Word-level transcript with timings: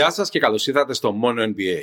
Γεια 0.00 0.10
σας 0.10 0.30
και 0.30 0.38
καλώς 0.38 0.66
ήρθατε 0.66 0.94
στο 0.94 1.12
Μόνο 1.12 1.42
NBA. 1.42 1.82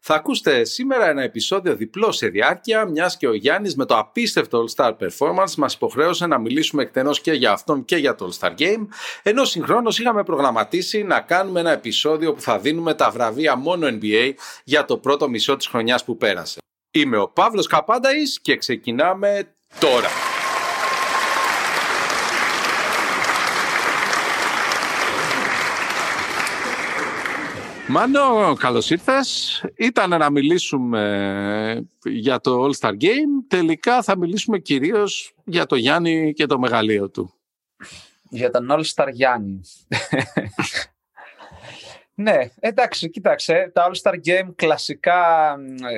Θα 0.00 0.14
ακούσετε 0.14 0.64
σήμερα 0.64 1.08
ένα 1.08 1.22
επεισόδιο 1.22 1.76
διπλό 1.76 2.12
σε 2.12 2.28
διάρκεια, 2.28 2.84
μιας 2.84 3.16
και 3.16 3.28
ο 3.28 3.34
Γιάννης 3.34 3.76
με 3.76 3.84
το 3.84 3.98
απίστευτο 3.98 4.64
All-Star 4.64 4.92
Performance 4.98 5.54
μας 5.56 5.74
υποχρέωσε 5.74 6.26
να 6.26 6.38
μιλήσουμε 6.38 6.82
εκτενώς 6.82 7.20
και 7.20 7.32
για 7.32 7.52
αυτόν 7.52 7.84
και 7.84 7.96
για 7.96 8.14
το 8.14 8.30
All-Star 8.30 8.54
Game, 8.58 8.86
ενώ 9.22 9.44
συγχρόνως 9.44 9.98
είχαμε 9.98 10.22
προγραμματίσει 10.22 11.02
να 11.02 11.20
κάνουμε 11.20 11.60
ένα 11.60 11.70
επεισόδιο 11.70 12.32
που 12.32 12.40
θα 12.40 12.58
δίνουμε 12.58 12.94
τα 12.94 13.10
βραβεία 13.10 13.56
μόνο 13.56 13.86
NBA 13.86 14.32
για 14.64 14.84
το 14.84 14.98
πρώτο 14.98 15.28
μισό 15.28 15.56
της 15.56 15.66
χρονιάς 15.66 16.04
που 16.04 16.16
πέρασε. 16.16 16.58
Είμαι 16.90 17.18
ο 17.18 17.28
Παύλος 17.28 17.66
Καπάνταης 17.66 18.40
και 18.40 18.56
ξεκινάμε 18.56 19.54
τώρα. 19.78 20.27
Μάνο, 27.90 28.54
καλώς 28.58 28.90
ήρθες. 28.90 29.64
Ήταν 29.76 30.10
να 30.10 30.30
μιλήσουμε 30.30 31.88
για 32.04 32.40
το 32.40 32.64
All-Star 32.64 32.92
Game. 32.92 33.44
Τελικά 33.48 34.02
θα 34.02 34.18
μιλήσουμε 34.18 34.58
κυρίως 34.58 35.34
για 35.44 35.66
το 35.66 35.76
Γιάννη 35.76 36.32
και 36.32 36.46
το 36.46 36.58
μεγαλείο 36.58 37.10
του. 37.10 37.34
Για 38.30 38.50
τον 38.50 38.68
All-Star 38.70 39.08
Γιάννη. 39.12 39.60
Ναι, 42.20 42.38
εντάξει, 42.60 43.10
κοίταξε. 43.10 43.70
Τα 43.74 43.90
All-Star 43.90 44.12
Game 44.12 44.54
κλασικά 44.54 45.54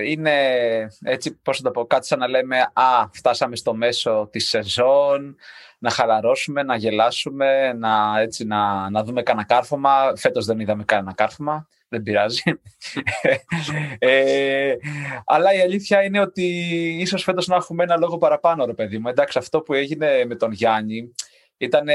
είναι 0.07 0.33
έτσι, 1.05 1.35
πώς 1.43 1.57
θα 1.57 1.63
το 1.63 1.71
πω, 1.71 1.87
κάτι 1.87 2.07
σαν 2.07 2.19
να 2.19 2.29
λέμε 2.29 2.61
«Α, 2.73 3.09
φτάσαμε 3.13 3.57
στο 3.57 3.75
μέσο 3.75 4.29
της 4.33 4.49
σεζόν, 4.49 5.37
να 5.79 5.91
χαλαρώσουμε, 5.91 6.63
να 6.63 6.77
γελάσουμε, 6.77 7.73
να, 7.73 8.21
έτσι, 8.21 8.45
να, 8.45 8.91
να 8.91 9.05
δούμε 9.05 9.23
κανένα 9.23 9.47
κάρφωμα». 9.47 10.13
Φέτος 10.17 10.47
δεν 10.47 10.61
είδαμε 10.61 10.85
κανένα 10.85 11.15
κάρφωμα 11.15 11.69
δεν 11.89 12.03
πειράζει. 12.03 12.43
ε, 13.99 14.75
αλλά 15.25 15.55
η 15.55 15.61
αλήθεια 15.61 16.03
είναι 16.03 16.21
ότι 16.21 16.45
ίσως 17.01 17.23
φέτος 17.23 17.47
να 17.47 17.57
έχουμε 17.57 17.83
ένα 17.83 17.97
λόγο 17.97 18.19
παραπάνω, 18.19 18.65
ρε 18.65 18.75
παιδί 18.75 18.99
μου. 18.99 19.09
Εντάξει, 19.09 19.39
αυτό 19.39 19.61
που 19.61 19.75
έγινε 19.75 20.25
με 20.25 20.35
τον 20.35 20.53
Γιάννη 20.53 21.15
ήταν 21.61 21.87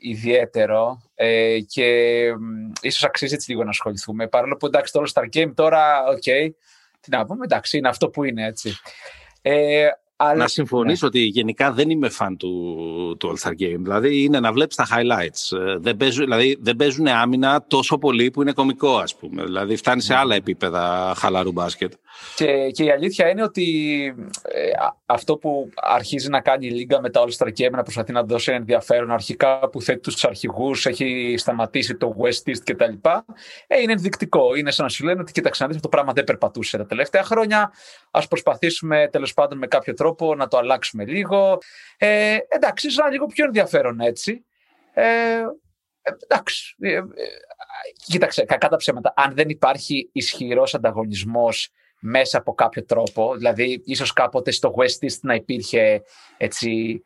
ιδιαίτερο 0.00 1.02
ε, 1.14 1.58
και 1.60 2.28
ίσως 2.80 3.04
αξίζει 3.04 3.34
έτσι 3.34 3.50
λίγο 3.50 3.64
να 3.64 3.70
ασχοληθούμε. 3.70 4.28
Παρόλο 4.28 4.56
που 4.56 4.66
εντάξει, 4.66 4.92
το 4.92 5.02
All 5.02 5.12
Star 5.12 5.36
Game 5.36 5.52
τώρα, 5.54 6.04
OK, 6.06 6.22
okay, 6.24 6.48
τι 7.00 7.10
να 7.10 7.26
πούμε, 7.26 7.44
εντάξει, 7.44 7.78
είναι 7.78 7.88
αυτό 7.88 8.08
που 8.08 8.24
είναι 8.24 8.46
έτσι. 8.46 8.76
Ε, 9.42 9.88
αλλά... 10.16 10.34
Να 10.34 10.48
συμφωνήσω 10.48 11.04
ναι. 11.04 11.18
ότι 11.18 11.26
γενικά 11.26 11.72
δεν 11.72 11.90
είμαι 11.90 12.08
φαν 12.08 12.36
του, 12.36 13.16
του 13.18 13.34
All-Star 13.34 13.50
Game. 13.50 13.78
Δηλαδή 13.78 14.22
είναι 14.22 14.40
να 14.40 14.52
βλέπεις 14.52 14.76
τα 14.76 14.86
highlights. 14.90 15.58
Ε, 15.58 15.76
δεν 15.78 15.96
παίζουν, 15.96 16.24
δηλαδή 16.24 16.58
δεν 16.60 16.76
παίζουν 16.76 17.06
άμυνα 17.06 17.64
τόσο 17.68 17.98
πολύ 17.98 18.30
που 18.30 18.42
είναι 18.42 18.52
κωμικό 18.52 18.96
ας 18.96 19.16
πούμε. 19.16 19.44
Δηλαδή 19.44 19.76
φτάνει 19.76 20.00
σε 20.00 20.12
ναι. 20.12 20.18
άλλα 20.18 20.34
επίπεδα 20.34 21.14
χαλαρού 21.16 21.52
μπάσκετ. 21.52 21.92
Και, 22.36 22.70
και 22.70 22.84
η 22.84 22.90
αλήθεια 22.90 23.28
είναι 23.28 23.42
ότι 23.42 24.14
ε, 24.42 24.70
αυτό 25.06 25.36
που 25.36 25.70
αρχίζει 25.74 26.28
να 26.28 26.40
κάνει 26.40 26.66
η 26.66 26.70
Λίγκα 26.70 27.00
με 27.00 27.10
τα 27.10 27.24
All-Star 27.24 27.48
Game 27.48 27.70
να 27.70 27.82
προσπαθεί 27.82 28.12
να 28.12 28.22
δώσει 28.22 28.52
ενδιαφέρον 28.52 29.10
αρχικά 29.10 29.68
που 29.68 29.82
θέτει 29.82 30.00
τους 30.00 30.24
αρχηγούς, 30.24 30.86
έχει 30.86 31.34
σταματήσει 31.38 31.96
το 31.96 32.16
West 32.20 32.50
East 32.50 32.62
κτλ. 32.64 32.92
Ε, 33.66 33.80
είναι 33.80 33.92
ενδεικτικό. 33.92 34.54
Είναι 34.54 34.70
σαν 34.70 34.84
να 34.84 34.90
σου 34.90 35.04
λένε 35.04 35.20
ότι 35.20 35.32
κοίταξε 35.32 35.62
να 35.62 35.68
δεις 35.68 35.76
αυτό 35.76 35.88
το 35.88 35.96
πράγμα 35.96 36.12
δεν 36.12 36.24
περπατούσε 36.24 36.76
τα 36.76 36.86
τελευταία 36.86 37.22
χρόνια. 37.22 37.72
Ας 38.10 38.28
προσπαθήσουμε 38.28 39.08
τέλος 39.12 39.34
πάντων 39.34 39.58
με 39.58 39.66
κάποιο 39.66 39.94
τρόπο 39.94 40.34
να 40.34 40.48
το 40.48 40.56
αλλάξουμε 40.56 41.04
λίγο. 41.04 41.58
Ε, 41.98 42.36
εντάξει, 42.48 42.86
ίσως 42.86 43.10
λίγο 43.10 43.26
πιο 43.26 43.44
ενδιαφέρον 43.44 44.00
έτσι. 44.00 44.44
Ε, 44.92 45.42
εντάξει, 46.28 46.76
ε, 46.80 46.92
ε, 46.92 47.02
κοίταξε, 48.06 48.44
κακά 48.44 48.68
τα 48.68 48.76
ψέματα. 48.76 49.12
Αν 49.16 49.34
δεν 49.34 49.48
υπάρχει 49.48 50.10
ισχυρός 50.12 50.74
ανταγωνισμός 50.74 51.70
μέσα 52.06 52.38
από 52.38 52.54
κάποιο 52.54 52.84
τρόπο. 52.84 53.34
Δηλαδή, 53.36 53.82
ίσως 53.84 54.12
κάποτε 54.12 54.50
στο 54.50 54.74
West 54.76 55.04
East 55.04 55.18
να 55.22 55.34
υπήρχε 55.34 56.02
έτσι, 56.36 57.02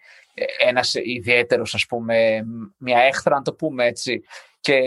ένας 0.59 0.95
ιδιαίτερος, 0.95 1.75
ας 1.75 1.87
πούμε, 1.87 2.45
μια 2.77 2.99
έχθρα, 2.99 3.35
να 3.35 3.43
το 3.43 3.55
πούμε 3.55 3.87
έτσι. 3.87 4.23
Και 4.61 4.81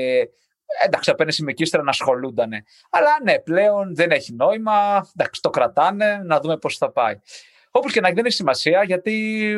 εντάξει, 0.85 1.09
απέναντι 1.09 1.43
με 1.43 1.53
κύστερα 1.53 1.83
να 1.83 1.89
ασχολούνταν. 1.89 2.49
Αλλά 2.89 3.09
ναι, 3.23 3.39
πλέον 3.39 3.95
δεν 3.95 4.11
έχει 4.11 4.33
νόημα. 4.33 5.09
Εντάξει, 5.17 5.41
το 5.41 5.49
κρατάνε, 5.49 6.21
να 6.23 6.39
δούμε 6.39 6.57
πώς 6.57 6.77
θα 6.77 6.91
πάει. 6.91 7.19
Όπως 7.71 7.91
και 7.91 8.01
να 8.01 8.11
δεν 8.11 8.25
έχει 8.25 8.35
σημασία, 8.35 8.83
γιατί 8.83 9.55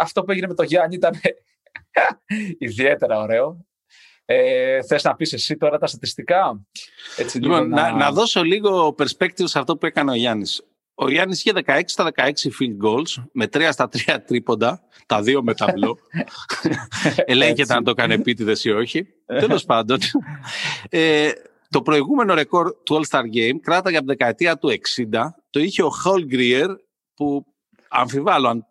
αυτό 0.00 0.24
που 0.24 0.30
έγινε 0.30 0.46
με 0.46 0.54
τον 0.54 0.66
Γιάννη 0.66 0.94
ήταν 0.94 1.20
ιδιαίτερα 2.58 3.18
ωραίο. 3.18 3.66
Ε, 4.28 4.82
θες 4.82 5.02
να 5.02 5.14
πεις 5.14 5.32
εσύ 5.32 5.56
τώρα 5.56 5.78
τα 5.78 5.86
στατιστικά; 5.86 6.66
Έτσι, 7.16 7.38
λοιπόν, 7.38 7.68
να... 7.68 7.92
να... 7.92 8.10
δώσω 8.12 8.42
λίγο 8.42 8.94
perspective 8.98 9.44
σε 9.44 9.58
αυτό 9.58 9.76
που 9.76 9.86
έκανε 9.86 10.10
ο 10.10 10.14
Γιάννης. 10.14 10.62
Ο 10.94 11.10
Γιάννης 11.10 11.44
είχε 11.44 11.52
16 11.66 11.80
στα 11.84 12.10
16 12.16 12.22
field 12.28 12.86
goals 12.86 13.24
με 13.32 13.48
3 13.52 13.68
στα 13.70 13.88
3 14.06 14.16
τρίποντα, 14.26 14.82
τα 15.06 15.22
δύο 15.22 15.42
με 15.42 15.54
ταμπλό. 15.54 15.98
Ελέγχεται 17.24 17.74
αν 17.74 17.84
το 17.84 17.90
έκανε 17.90 18.14
επίτηδες 18.14 18.64
ή 18.64 18.70
όχι. 18.70 19.06
Τέλος 19.26 19.64
πάντων, 19.64 19.98
ε, 20.88 21.30
το 21.68 21.82
προηγούμενο 21.82 22.34
ρεκόρ 22.34 22.74
του 22.82 23.00
All-Star 23.00 23.22
Game 23.22 23.56
κράταγε 23.62 23.96
από 23.96 24.06
την 24.06 24.16
δεκαετία 24.16 24.58
του 24.58 24.68
60. 25.12 25.28
Το 25.50 25.60
είχε 25.60 25.82
ο 25.82 25.90
Χολ 25.90 26.24
Γκρίερ, 26.24 26.68
που 27.14 27.44
αμφιβάλλω 27.88 28.48
αν 28.48 28.66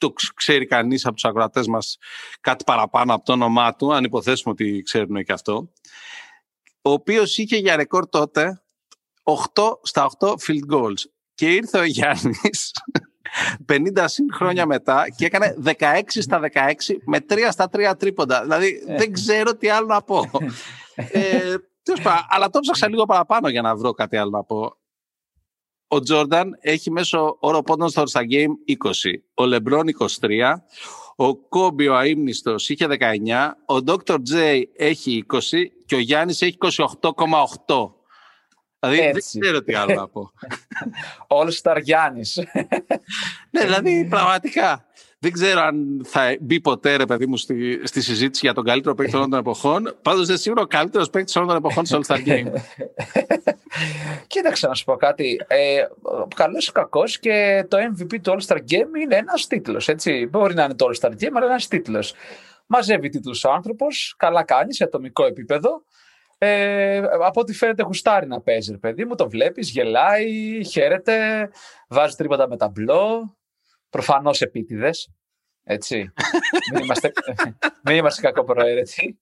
το 0.00 0.12
ξέρει 0.34 0.66
κανείς 0.66 1.04
από 1.04 1.14
τους 1.14 1.24
ακροατές 1.24 1.66
μας 1.66 1.98
κάτι 2.40 2.64
παραπάνω 2.64 3.14
από 3.14 3.24
το 3.24 3.32
όνομά 3.32 3.74
του, 3.74 3.94
αν 3.94 4.04
υποθέσουμε 4.04 4.52
ότι 4.52 4.82
ξέρουν 4.82 5.24
και 5.24 5.32
αυτό, 5.32 5.72
ο 6.82 6.90
οποίος 6.90 7.36
είχε 7.36 7.56
για 7.56 7.76
ρεκόρ 7.76 8.08
τότε 8.08 8.62
8 9.22 9.78
στα 9.82 10.10
8 10.18 10.28
field 10.28 10.74
goals. 10.74 11.02
Και 11.34 11.54
ήρθε 11.54 11.78
ο 11.78 11.84
Γιάννης 11.84 12.72
50 13.72 14.04
συν 14.04 14.32
χρόνια 14.32 14.66
μετά 14.66 15.06
και 15.16 15.24
έκανε 15.24 15.56
16 15.64 16.00
στα 16.06 16.40
16 16.52 16.72
με 17.04 17.18
3 17.28 17.48
στα 17.50 17.68
3 17.72 17.92
τρίποντα. 17.98 18.42
Δηλαδή 18.42 18.82
δεν 18.86 19.12
ξέρω 19.12 19.56
τι 19.56 19.68
άλλο 19.68 19.86
να 19.86 20.02
πω. 20.02 20.30
ε, 21.12 21.54
αλλά 22.28 22.50
το 22.50 22.60
ψάξα 22.60 22.88
λίγο 22.88 23.04
παραπάνω 23.04 23.48
για 23.48 23.62
να 23.62 23.76
βρω 23.76 23.92
κάτι 23.92 24.16
άλλο 24.16 24.30
να 24.30 24.44
πω. 24.44 24.79
Ο 25.92 26.00
Τζόρνταν 26.00 26.58
έχει 26.60 26.90
μέσω 26.90 27.36
όρο 27.40 27.62
πόντων 27.62 27.88
στο 27.88 28.02
All 28.06 28.20
Game 28.20 28.76
20. 28.84 29.12
Ο 29.34 29.46
Λεμπρόν 29.46 29.86
23. 30.20 30.54
Ο 31.16 31.36
Κόμπι 31.36 31.88
ο 31.88 31.96
αείμνηστος 31.96 32.68
είχε 32.68 32.86
19. 32.86 33.50
Ο 33.66 33.76
Dr. 33.86 34.14
J 34.14 34.62
έχει 34.76 35.24
20 35.32 35.38
και 35.86 35.94
ο 35.94 35.98
Γιάννης 35.98 36.42
έχει 36.42 36.56
28,8. 36.60 37.92
Δηλαδή 38.80 38.96
δεν 38.96 39.40
ξέρω 39.40 39.62
τι 39.62 39.74
άλλο 39.74 39.94
να 39.94 40.08
πω. 40.08 40.30
All 41.38 41.50
Star 41.62 41.80
Γιάννης. 41.82 42.38
ναι, 43.50 43.60
δηλαδή 43.60 44.06
πραγματικά. 44.10 44.84
Δεν 45.22 45.32
ξέρω 45.32 45.60
αν 45.60 46.00
θα 46.04 46.36
μπει 46.40 46.60
ποτέ, 46.60 46.96
ρε 46.96 47.06
παιδί 47.06 47.26
μου, 47.26 47.36
στη, 47.36 47.80
στη 47.86 48.00
συζήτηση 48.00 48.40
για 48.44 48.54
τον 48.54 48.64
καλύτερο 48.64 48.94
παίκτη 48.94 49.16
όλων 49.16 49.30
των 49.30 49.38
εποχών. 49.38 49.96
Πάντως 50.02 50.26
δεν 50.26 50.36
σίγουρο 50.38 50.62
ο 50.62 50.66
καλύτερος 50.66 51.10
παίκτης 51.10 51.36
όλων 51.36 51.48
των 51.48 51.56
εποχών 51.56 51.86
στο 51.86 51.98
All 51.98 52.06
Star 52.06 52.26
Game. 52.26 52.52
Κοίταξε 54.26 54.66
να 54.66 54.74
σου 54.74 54.84
πω 54.84 54.96
κάτι. 54.96 55.40
Ε, 55.46 55.82
Καλός 56.34 56.68
ή 56.68 56.72
κακός 56.72 57.18
και 57.18 57.64
το 57.68 57.76
MVP 57.78 58.20
του 58.22 58.36
All 58.36 58.46
Star 58.46 58.56
Game 58.56 59.00
είναι 59.02 59.16
ένας 59.16 59.46
τίτλος. 59.46 59.88
Μπορεί 60.30 60.54
να 60.54 60.64
είναι 60.64 60.74
το 60.74 60.86
All 60.90 61.00
Star 61.00 61.12
Game, 61.12 61.32
αλλά 61.34 61.46
ένας 61.46 61.68
τίτλος. 61.68 62.14
Μαζεύει 62.66 63.08
τίτλους 63.08 63.44
ο 63.44 63.50
άνθρωπος, 63.52 64.14
καλά 64.16 64.44
κάνει 64.44 64.74
σε 64.74 64.84
ατομικό 64.84 65.26
επίπεδο. 65.26 65.82
Ε, 66.38 66.96
από 66.98 67.40
ό,τι 67.40 67.52
φαίνεται 67.52 67.82
γουστάρει 67.82 68.26
να 68.26 68.40
παίζει, 68.40 68.78
παιδί 68.78 69.04
μου, 69.04 69.14
το 69.14 69.28
βλέπεις, 69.28 69.70
γελάει, 69.70 70.64
χαίρεται, 70.64 71.48
βάζει 71.88 72.16
τρίποτα 72.16 72.48
με 72.48 72.56
ταμπλό, 72.56 73.34
Προφανώς 73.90 74.40
επίτηδες. 74.40 75.08
Έτσι. 75.72 76.12
μην, 76.72 76.84
είμαστε, 76.84 77.12
μην 77.84 77.96
είμαστε 77.96 78.22
κακοπροαίρετοι. 78.22 79.20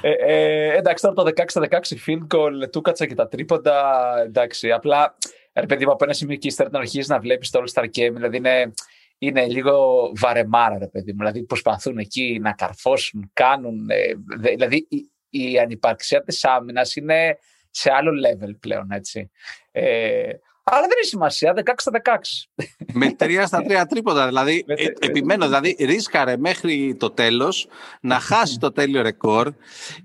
ε, 0.00 0.10
ε, 0.10 0.76
εντάξει, 0.76 1.02
τώρα 1.02 1.22
το 1.22 1.42
16 1.52 1.62
16 1.62 1.80
field 2.06 2.36
goal 2.36 2.70
του 2.70 2.80
κάτσα 2.80 3.06
και 3.06 3.14
τα 3.14 3.28
τρίποντα. 3.28 4.14
Εντάξει, 4.26 4.72
απλά 4.72 5.16
ρε 5.52 5.66
παιδί 5.66 5.84
μου, 5.84 5.92
από 5.92 6.04
ένα 6.04 6.12
σημείο 6.12 6.36
και 6.36 6.48
ύστερα 6.48 6.68
να 6.72 6.78
αρχίζεις 6.78 7.08
να 7.08 7.18
βλέπεις 7.18 7.50
το 7.50 7.62
All 7.62 7.72
Star 7.72 7.84
Game. 7.84 8.12
Δηλαδή 8.12 8.36
είναι, 8.36 8.72
είναι 9.18 9.46
λίγο 9.46 10.06
βαρεμάρα, 10.14 10.78
ρε 10.78 10.88
παιδί 10.88 11.12
μου. 11.12 11.18
Δηλαδή 11.18 11.44
προσπαθούν 11.44 11.98
εκεί 11.98 12.38
να 12.42 12.52
καρφώσουν, 12.52 13.30
κάνουν. 13.32 13.90
Ε, 13.90 14.12
δηλαδή 14.40 14.86
η, 14.88 15.10
η 15.30 15.58
ανυπαρξία 15.58 16.22
της 16.22 16.44
άμυνας 16.44 16.96
είναι 16.96 17.38
σε 17.70 17.90
άλλο 17.92 18.10
level 18.26 18.50
πλέον, 18.60 18.90
έτσι. 18.90 19.30
Ε, 19.70 20.30
αλλά 20.64 20.80
δεν 20.80 20.90
έχει 20.98 21.08
σημασία, 21.08 21.54
16 21.56 21.72
στα 21.76 21.90
16. 22.04 22.64
Με 22.92 23.16
3 23.18 23.42
στα 23.46 23.62
3 23.68 23.84
τρίποτα. 23.88 24.26
Δηλαδή, 24.26 24.64
ε, 24.66 24.86
επιμένω, 24.98 25.44
δηλαδή, 25.44 25.76
ρίσκαρε 25.80 26.36
μέχρι 26.36 26.96
το 26.98 27.10
τέλος 27.10 27.68
να 28.00 28.18
χάσει 28.18 28.58
το 28.58 28.72
τέλειο 28.72 29.02
ρεκόρ. 29.02 29.52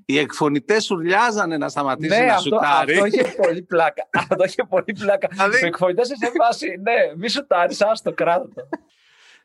Οι 0.06 0.18
εκφωνητές 0.18 0.84
ουρλιάζανε 0.84 1.58
να 1.58 1.70
σταματήσει 1.70 2.20
ναι, 2.20 2.26
να 2.26 2.34
αυτό, 2.34 2.42
σουτάρει. 2.42 2.94
Αυτό 2.94 3.06
είχε 3.06 3.36
πολύ 3.42 3.62
πλάκα. 3.62 4.10
αυτό 4.30 4.44
είχε 4.44 4.64
πολύ 4.70 4.94
πλάκα. 5.00 5.28
Δηλαδή... 5.32 5.64
Οι 5.64 5.66
εκφωνητές 5.66 6.08
σε 6.08 6.32
φάση, 6.38 6.68
ναι, 6.68 7.16
μη 7.18 7.30
σουτάρεις, 7.30 7.82
άστο 7.82 8.14
κράτα 8.14 8.36
το. 8.36 8.50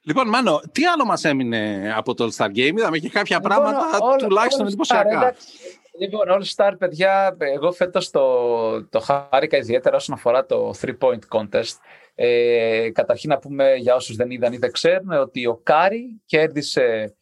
Λοιπόν, 0.05 0.29
Μάνο, 0.29 0.61
τι 0.73 0.85
άλλο 0.85 1.05
μας 1.05 1.25
έμεινε 1.25 1.93
από 1.97 2.15
το 2.15 2.25
All-Star 2.25 2.47
Game, 2.47 2.77
είδαμε 2.77 2.99
και 2.99 3.09
κάποια 3.09 3.37
λοιπόν, 3.43 3.51
πράγματα 3.51 3.99
all, 3.99 4.19
τουλάχιστον 4.19 4.67
εντυπωσιακά. 4.67 5.35
Λοιπόν, 5.99 6.27
All 6.29 6.43
Star, 6.57 6.73
παιδιά, 6.79 7.37
εγώ 7.39 7.73
φέτος 7.73 8.11
το, 8.11 8.87
το 8.87 9.01
χάρηκα 9.01 9.57
ιδιαίτερα 9.57 9.97
όσον 9.97 10.15
αφορά 10.15 10.47
το 10.47 10.73
3-point 10.81 11.19
contest. 11.29 11.77
Ε, 12.15 12.91
καταρχήν 12.93 13.31
να 13.31 13.39
πούμε 13.39 13.75
για 13.75 13.95
όσους 13.95 14.17
δεν 14.17 14.31
είδαν 14.31 14.53
ή 14.53 14.57
δεν 14.57 14.73
ξέρουν 14.73 15.11
ότι 15.11 15.47
ο 15.47 15.57
Κάρι 15.63 16.21
κέρδισε 16.27 17.17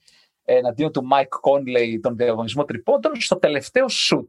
εναντίον 0.45 0.93
του 0.93 1.09
Mike 1.13 1.51
Conley 1.51 1.99
τον 2.01 2.17
διαγωνισμό 2.17 2.65
τριπόντων 2.65 3.21
στο 3.21 3.39
τελευταίο 3.39 3.85
σουτ. 3.89 4.27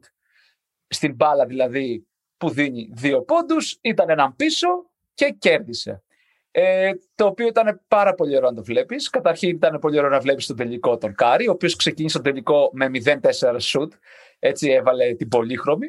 Στην 0.88 1.14
μπάλα 1.14 1.46
δηλαδή 1.46 2.06
που 2.36 2.50
δίνει 2.50 2.90
δύο 2.92 3.22
πόντους, 3.22 3.78
ήταν 3.80 4.10
έναν 4.10 4.36
πίσω 4.36 4.68
και 5.14 5.36
κέρδισε. 5.38 6.02
Ε, 6.50 6.90
το 7.14 7.26
οποίο 7.26 7.46
ήταν 7.46 7.80
πάρα 7.88 8.14
πολύ 8.14 8.36
ωραίο 8.36 8.50
να 8.50 8.56
το 8.56 8.64
βλέπεις. 8.64 9.10
Καταρχήν 9.10 9.48
ήταν 9.48 9.78
πολύ 9.78 9.98
ωραίο 9.98 10.10
να 10.10 10.20
βλέπεις 10.20 10.46
τον 10.46 10.56
τελικό 10.56 10.98
τον 10.98 11.14
Κάρι, 11.14 11.48
ο 11.48 11.52
οποίος 11.52 11.76
ξεκίνησε 11.76 12.20
τον 12.20 12.24
τελικό 12.24 12.70
με 12.72 12.90
0-4 13.04 13.20
σουτ. 13.60 13.88
Έτσι 14.44 14.70
έβαλε 14.70 15.14
την 15.14 15.28
πολύχρωμη. 15.28 15.86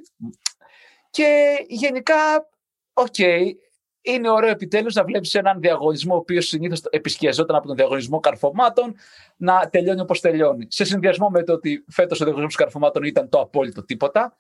Και 1.10 1.58
γενικά, 1.68 2.50
οκ, 2.94 3.18
είναι 4.02 4.30
ωραίο 4.30 4.50
επιτέλους 4.50 4.94
να 4.94 5.04
βλέπεις 5.04 5.36
έναν 5.36 5.60
διαγωνισμό 5.60 6.14
ο 6.14 6.18
οποίος 6.18 6.48
συνήθως 6.48 6.82
επισκιαζόταν 6.90 7.56
από 7.56 7.68
τον 7.68 7.76
διαγωνισμό 7.76 8.20
καρφωμάτων 8.20 8.96
να 9.36 9.70
τελειώνει 9.70 10.02
όπως 10.02 10.20
τελειώνει. 10.20 10.68
Σε 10.70 10.84
συνδυασμό 10.84 11.30
με 11.30 11.44
το 11.44 11.54
ότι 11.54 11.86
φέτος 11.88 12.20
ο 12.22 12.24
διαγωνισμός 12.24 12.56
καρφωμάτων 12.56 13.04
ήταν 13.04 13.30
το 13.30 13.40
απόλυτο 13.40 13.84
τίποτα. 13.84 14.38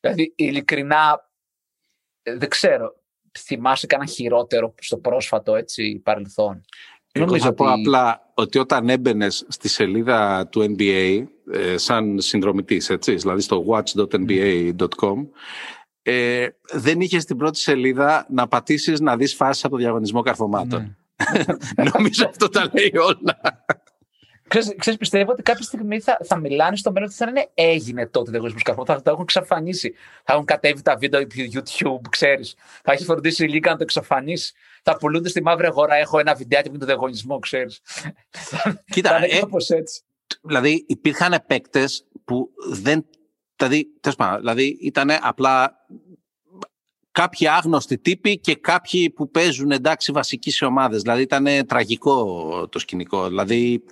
Δηλαδή, 0.00 0.32
ειλικρινά, 0.36 1.30
δεν 2.22 2.48
ξέρω, 2.48 2.94
θυμάσαι 3.38 3.86
κανένα 3.86 4.10
χειρότερο 4.10 4.74
στο 4.78 4.98
πρόσφατο 4.98 5.54
έτσι, 5.54 6.00
παρελθόν; 6.04 6.64
Εγώ 7.12 7.24
Νομίζω 7.24 7.44
θα 7.44 7.54
πω 7.54 7.72
απλά 7.72 8.25
ότι 8.38 8.58
όταν 8.58 8.88
έμπαινες 8.88 9.44
στη 9.48 9.68
σελίδα 9.68 10.46
του 10.46 10.74
NBA 10.76 11.24
ε, 11.52 11.76
σαν 11.76 12.20
συνδρομητής, 12.20 12.90
έτσι, 12.90 13.14
δηλαδή 13.14 13.40
στο 13.40 13.64
watch.nba.com 13.68 15.26
ε, 16.02 16.46
δεν 16.72 17.00
είχες 17.00 17.22
στην 17.22 17.36
πρώτη 17.36 17.58
σελίδα 17.58 18.26
να 18.30 18.48
πατήσεις 18.48 19.00
να 19.00 19.16
δεις 19.16 19.34
φάσεις 19.34 19.64
από 19.64 19.74
το 19.74 19.80
διαγωνισμό 19.80 20.22
καρφωμάτων. 20.22 20.96
Ναι. 21.76 21.84
Νομίζω 21.92 22.26
αυτό 22.26 22.48
τα 22.48 22.70
λέει 22.72 22.92
όλα. 22.96 23.64
Ξέρεις, 24.48 24.74
ξέρεις, 24.78 24.98
πιστεύω 24.98 25.30
ότι 25.32 25.42
κάποια 25.42 25.64
στιγμή 25.64 26.00
θα, 26.00 26.18
θα 26.24 26.36
μιλάνε 26.36 26.76
στο 26.76 26.92
μέλλον 26.92 27.08
ότι 27.08 27.16
θα 27.16 27.26
είναι 27.28 27.48
έγινε 27.54 28.06
τότε 28.06 28.30
διαγωνισμός 28.30 28.62
καρφωμάτων. 28.62 28.96
Θα 28.96 29.02
το 29.02 29.10
έχουν 29.10 29.22
εξαφανίσει. 29.22 29.94
Θα 30.24 30.32
έχουν 30.32 30.44
κατέβει 30.44 30.82
τα 30.82 30.96
βίντεο 30.96 31.20
YouTube, 31.20 32.08
ξέρεις. 32.10 32.54
Θα 32.82 32.92
έχεις 32.92 33.04
φροντίσει 33.04 33.44
η 33.44 33.48
Λίγκα 33.48 33.70
να 33.70 33.76
το 33.76 33.82
εξαφανίσει. 33.82 34.54
Θα 34.88 34.96
πουλούνται 34.96 35.28
στη 35.28 35.42
μαύρη 35.42 35.66
αγορά. 35.66 35.94
Έχω 35.94 36.18
ένα 36.18 36.34
βιντεάκι 36.34 36.70
με 36.70 36.78
το 36.78 36.86
διαγωνισμό, 36.86 37.38
ξέρεις. 37.38 37.80
Κοίτα, 38.92 39.10
θα 39.10 39.16
είναι 39.16 39.26
ε, 39.68 39.76
έτσι. 39.76 40.02
Δηλαδή 40.42 40.84
υπήρχαν 40.88 41.44
παίκτε 41.46 41.84
που 42.24 42.48
δεν 42.70 43.06
Δηλαδή, 43.56 43.88
δηλαδή 44.38 44.78
ήταν 44.80 45.10
απλά 45.20 45.86
κάποιοι 47.10 47.48
άγνωστοι 47.48 47.98
τύποι 47.98 48.38
και 48.38 48.54
κάποιοι 48.54 49.10
που 49.10 49.30
παίζουν 49.30 49.70
εντάξει 49.70 50.12
βασικοί 50.12 50.50
σε 50.50 50.64
ομάδες. 50.64 51.02
Δηλαδή 51.02 51.22
ήταν 51.22 51.46
τραγικό 51.66 52.68
το 52.68 52.78
σκηνικό. 52.78 53.28
Δηλαδή 53.28 53.84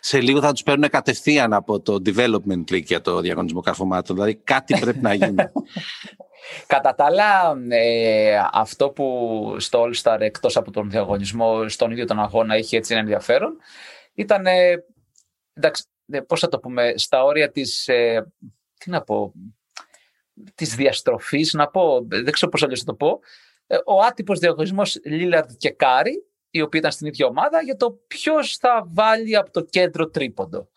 σε 0.00 0.20
λίγο 0.20 0.40
θα 0.40 0.52
τους 0.52 0.62
παίρνουν 0.62 0.88
κατευθείαν 0.88 1.52
από 1.52 1.80
το 1.80 2.02
development 2.04 2.64
league 2.70 2.84
για 2.84 3.00
το 3.00 3.20
διαγωνισμό 3.20 3.60
καρφωμάτων. 3.60 4.16
Δηλαδή 4.16 4.34
κάτι 4.34 4.78
πρέπει 4.78 5.00
να 5.00 5.14
γίνει. 5.14 5.34
Κατά 6.66 6.94
τα 6.94 7.04
άλλα, 7.04 7.56
ε, 7.68 8.40
αυτό 8.52 8.90
που 8.90 9.56
στο 9.58 9.84
All 9.84 9.94
Star 10.02 10.20
εκτός 10.20 10.56
από 10.56 10.70
τον 10.70 10.90
διαγωνισμό 10.90 11.68
στον 11.68 11.90
ίδιο 11.90 12.04
τον 12.04 12.20
αγώνα 12.20 12.56
είχε 12.56 12.76
έτσι 12.76 12.92
ένα 12.92 13.02
ενδιαφέρον 13.02 13.56
ήταν, 14.14 14.46
εντάξει, 15.52 15.84
ε, 16.10 16.20
πώς 16.20 16.40
θα 16.40 16.48
το 16.48 16.58
πούμε, 16.58 16.92
στα 16.96 17.24
όρια 17.24 17.50
της 17.50 17.88
ε, 17.88 18.32
τι 18.78 18.90
να 18.90 19.02
πω, 19.02 19.32
της 20.54 20.74
διαστροφής, 20.74 21.52
να 21.52 21.68
πω, 21.68 22.06
δεν 22.06 22.32
ξέρω 22.32 22.50
πώς 22.50 22.62
αλλιώς 22.62 22.78
θα 22.78 22.84
το 22.84 22.94
πω, 22.94 23.20
ε, 23.66 23.76
ο 23.84 24.00
άτυπος 24.00 24.38
διαγωνισμός 24.38 25.00
Λίλαρντ 25.04 25.50
και 25.56 25.70
Κάρι, 25.70 26.24
οι 26.50 26.60
οποίοι 26.60 26.80
ήταν 26.80 26.92
στην 26.92 27.06
ίδια 27.06 27.26
ομάδα, 27.26 27.62
για 27.62 27.76
το 27.76 27.90
ποιος 28.06 28.56
θα 28.56 28.88
βάλει 28.88 29.36
από 29.36 29.50
το 29.50 29.60
κέντρο 29.60 30.08
τρίποντο. 30.08 30.68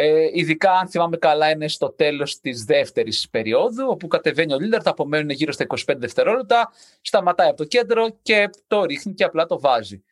Ε, 0.00 0.28
ειδικά, 0.32 0.72
αν 0.72 0.88
θυμάμαι 0.88 1.16
καλά, 1.16 1.50
είναι 1.50 1.68
στο 1.68 1.90
τέλος 1.90 2.40
της 2.40 2.64
δεύτερης 2.64 3.28
περίοδου, 3.30 3.86
όπου 3.88 4.06
κατεβαίνει 4.06 4.52
ο 4.52 4.58
Λίλαρντ, 4.58 4.88
απομένουν 4.88 5.30
γύρω 5.30 5.52
στα 5.52 5.66
25 5.68 5.94
δευτερόλεπτα, 5.96 6.72
σταματάει 7.00 7.48
από 7.48 7.56
το 7.56 7.64
κέντρο 7.64 8.18
και 8.22 8.50
το 8.66 8.84
ρίχνει 8.84 9.14
και 9.14 9.24
απλά 9.24 9.46
το 9.46 9.60
βάζει. 9.60 10.04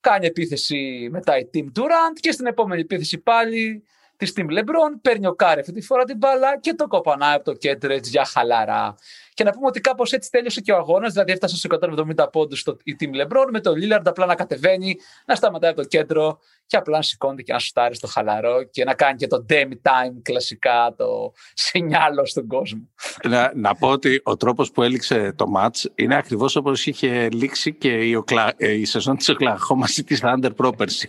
Κάνει 0.00 0.26
επίθεση 0.26 1.08
μετά 1.10 1.38
η 1.38 1.50
Team 1.54 1.64
Durant 1.78 2.18
και 2.20 2.32
στην 2.32 2.46
επόμενη 2.46 2.80
επίθεση 2.80 3.18
πάλι 3.18 3.84
της 4.16 4.32
Team 4.36 4.46
LeBron, 4.46 5.00
παίρνει 5.02 5.26
ο 5.26 5.34
Κάρι 5.34 5.60
αυτή 5.60 5.72
τη 5.72 5.80
φορά 5.80 6.04
την 6.04 6.16
μπάλα 6.16 6.58
και 6.60 6.74
το 6.74 6.86
κοπανάει 6.86 7.34
από 7.34 7.44
το 7.44 7.52
κέντρο 7.52 7.92
έτσι 7.92 8.10
για 8.10 8.24
χαλαρά. 8.24 8.94
Και 9.38 9.44
να 9.44 9.50
πούμε 9.50 9.66
ότι 9.66 9.80
κάπως 9.80 10.12
έτσι 10.12 10.30
τέλειωσε 10.30 10.60
και 10.60 10.72
ο 10.72 10.76
αγώνας, 10.76 11.12
δηλαδή 11.12 11.32
έφτασε 11.32 11.56
στους 11.56 11.70
170 12.16 12.32
πόντους 12.32 12.64
η 12.82 12.96
Team 13.00 13.04
LeBron 13.04 13.46
με 13.50 13.60
το 13.60 13.70
Lillard 13.70 14.02
απλά 14.04 14.26
να 14.26 14.34
κατεβαίνει, 14.34 14.96
να 15.26 15.34
σταματάει 15.34 15.70
από 15.70 15.80
το 15.80 15.86
κέντρο 15.86 16.38
και 16.66 16.76
απλά 16.76 16.96
να 16.96 17.02
σηκώνεται 17.02 17.42
και 17.42 17.52
να 17.52 17.58
σουτάρει 17.58 17.94
στο 17.94 18.06
χαλαρό 18.06 18.62
και 18.62 18.84
να 18.84 18.94
κάνει 18.94 19.16
και 19.16 19.26
το 19.26 19.46
Dame 19.48 19.72
time 19.82 20.12
κλασικά, 20.22 20.94
το 20.96 21.32
σινιάλο 21.54 22.26
στον 22.26 22.46
κόσμο. 22.46 22.88
Να, 23.28 23.52
να 23.54 23.74
πω 23.74 23.88
ότι 23.88 24.20
ο 24.24 24.36
τρόπος 24.36 24.70
που 24.70 24.82
έληξε 24.82 25.32
το 25.36 25.46
ματς 25.56 25.84
είναι 25.94 26.16
ακριβώς 26.16 26.56
όπως 26.56 26.86
είχε 26.86 27.28
λήξει 27.28 27.74
και 27.74 27.88
η, 27.88 28.14
Οκλα... 28.14 28.52
Ε, 28.56 28.72
η 28.72 28.84
σεζόν 28.84 29.16
της 29.16 29.28
Οκλαχόμα 29.28 29.86
City 29.96 30.18
Thunder 30.22 30.50
πρόπερση. 30.56 31.08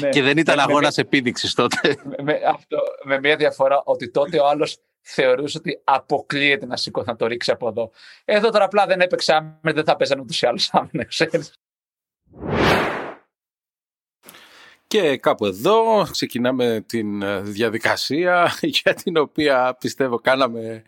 Ναι. 0.00 0.08
και 0.08 0.22
δεν 0.22 0.38
ήταν 0.38 0.58
αγώνας 0.58 0.98
επίδειξης 0.98 1.54
τότε. 1.54 1.96
Με, 2.22 2.40
αυτό, 2.54 2.78
με 3.04 3.18
μια 3.18 3.36
διαφορά 3.36 3.82
ότι 3.84 4.10
τότε 4.10 4.40
ο 4.40 4.48
άλλος 4.48 4.78
θεωρούσε 5.10 5.58
ότι 5.58 5.80
αποκλείεται 5.84 6.66
να 6.66 6.76
σηκώθει 6.76 7.08
να 7.08 7.16
το 7.16 7.26
ρίξει 7.26 7.50
από 7.50 7.68
εδώ. 7.68 7.90
Εδώ 8.24 8.50
τώρα 8.50 8.64
απλά 8.64 8.86
δεν 8.86 9.00
έπαιξε 9.00 9.32
άμυνα, 9.32 9.58
δεν 9.62 9.84
θα 9.84 9.96
παίζανε 9.96 10.20
ούτως 10.20 10.42
ή 10.42 10.46
άλλως 10.46 10.70
άμυνα, 10.72 11.06
Και 14.88 15.16
κάπου 15.16 15.46
εδώ 15.46 16.06
ξεκινάμε 16.10 16.84
την 16.86 17.22
ε, 17.22 17.40
διαδικασία 17.40 18.52
για 18.82 18.94
την 18.94 19.16
οποία 19.16 19.76
πιστεύω 19.80 20.18
κάναμε 20.18 20.82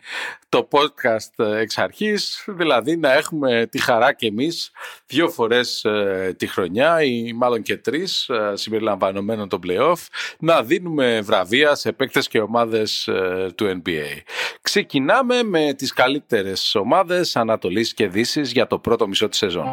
το 0.49 0.67
podcast 0.71 1.45
ε, 1.45 1.59
εξ 1.59 1.77
αρχής, 1.77 2.43
δηλαδή 2.47 2.97
να 2.97 3.13
έχουμε 3.13 3.67
τη 3.71 3.81
χαρά 3.81 4.13
και 4.13 4.27
εμείς 4.27 4.71
δύο 5.05 5.29
φορές 5.29 5.83
ε, 5.83 6.35
τη 6.37 6.47
χρονιά 6.47 7.03
ή 7.03 7.33
μάλλον 7.33 7.61
και 7.61 7.77
τρεις 7.77 8.29
συμπεριλαμβανομένων 8.53 9.49
των 9.49 9.59
play-off 9.67 10.05
να 10.39 10.63
δίνουμε 10.63 11.21
βραβεία 11.21 11.75
σε 11.75 11.91
παίκτες 11.91 12.27
και 12.27 12.39
ομάδες 12.39 13.09
του 13.55 13.81
NBA. 13.83 14.21
Ξεκινάμε 14.61 15.43
με 15.43 15.73
τις 15.73 15.93
καλύτερες 15.93 16.75
ομάδες 16.75 17.35
Ανατολής 17.35 17.93
και 17.93 18.07
Δύσης 18.07 18.51
για 18.51 18.67
το 18.67 18.79
πρώτο 18.79 19.07
μισό 19.07 19.29
της 19.29 19.37
σεζόν. 19.37 19.67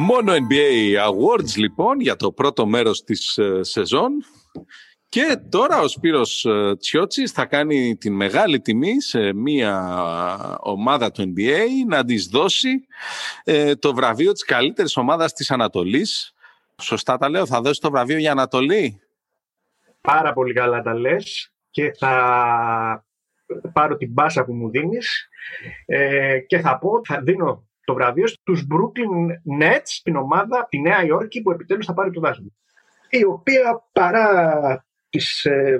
Μόνο 0.00 0.32
NBA 0.32 1.08
Awards 1.08 1.56
λοιπόν 1.56 2.00
για 2.00 2.16
το 2.16 2.32
πρώτο 2.32 2.66
μέρος 2.66 3.04
της 3.04 3.38
ε, 3.38 3.62
σεζόν 3.62 4.12
και 5.08 5.40
τώρα 5.48 5.80
ο 5.80 5.88
Σπύρος 5.88 6.44
ε, 6.44 6.76
Τσιότσης 6.78 7.32
θα 7.32 7.46
κάνει 7.46 7.96
την 7.96 8.14
μεγάλη 8.14 8.60
τιμή 8.60 9.00
σε 9.00 9.32
μια 9.32 10.58
ομάδα 10.60 11.10
του 11.10 11.32
NBA 11.36 11.66
να 11.88 12.04
της 12.04 12.26
δώσει 12.26 12.86
ε, 13.44 13.74
το 13.74 13.94
βραβείο 13.94 14.32
της 14.32 14.44
καλύτερης 14.44 14.96
ομάδας 14.96 15.32
της 15.32 15.50
Ανατολής. 15.50 16.32
Σωστά 16.80 17.16
τα 17.16 17.28
λέω, 17.28 17.46
θα 17.46 17.60
δώσει 17.60 17.80
το 17.80 17.90
βραβείο 17.90 18.18
για 18.18 18.32
Ανατολή; 18.32 19.00
Πάρα 20.00 20.32
πολύ 20.32 20.52
καλά 20.52 20.82
τα 20.82 20.94
λες 20.94 21.52
και 21.70 21.92
θα 21.92 23.06
πάρω 23.72 23.96
την 23.96 24.12
μπάσα 24.12 24.44
που 24.44 24.52
μου 24.52 24.70
δίνεις 24.70 25.28
και 26.46 26.58
θα 26.58 26.78
πω, 26.78 26.90
θα 27.04 27.20
δίνω 27.20 27.67
το 27.88 27.94
βραβείο 27.94 28.26
στους 28.26 28.66
Brooklyn 28.70 29.26
Nets, 29.62 30.00
την 30.02 30.16
ομάδα 30.16 30.66
τη 30.68 30.80
Νέα 30.80 31.04
Υόρκη 31.04 31.42
που 31.42 31.50
επιτέλους 31.50 31.86
θα 31.86 31.94
πάρει 31.94 32.10
το 32.10 32.20
δάσμα. 32.20 32.48
Η 33.10 33.24
οποία 33.24 33.88
παρά 33.92 34.86
τις 35.08 35.44
ε, 35.44 35.78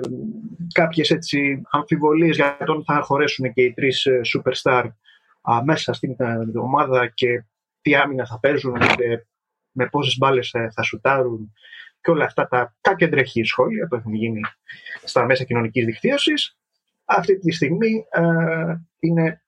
κάποιες 0.73 1.09
έτσι 1.09 1.61
αμφιβολίες 1.71 2.35
για 2.35 2.57
τον 2.65 2.83
θα 2.83 3.01
χωρέσουν 3.01 3.53
και 3.53 3.61
οι 3.61 3.73
τρεις 3.73 4.05
ε, 4.05 4.21
superstar 4.23 4.83
α, 5.41 5.63
μέσα 5.63 5.93
στην 5.93 6.15
ε, 6.17 6.57
ομάδα 6.59 7.07
και 7.07 7.43
τι 7.81 7.95
άμυνα 7.95 8.25
θα 8.25 8.39
παίζουν, 8.39 8.71
με, 8.71 9.27
με 9.71 9.85
πόσες 9.85 10.17
μπάλες 10.17 10.49
θα, 10.49 10.71
θα 10.73 10.83
σουτάρουν 10.83 11.53
και 12.01 12.11
όλα 12.11 12.25
αυτά 12.25 12.47
τα 12.47 12.75
κάποια 12.81 13.09
τρεχή 13.09 13.43
σχόλια 13.43 13.87
που 13.87 13.95
έχουν 13.95 14.13
γίνει 14.13 14.39
στα 15.03 15.25
μέσα 15.25 15.43
κοινωνικής 15.43 15.85
δικτύωσης. 15.85 16.57
Αυτή 17.05 17.39
τη 17.39 17.51
στιγμή 17.51 18.05
ε, 18.09 18.21
είναι 18.99 19.43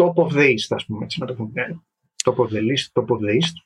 top 0.00 0.14
of 0.14 0.32
the 0.32 0.54
East, 0.54 0.68
ας 0.68 0.86
πούμε, 0.86 1.04
έτσι 1.04 1.20
να 1.20 1.26
το 1.26 1.34
πούμε. 1.34 1.82
Top 2.24 2.34
of 2.34 2.48
the 2.48 2.60
list, 2.60 3.02
top 3.02 3.06
of 3.06 3.18
the 3.18 3.32
East. 3.40 3.56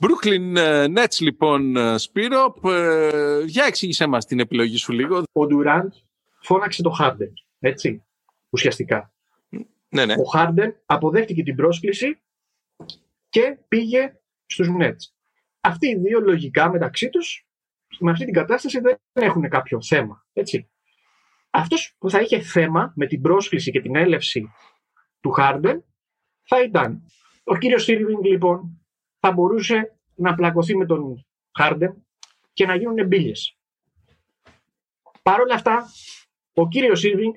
Brooklyn 0.00 0.56
ε, 0.56 0.86
Nets, 0.96 1.18
λοιπόν, 1.20 1.76
ε, 1.76 1.98
Σπύρο, 1.98 2.54
ε, 2.64 3.42
για 3.44 3.64
εξήγησέ 3.64 4.06
μας 4.06 4.26
την 4.26 4.40
επιλογή 4.40 4.76
σου 4.76 4.92
λίγο. 4.92 5.18
Ο 5.18 5.42
Durant 5.50 5.88
φώναξε 6.40 6.82
το 6.82 6.96
Harden, 7.00 7.32
έτσι, 7.58 8.04
ουσιαστικά. 8.50 9.12
Ναι, 9.88 10.04
ναι. 10.04 10.14
Ο 10.18 10.22
Χάρντεν 10.22 10.76
αποδέχτηκε 10.86 11.42
την 11.42 11.56
πρόσκληση 11.56 12.20
και 13.28 13.58
πήγε 13.68 14.16
στους 14.46 14.68
Nets. 14.80 15.12
Αυτοί 15.60 15.88
οι 15.88 15.96
δύο 15.96 16.20
λογικά 16.20 16.70
μεταξύ 16.70 17.08
τους 17.08 17.46
με 17.98 18.10
αυτή 18.10 18.24
την 18.24 18.34
κατάσταση 18.34 18.80
δεν 18.80 18.98
έχουν 19.12 19.48
κάποιο 19.48 19.82
θέμα. 19.82 20.26
Έτσι. 20.32 20.70
Αυτός 21.50 21.94
που 21.98 22.10
θα 22.10 22.20
είχε 22.20 22.40
θέμα 22.40 22.92
με 22.96 23.06
την 23.06 23.20
πρόσκληση 23.20 23.70
και 23.70 23.80
την 23.80 23.96
έλευση 23.96 24.50
του 25.20 25.30
Χάρντεν 25.30 25.84
θα 26.42 26.62
ήταν 26.62 27.02
ο 27.48 27.56
κύριος 27.56 27.82
Σίρβινγκ 27.82 28.24
λοιπόν 28.24 28.86
θα 29.20 29.32
μπορούσε 29.32 29.98
να 30.14 30.34
πλακωθεί 30.34 30.76
με 30.76 30.86
τον 30.86 31.26
Χάρντεν 31.58 32.06
και 32.52 32.66
να 32.66 32.74
γίνουν 32.74 32.98
εμπίλες. 32.98 33.58
Παρ' 35.22 35.40
όλα 35.40 35.54
αυτά, 35.54 35.86
ο 36.54 36.68
κύριος 36.68 37.00
Σίρβινγκ, 37.00 37.34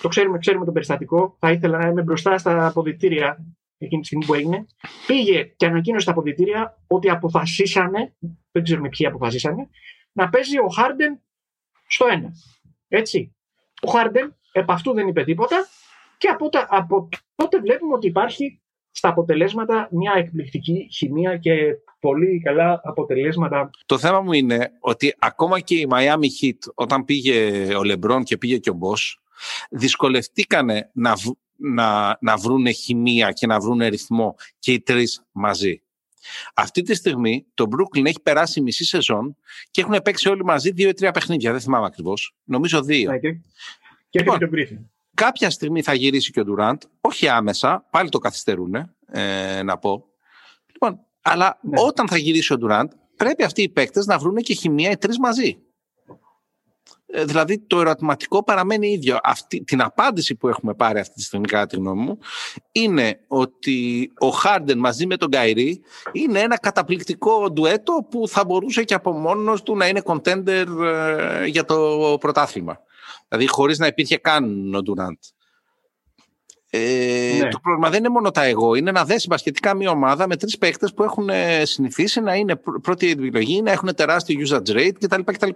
το 0.00 0.08
ξέρουμε, 0.08 0.38
ξέρουμε 0.38 0.64
το 0.64 0.72
περιστατικό, 0.72 1.36
θα 1.38 1.50
ήθελα 1.50 1.78
να 1.78 1.88
είμαι 1.88 2.02
μπροστά 2.02 2.38
στα 2.38 2.66
αποδητήρια 2.66 3.46
εκείνη 3.78 4.00
τη 4.00 4.06
στιγμή 4.06 4.26
που 4.26 4.34
έγινε, 4.34 4.66
πήγε 5.06 5.42
και 5.42 5.66
ανακοίνωσε 5.66 6.02
στα 6.02 6.10
αποδητήρια 6.10 6.82
ότι 6.86 7.10
αποφασίσανε, 7.10 8.16
δεν 8.50 8.62
ξέρουμε 8.62 8.88
ποιοι 8.88 9.06
αποφασίσανε, 9.06 9.68
να 10.12 10.28
παίζει 10.28 10.58
ο 10.58 10.68
Χάρντεν 10.68 11.20
στο 11.86 12.06
ένα. 12.06 12.30
Έτσι. 12.88 13.36
Ο 13.82 13.90
Χάρντεν 13.90 14.36
επ' 14.52 14.70
αυτού 14.70 14.92
δεν 14.92 15.08
είπε 15.08 15.24
τίποτα 15.24 15.66
και 16.18 16.28
από, 16.28 16.48
από 16.68 17.08
τότε 17.34 17.60
βλέπουμε 17.60 17.94
ότι 17.94 18.06
υπάρχει 18.06 18.60
στα 18.90 19.08
αποτελέσματα 19.08 19.88
μια 19.90 20.12
εκπληκτική 20.16 20.88
χημεία 20.92 21.36
και 21.36 21.52
πολύ 22.00 22.40
καλά 22.44 22.80
αποτελέσματα. 22.84 23.70
Το 23.86 23.98
θέμα 23.98 24.20
μου 24.20 24.32
είναι 24.32 24.70
ότι 24.80 25.14
ακόμα 25.18 25.60
και 25.60 25.74
η 25.74 25.88
Miami 25.90 26.42
Heat 26.42 26.58
όταν 26.74 27.04
πήγε 27.04 27.68
ο 27.74 27.84
Λεμπρόν 27.84 28.22
και 28.22 28.36
πήγε 28.36 28.58
και 28.58 28.70
ο 28.70 28.72
Μπός 28.72 29.22
δυσκολευτήκανε 29.70 30.90
να, 30.92 31.14
να, 31.56 32.18
να 32.20 32.36
βρούνε 32.36 32.70
χημεία 32.70 33.32
και 33.32 33.46
να 33.46 33.60
βρούνε 33.60 33.88
ρυθμό 33.88 34.34
και 34.58 34.72
οι 34.72 34.80
τρεις 34.80 35.26
μαζί. 35.32 35.82
Αυτή 36.54 36.82
τη 36.82 36.94
στιγμή 36.94 37.46
το 37.54 37.64
Brooklyn 37.70 38.04
έχει 38.04 38.20
περάσει 38.22 38.60
μισή 38.60 38.84
σεζόν 38.84 39.36
και 39.70 39.80
έχουν 39.80 40.00
παίξει 40.04 40.28
όλοι 40.28 40.44
μαζί 40.44 40.70
δύο 40.70 40.88
ή 40.88 40.92
τρία 40.92 41.10
παιχνίδια. 41.10 41.52
Δεν 41.52 41.60
θυμάμαι 41.60 41.86
ακριβώς. 41.86 42.34
Νομίζω 42.44 42.82
δύο. 42.82 43.10
Okay. 43.10 43.22
Ναι, 43.22 43.40
και 44.10 44.18
λοιπόν, 44.18 44.38
τον 44.38 44.50
Griffin. 44.52 44.78
Κάποια 45.18 45.50
στιγμή 45.50 45.82
θα 45.82 45.94
γυρίσει 45.94 46.30
και 46.30 46.40
ο 46.40 46.44
Durant, 46.48 46.76
όχι 47.00 47.28
άμεσα, 47.28 47.86
πάλι 47.90 48.08
το 48.08 48.18
καθυστερούν, 48.18 48.74
ε, 49.06 49.62
να 49.62 49.78
πω. 49.78 50.04
Λοιπόν, 50.72 51.00
αλλά 51.22 51.58
ναι. 51.62 51.80
όταν 51.80 52.08
θα 52.08 52.16
γυρίσει 52.16 52.52
ο 52.52 52.56
Durant, 52.62 52.86
πρέπει 53.16 53.44
αυτοί 53.44 53.62
οι 53.62 53.68
παίκτες 53.68 54.06
να 54.06 54.18
βρουν 54.18 54.36
και 54.36 54.54
χημεία 54.54 54.90
οι 54.90 54.96
τρεις 54.96 55.18
μαζί. 55.18 55.58
Ε, 57.06 57.24
δηλαδή 57.24 57.58
το 57.58 57.80
ερωτηματικό 57.80 58.44
παραμένει 58.44 58.88
ίδιο. 58.88 59.18
Αυτή, 59.22 59.64
την 59.64 59.82
απάντηση 59.82 60.34
που 60.34 60.48
έχουμε 60.48 60.74
πάρει 60.74 60.98
αυτή 60.98 61.14
τη 61.14 61.22
στιγμή 61.22 61.46
κατά 61.46 61.66
τη 61.66 61.76
γνώμη 61.76 62.02
μου 62.02 62.18
είναι 62.72 63.20
ότι 63.26 64.10
ο 64.18 64.28
Χάρντεν 64.28 64.78
μαζί 64.78 65.06
με 65.06 65.16
τον 65.16 65.30
Καϊρή 65.30 65.80
είναι 66.12 66.40
ένα 66.40 66.58
καταπληκτικό 66.58 67.50
ντουέτο 67.50 68.06
που 68.10 68.28
θα 68.28 68.44
μπορούσε 68.44 68.84
και 68.84 68.94
από 68.94 69.12
μόνος 69.12 69.62
του 69.62 69.76
να 69.76 69.88
είναι 69.88 70.02
contender 70.04 70.66
ε, 70.82 71.46
για 71.46 71.64
το 71.64 72.16
πρωτάθλημα. 72.20 72.80
Δηλαδή 73.28 73.48
χωρίς 73.48 73.78
να 73.78 73.86
υπήρχε 73.86 74.16
καν 74.16 74.74
ο 74.74 74.82
Ντουράντ. 74.82 75.16
Ε, 76.70 77.38
ναι. 77.42 77.48
Το 77.48 77.58
πρόβλημα 77.58 77.90
δεν 77.90 77.98
είναι 77.98 78.08
μόνο 78.08 78.30
τα 78.30 78.44
εγώ, 78.44 78.74
είναι 78.74 78.90
να 78.90 79.04
δέσει 79.04 79.26
μπασκετικά 79.26 79.74
μια 79.74 79.90
ομάδα 79.90 80.26
με 80.26 80.36
τρεις 80.36 80.58
παίκτες 80.58 80.94
που 80.94 81.02
έχουν 81.02 81.28
συνηθίσει 81.62 82.20
να 82.20 82.34
είναι 82.34 82.60
πρώτη 82.82 83.10
επιλογή, 83.10 83.62
να 83.62 83.70
έχουν 83.70 83.94
τεράστιο 83.94 84.46
usage 84.46 84.76
rate 84.76 84.92
κτλ. 84.98 85.50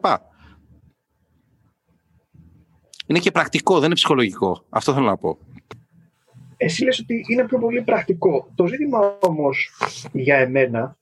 Είναι 3.07 3.19
και 3.19 3.31
πρακτικό, 3.31 3.75
δεν 3.75 3.85
είναι 3.85 3.95
ψυχολογικό. 3.95 4.65
Αυτό 4.69 4.95
θέλω 4.95 5.07
να 5.07 5.17
πω. 5.17 5.39
Εσύ 6.57 6.85
λες 6.85 6.99
ότι 6.99 7.25
είναι 7.29 7.45
πιο 7.45 7.59
πολύ 7.59 7.83
πρακτικό. 7.83 8.51
Το 8.55 8.67
ζήτημα 8.67 9.19
όμως 9.21 9.71
για 10.13 10.37
εμένα, 10.37 10.97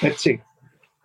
έτσι, 0.00 0.42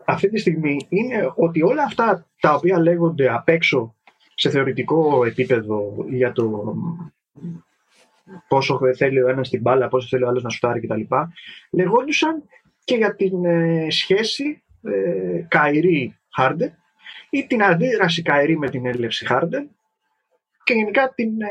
αυτή 0.05 0.29
τη 0.29 0.39
στιγμή 0.39 0.85
είναι 0.89 1.33
ότι 1.35 1.63
όλα 1.63 1.83
αυτά 1.83 2.27
τα 2.39 2.53
οποία 2.53 2.79
λέγονται 2.79 3.33
απ' 3.33 3.49
έξω 3.49 3.95
σε 4.41 4.49
θεωρητικό 4.49 5.25
επίπεδο 5.25 6.05
για 6.09 6.31
το 6.31 6.75
πόσο 8.47 8.79
θέλει 8.95 9.21
ο 9.21 9.29
ένας 9.29 9.49
την 9.49 9.61
μπάλα, 9.61 9.87
πόσο 9.87 10.07
θέλει 10.07 10.23
ο 10.23 10.27
άλλος 10.27 10.43
να 10.43 10.49
σουτάρει 10.49 10.79
κτλ. 10.79 11.01
Λεγόντουσαν 11.71 12.43
και 12.83 12.95
για 12.95 13.15
την 13.15 13.45
ε, 13.45 13.87
σχέση 13.89 14.63
ε, 14.83 15.45
Καϊρή 15.47 16.19
Χάρντεν 16.33 16.73
ή 17.29 17.45
την 17.47 17.63
αντίδραση 17.63 18.21
Καϊρή 18.21 18.57
με 18.57 18.69
την 18.69 18.85
έλευση 18.85 19.25
Χάρντεν 19.25 19.69
και 20.71 20.77
γενικά 20.77 21.13
την 21.15 21.41
ε, 21.41 21.47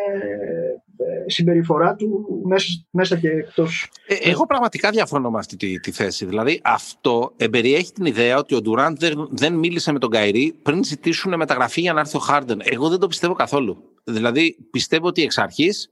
ε, 0.97 1.31
συμπεριφορά 1.31 1.95
του 1.95 2.27
μέσα, 2.45 2.67
μέσα 2.91 3.17
και 3.17 3.29
εκτός. 3.29 3.91
Ε, 4.07 4.31
εγώ 4.31 4.47
πραγματικά 4.47 4.91
διαφωνώ 4.91 5.31
με 5.31 5.39
αυτή 5.39 5.57
τη, 5.57 5.81
τη, 5.81 5.91
θέση. 5.91 6.27
Δηλαδή 6.27 6.61
αυτό 6.65 7.33
εμπεριέχει 7.37 7.93
την 7.93 8.05
ιδέα 8.05 8.39
ότι 8.39 8.55
ο 8.55 8.61
Ντουράντ 8.61 8.99
δεν, 8.99 9.29
δεν 9.31 9.53
μίλησε 9.53 9.93
με 9.93 9.99
τον 9.99 10.11
Καϊρή 10.11 10.55
πριν 10.63 10.85
ζητήσουν 10.85 11.37
μεταγραφή 11.37 11.81
για 11.81 11.93
να 11.93 12.01
έρθει 12.01 12.17
ο 12.17 12.21
Χάρντεν. 12.21 12.61
Εγώ 12.65 12.89
δεν 12.89 12.99
το 12.99 13.07
πιστεύω 13.07 13.35
καθόλου. 13.35 13.85
Δηλαδή 14.05 14.57
πιστεύω 14.71 15.07
ότι 15.07 15.23
εξ 15.23 15.39
αρχής 15.39 15.91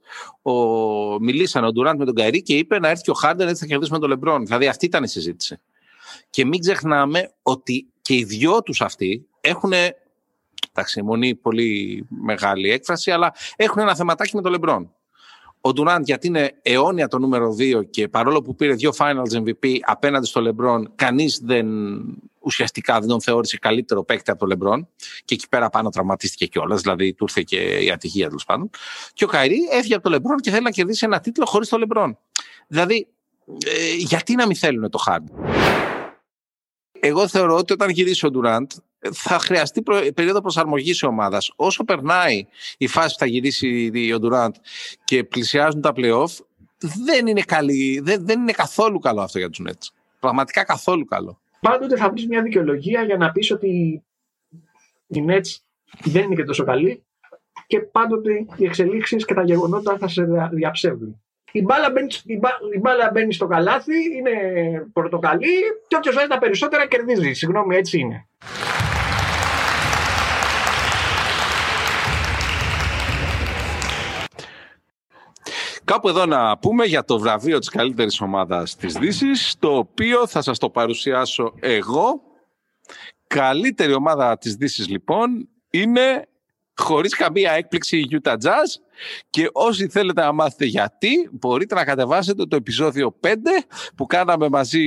μιλήσαν 1.21 1.63
ο 1.63 1.71
Ντουράντ 1.71 1.99
με 1.99 2.05
τον 2.05 2.15
Καϊρή 2.15 2.41
και 2.41 2.57
είπε 2.57 2.79
να 2.79 2.89
έρθει 2.89 3.03
και 3.03 3.11
ο 3.11 3.13
Χάρντεν 3.13 3.47
έτσι 3.47 3.61
θα 3.61 3.67
κερδίσουμε 3.67 3.99
τον 3.99 4.09
Λεμπρόν. 4.09 4.45
Δηλαδή 4.45 4.67
αυτή 4.67 4.85
ήταν 4.85 5.03
η 5.03 5.07
συζήτηση. 5.07 5.59
Και 6.29 6.45
μην 6.45 6.59
ξεχνάμε 6.59 7.31
ότι 7.41 7.87
και 8.01 8.15
οι 8.15 8.23
δυο 8.23 8.61
τους 8.61 8.81
αυτοί 8.81 9.27
έχουν 9.41 9.73
Εντάξει, 10.79 11.01
εμμονή 11.01 11.35
πολύ 11.35 12.05
μεγάλη 12.09 12.71
έκφραση, 12.71 13.11
αλλά 13.11 13.33
έχουν 13.55 13.81
ένα 13.81 13.95
θεματάκι 13.95 14.35
με 14.35 14.41
τον 14.41 14.51
Λεμπρόν. 14.51 14.93
Ο 15.61 15.73
Ντουράντ, 15.73 16.05
γιατί 16.05 16.27
είναι 16.27 16.59
αιώνια 16.61 17.07
το 17.07 17.19
νούμερο 17.19 17.55
2 17.59 17.89
και 17.89 18.07
παρόλο 18.07 18.41
που 18.41 18.55
πήρε 18.55 18.73
δύο 18.73 18.91
finals 18.97 19.37
MVP 19.43 19.77
απέναντι 19.81 20.25
στο 20.25 20.41
Λεμπρόν, 20.41 20.91
κανείς 20.95 21.41
δεν 21.43 21.67
ουσιαστικά 22.39 22.99
δεν 22.99 23.09
τον 23.09 23.21
θεώρησε 23.21 23.57
καλύτερο 23.57 24.03
παίκτη 24.03 24.31
από 24.31 24.39
τον 24.39 24.47
Λεμπρόν. 24.47 24.87
Και 25.25 25.33
εκεί 25.33 25.49
πέρα 25.49 25.69
πάνω 25.69 25.89
τραυματίστηκε 25.89 26.45
κιόλας, 26.45 26.81
δηλαδή 26.81 27.13
του 27.13 27.23
ήρθε 27.23 27.41
και 27.41 27.59
η 27.61 27.91
ατυχία 27.91 28.27
τέλος 28.27 28.45
πάντων. 28.45 28.69
Και 29.13 29.23
ο 29.23 29.27
Καϊρή 29.27 29.59
έφυγε 29.71 29.93
από 29.93 30.03
τον 30.03 30.11
Λεμπρόν 30.11 30.37
και 30.37 30.51
θέλει 30.51 30.63
να 30.63 30.71
κερδίσει 30.71 31.05
ένα 31.05 31.19
τίτλο 31.19 31.45
χωρίς 31.45 31.69
τον 31.69 31.79
Λεμπρόν. 31.79 32.17
Δηλαδή, 32.67 33.07
ε, 33.65 33.93
γιατί 33.95 34.35
να 34.35 34.45
μην 34.47 34.55
θέλουν 34.55 34.89
το 34.89 34.97
Χάρντεν; 34.97 35.27
Εγώ 36.99 37.27
θεωρώ 37.27 37.55
ότι 37.55 37.73
όταν 37.73 37.89
γυρίσει 37.89 38.25
ο 38.25 38.31
Ντουράντ 38.31 38.71
θα 39.13 39.39
χρειαστεί 39.39 39.83
περίοδο 40.13 40.41
προσαρμογής 40.41 40.99
η 40.99 41.05
ομάδα. 41.05 41.41
Όσο 41.55 41.83
περνάει 41.83 42.45
η 42.77 42.87
φάση 42.87 43.13
που 43.13 43.19
θα 43.19 43.25
γυρίσει 43.25 43.91
ο 44.15 44.19
Ντουράντ 44.19 44.55
και 45.03 45.23
πλησιάζουν 45.23 45.81
τα 45.81 45.93
playoff, 45.95 46.37
δεν 47.05 47.27
είναι, 47.27 47.41
καλή, 47.41 47.99
δεν, 48.03 48.25
δεν 48.25 48.41
είναι 48.41 48.51
καθόλου 48.51 48.99
καλό 48.99 49.21
αυτό 49.21 49.39
για 49.39 49.49
τους 49.49 49.61
Nets. 49.67 49.87
Πραγματικά 50.19 50.63
καθόλου 50.63 51.05
καλό. 51.05 51.39
Πάντοτε 51.59 51.97
θα 51.97 52.09
βρει 52.09 52.27
μια 52.27 52.41
δικαιολογία 52.41 53.03
για 53.03 53.17
να 53.17 53.31
πεις 53.31 53.51
ότι 53.51 54.03
οι 55.07 55.25
Nets 55.27 55.57
δεν 56.03 56.23
είναι 56.23 56.35
και 56.35 56.43
τόσο 56.43 56.63
καλοί 56.63 57.03
και 57.67 57.79
πάντοτε 57.79 58.45
οι 58.55 58.65
εξελίξεις 58.65 59.25
και 59.25 59.33
τα 59.33 59.43
γεγονότα 59.43 59.97
θα 59.97 60.07
σε 60.07 60.27
διαψεύδουν 60.51 61.21
η 61.51 61.61
μπάλα, 61.61 61.91
μπαίνει, 61.91 62.07
η, 62.73 62.79
μπάλα 62.79 63.09
μπαίνει 63.13 63.33
στο 63.33 63.47
καλάθι, 63.47 63.95
είναι 64.17 64.31
πορτοκαλί 64.93 65.57
και 65.87 65.95
όποιος 65.95 66.15
βάζει 66.15 66.27
τα 66.27 66.37
περισσότερα 66.37 66.87
κερδίζει. 66.87 67.33
Συγγνώμη, 67.33 67.75
έτσι 67.75 67.99
είναι. 67.99 68.27
Κάπου 75.89 76.09
εδώ 76.09 76.25
να 76.25 76.57
πούμε 76.57 76.85
για 76.85 77.03
το 77.03 77.19
βραβείο 77.19 77.59
της 77.59 77.69
καλύτερης 77.69 78.21
ομάδας 78.21 78.75
της 78.75 78.93
Δύσης, 78.93 79.55
το 79.59 79.77
οποίο 79.77 80.27
θα 80.27 80.41
σας 80.41 80.57
το 80.57 80.69
παρουσιάσω 80.69 81.53
εγώ. 81.59 82.21
Καλύτερη 83.27 83.93
ομάδα 83.93 84.37
της 84.37 84.55
Δύσης 84.55 84.87
λοιπόν 84.87 85.49
είναι 85.69 86.27
χωρίς 86.75 87.15
καμία 87.15 87.51
έκπληξη 87.51 87.97
η 87.97 88.07
Utah 88.11 88.33
Jazz 88.33 88.81
και 89.29 89.49
όσοι 89.51 89.87
θέλετε 89.87 90.21
να 90.21 90.31
μάθετε 90.31 90.65
γιατί 90.65 91.29
μπορείτε 91.31 91.75
να 91.75 91.85
κατεβάσετε 91.85 92.45
το 92.45 92.55
επεισόδιο 92.55 93.15
5 93.21 93.35
που 93.95 94.05
κάναμε 94.05 94.49
μαζί 94.49 94.83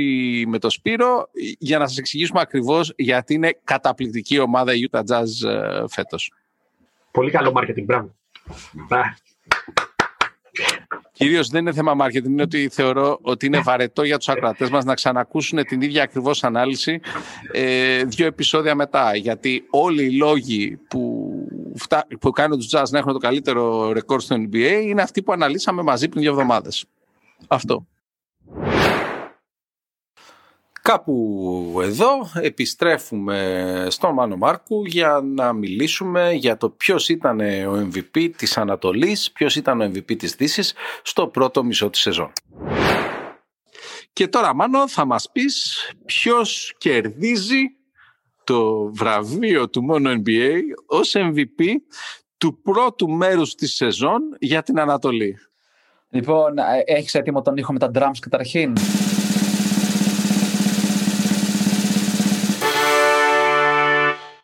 με 0.46 0.58
το 0.58 0.70
Σπύρο 0.70 1.30
για 1.58 1.78
να 1.78 1.86
σας 1.86 1.98
εξηγήσουμε 1.98 2.40
ακριβώς 2.40 2.92
γιατί 2.96 3.34
είναι 3.34 3.60
καταπληκτική 3.64 4.38
ομάδα 4.38 4.74
η 4.74 4.88
Utah 4.90 5.02
Jazz 5.04 5.48
ε, 5.48 5.84
φέτος. 5.88 6.32
Πολύ 7.10 7.30
καλό 7.30 7.52
marketing, 7.56 7.84
μπράβο. 7.84 8.14
Κυρίως 11.12 11.48
δεν 11.48 11.60
είναι 11.60 11.72
θέμα 11.72 11.96
marketing, 12.00 12.24
είναι 12.24 12.42
ότι 12.42 12.68
θεωρώ 12.68 13.18
ότι 13.22 13.46
είναι 13.46 13.60
βαρετό 13.60 14.02
για 14.02 14.18
τους 14.18 14.28
ακροατές 14.28 14.70
μας 14.70 14.84
να 14.84 14.94
ξανακούσουν 14.94 15.64
την 15.64 15.80
ίδια 15.80 16.02
ακριβώς 16.02 16.44
ανάλυση 16.44 17.00
ε, 17.52 18.04
δύο 18.04 18.26
επεισόδια 18.26 18.74
μετά. 18.74 19.16
Γιατί 19.16 19.66
όλοι 19.70 20.04
οι 20.04 20.10
λόγοι 20.10 20.78
που, 20.88 21.30
φτά, 21.74 22.06
που 22.20 22.30
κάνουν 22.30 22.58
τους 22.58 22.68
Jazz 22.72 22.88
να 22.90 22.98
έχουν 22.98 23.12
το 23.12 23.18
καλύτερο 23.18 23.92
ρεκόρ 23.92 24.20
στο 24.20 24.36
NBA 24.36 24.82
είναι 24.82 25.02
αυτοί 25.02 25.22
που 25.22 25.32
αναλύσαμε 25.32 25.82
μαζί 25.82 26.08
πριν 26.08 26.22
δύο 26.22 26.30
εβδομάδες. 26.30 26.84
Αυτό. 27.46 27.86
Κάπου 30.82 31.78
εδώ 31.82 32.08
επιστρέφουμε 32.40 33.86
στον 33.90 34.12
Μάνο 34.12 34.36
Μάρκου 34.36 34.84
για 34.84 35.20
να 35.24 35.52
μιλήσουμε 35.52 36.32
για 36.32 36.56
το 36.56 36.70
ποιος 36.70 37.08
ήταν 37.08 37.40
ο 37.40 37.88
MVP 37.92 38.30
της 38.36 38.56
Ανατολής, 38.56 39.32
ποιος 39.32 39.56
ήταν 39.56 39.80
ο 39.80 39.84
MVP 39.84 40.16
της 40.16 40.34
Δύσης 40.34 40.74
στο 41.02 41.26
πρώτο 41.26 41.64
μισό 41.64 41.90
της 41.90 42.00
σεζόν. 42.00 42.32
Και 44.12 44.28
τώρα 44.28 44.54
Μάνο 44.54 44.88
θα 44.88 45.04
μας 45.04 45.30
πεις 45.32 45.78
ποιος 46.04 46.74
κερδίζει 46.78 47.76
το 48.44 48.92
βραβείο 48.92 49.68
του 49.68 49.82
μόνο 49.82 50.10
NBA 50.10 50.60
ως 50.86 51.14
MVP 51.16 51.64
του 52.38 52.60
πρώτου 52.62 53.08
μέρους 53.08 53.54
της 53.54 53.74
σεζόν 53.74 54.20
για 54.38 54.62
την 54.62 54.80
Ανατολή. 54.80 55.36
Λοιπόν, 56.08 56.58
ε, 56.58 56.62
έχεις 56.84 57.14
έτοιμο 57.14 57.42
τον 57.42 57.56
ήχο 57.56 57.72
με 57.72 57.78
τα 57.78 57.90
drums 57.94 58.18
καταρχήν; 58.20 58.72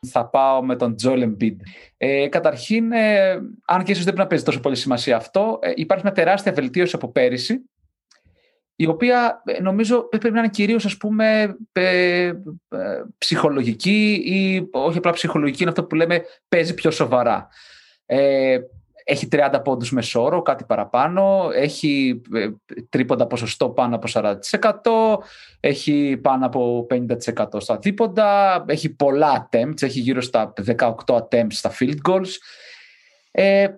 Θα 0.08 0.26
πάω 0.26 0.62
με 0.62 0.76
τον 0.76 0.96
Τζόλ 0.96 1.22
Embiid. 1.24 1.56
Ε, 1.96 2.28
καταρχήν, 2.28 2.92
ε, 2.92 3.30
αν 3.66 3.82
και 3.82 3.92
ίσως 3.92 4.04
δεν 4.04 4.14
πρέπει 4.14 4.18
να 4.18 4.26
παίζει 4.26 4.44
τόσο 4.44 4.60
πολύ 4.60 4.76
σημασία 4.76 5.16
αυτό, 5.16 5.58
ε, 5.62 5.72
υπάρχει 5.74 6.04
μια 6.04 6.14
τεράστια 6.14 6.52
βελτίωση 6.52 6.96
από 6.96 7.12
πέρυσι, 7.12 7.60
η 8.76 8.86
οποία 8.86 9.42
ε, 9.44 9.60
νομίζω 9.60 10.08
πρέπει 10.08 10.30
να 10.30 10.38
είναι 10.38 10.48
κυρίως 10.48 10.84
ας 10.84 10.96
πούμε 10.96 11.56
ψυχολογική 13.18 14.22
ή 14.24 14.68
όχι 14.70 14.98
απλά 14.98 15.12
ψυχολογική, 15.12 15.60
είναι 15.60 15.70
αυτό 15.70 15.84
που 15.84 15.94
λέμε 15.94 16.22
παίζει 16.48 16.74
πιο 16.74 16.90
σοβαρά. 16.90 17.48
Ε, 18.06 18.58
έχει 19.10 19.28
30 19.32 19.60
πόντους 19.64 19.92
μεσόρο, 19.92 20.42
κάτι 20.42 20.64
παραπάνω, 20.64 21.48
έχει 21.54 22.22
ε, 22.34 22.48
τρίποντα 22.88 23.26
ποσοστό 23.26 23.68
πάνω 23.68 23.96
από 23.96 24.08
40%, 24.12 24.34
έχει 25.60 26.16
πάνω 26.22 26.46
από 26.46 26.86
50% 26.90 27.46
στα 27.56 27.76
δίποντα, 27.78 28.64
έχει 28.68 28.94
πολλά 28.94 29.48
attempts, 29.50 29.82
έχει 29.82 30.00
γύρω 30.00 30.20
στα 30.20 30.52
18 30.66 30.94
attempts 31.06 31.52
στα 31.52 31.72
field 31.78 31.96
goals. 32.08 32.28
Ε, 33.30 33.68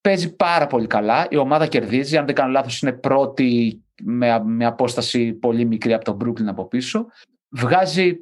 παίζει 0.00 0.36
πάρα 0.36 0.66
πολύ 0.66 0.86
καλά, 0.86 1.26
η 1.30 1.36
ομάδα 1.36 1.66
κερδίζει, 1.66 2.16
αν 2.16 2.26
δεν 2.26 2.34
κάνω 2.34 2.50
λάθος 2.50 2.82
είναι 2.82 2.92
πρώτη 2.92 3.80
με, 4.02 4.42
με 4.44 4.66
απόσταση 4.66 5.32
πολύ 5.32 5.64
μικρή 5.64 5.92
από 5.92 6.04
τον 6.04 6.18
Brooklyn 6.24 6.46
από 6.46 6.68
πίσω. 6.68 7.06
Βγάζει 7.48 8.20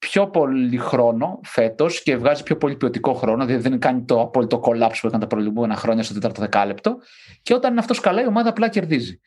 πιο 0.00 0.30
πολύ 0.30 0.76
χρόνο 0.76 1.40
φέτος 1.42 2.02
και 2.02 2.16
βγάζει 2.16 2.42
πιο 2.42 2.56
πολύ 2.56 2.76
ποιοτικό 2.76 3.14
χρόνο, 3.14 3.44
δηλαδή 3.44 3.68
δεν 3.68 3.78
κάνει 3.78 4.04
το 4.04 4.20
απόλυτο 4.20 4.60
collapse 4.64 4.96
που 5.00 5.06
έκανε 5.06 5.22
τα 5.22 5.26
προηγούμενα 5.26 5.76
χρόνια 5.76 6.02
στο 6.02 6.14
τέταρτο 6.14 6.40
δεκάλεπτο. 6.40 6.98
Και 7.42 7.54
όταν 7.54 7.70
είναι 7.70 7.80
αυτός 7.80 8.00
καλά, 8.00 8.22
η 8.22 8.26
ομάδα 8.26 8.48
απλά 8.48 8.68
κερδίζει. 8.68 9.20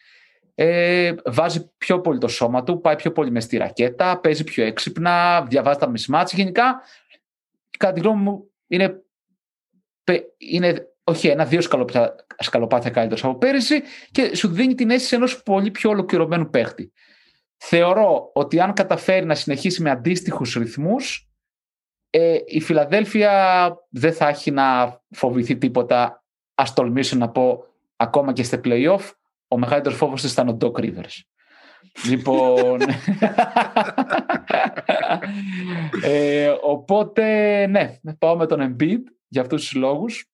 Ε, 0.56 1.14
βάζει 1.26 1.72
πιο 1.78 2.02
πολύ 2.02 2.18
το 2.18 2.28
σώμα 2.28 2.64
του, 2.64 2.82
πάει 2.82 2.96
πιο 2.96 3.12
πολύ 3.12 3.32
μες 3.32 3.44
στη 3.44 3.58
ρακέτα, 3.58 4.20
παίζει 4.20 4.44
πιο 4.44 4.64
έξυπνα, 4.66 5.46
διαβάζει 5.46 5.80
τα 5.80 5.90
μισμάτια. 5.90 6.38
Γενικά, 6.38 6.82
κατά 7.78 7.94
τη 7.94 8.00
γνώμη 8.00 8.22
μου, 8.22 8.52
είναι, 8.68 9.04
είναι 10.38 10.88
όχι 11.04 11.28
ένα-δύο 11.28 11.62
σκαλοπάθια 12.38 12.90
καλύτερος 12.92 13.24
από 13.24 13.38
πέρυσι 13.38 13.82
και 14.12 14.36
σου 14.36 14.48
δίνει 14.48 14.76
την 14.76 14.90
αίσθηση 14.90 15.16
ενός 15.16 15.44
πολύ 15.44 15.72
πιο 15.72 15.90
ολοκληρωμένου 15.90 16.50
παίχτη. 16.50 16.92
Θεωρώ 17.66 18.30
ότι 18.34 18.60
αν 18.60 18.74
καταφέρει 18.74 19.26
να 19.26 19.36
συνεχίσει 19.36 19.82
με 19.82 19.90
αντίστοιχους 19.90 20.54
ρυθμούς, 20.54 21.30
ε, 22.10 22.38
η 22.46 22.62
Φιλαδέλφια 22.62 23.76
δεν 23.90 24.14
θα 24.14 24.28
έχει 24.28 24.52
να 24.52 25.00
φοβηθεί 25.10 25.58
τίποτα. 25.58 26.24
Ας 26.56 26.74
τολμήσω 26.74 27.18
να 27.18 27.30
πω, 27.30 27.66
ακόμα 27.96 28.34
και 28.34 28.44
στα 28.44 28.60
play-off, 28.64 29.12
ο 29.48 29.58
μεγαλύτερος 29.58 29.98
φόβος 29.98 30.22
της 30.22 30.32
ήταν 30.32 30.48
ο 30.48 30.58
Doc 30.62 30.72
Rivers. 30.72 31.22
λοιπόν, 32.10 32.80
ε, 36.04 36.54
οπότε 36.62 37.26
ναι, 37.68 38.00
πάω 38.20 38.36
με 38.36 38.46
τον 38.46 38.76
Embiid 38.80 39.02
για 39.28 39.42
αυτούς 39.42 39.62
τους 39.62 39.74
λόγους. 39.74 40.26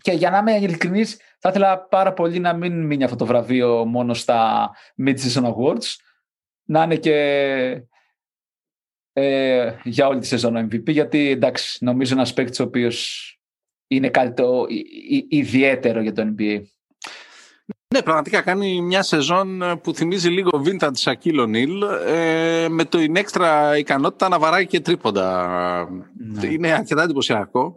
Και 0.00 0.12
για 0.12 0.30
να 0.30 0.38
είμαι 0.38 0.52
ειλικρινής, 0.52 1.16
θα 1.38 1.48
ήθελα 1.48 1.78
πάρα 1.78 2.12
πολύ 2.12 2.38
να 2.38 2.52
μην 2.52 2.86
μείνει 2.86 3.04
αυτό 3.04 3.16
το 3.16 3.26
βραβείο 3.26 3.84
μόνο 3.84 4.14
στα 4.14 4.70
Mid-Season 5.06 5.54
Awards, 5.54 5.96
να 6.68 6.82
είναι 6.82 6.96
και 6.96 7.14
ε, 9.12 9.72
για 9.84 10.06
όλη 10.06 10.20
τη 10.20 10.26
σεζόν 10.26 10.68
MVP, 10.68 10.88
γιατί 10.88 11.30
εντάξει, 11.30 11.84
νομίζω 11.84 12.14
ένας 12.14 12.34
παίκτης 12.34 12.60
ο 12.60 12.62
οποίος 12.62 13.32
είναι 13.86 14.08
κάτι 14.08 14.34
το 14.34 14.66
ιδιαίτερο 15.28 16.00
για 16.00 16.12
το 16.12 16.34
NBA. 16.36 16.62
Ναι, 17.94 18.02
πραγματικά 18.02 18.40
κάνει 18.40 18.80
μια 18.80 19.02
σεζόν 19.02 19.62
που 19.82 19.94
θυμίζει 19.94 20.28
λίγο 20.28 20.62
vintage 20.64 20.90
Σακίλ 20.92 21.48
Νίλ 21.48 21.82
ε, 22.06 22.66
με 22.68 22.84
το 22.84 23.00
είναι 23.00 23.20
έξτρα 23.20 23.78
ικανότητα 23.78 24.28
να 24.28 24.38
βαράει 24.38 24.66
και 24.66 24.80
τρίποντα. 24.80 25.88
Ναι. 26.16 26.46
Είναι 26.46 26.72
αρκετά 26.72 27.02
εντυπωσιακό. 27.02 27.76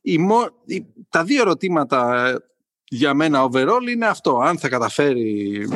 Η, 0.00 0.18
τα 1.08 1.24
δύο 1.24 1.40
ερωτήματα 1.40 2.32
για 2.84 3.14
μένα 3.14 3.48
overall 3.48 3.88
είναι 3.90 4.06
αυτό. 4.06 4.38
Αν 4.38 4.58
θα 4.58 4.68
καταφέρει 4.68 5.68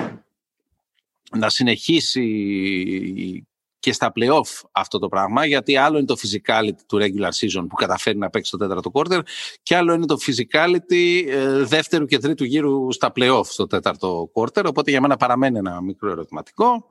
να 1.36 1.48
συνεχίσει 1.48 2.26
και 3.78 3.92
στα 3.92 4.12
play-off 4.14 4.60
αυτό 4.72 4.98
το 4.98 5.08
πράγμα, 5.08 5.46
γιατί 5.46 5.76
άλλο 5.76 5.96
είναι 5.96 6.06
το 6.06 6.16
physicality 6.22 6.80
του 6.86 6.98
regular 7.00 7.30
season 7.40 7.66
που 7.68 7.74
καταφέρει 7.74 8.18
να 8.18 8.30
παίξει 8.30 8.50
το 8.50 8.56
τέταρτο 8.56 8.90
quarter 8.94 9.20
και 9.62 9.76
άλλο 9.76 9.92
είναι 9.92 10.06
το 10.06 10.16
physicality 10.26 11.24
ε, 11.28 11.64
δεύτερου 11.64 12.06
και 12.06 12.18
τρίτου 12.18 12.44
γύρου 12.44 12.92
στα 12.92 13.12
play-off 13.16 13.44
στο 13.44 13.66
τέταρτο 13.66 14.30
quarter, 14.34 14.64
οπότε 14.64 14.90
για 14.90 15.00
μένα 15.00 15.16
παραμένει 15.16 15.58
ένα 15.58 15.80
μικρό 15.80 16.10
ερωτηματικό. 16.10 16.88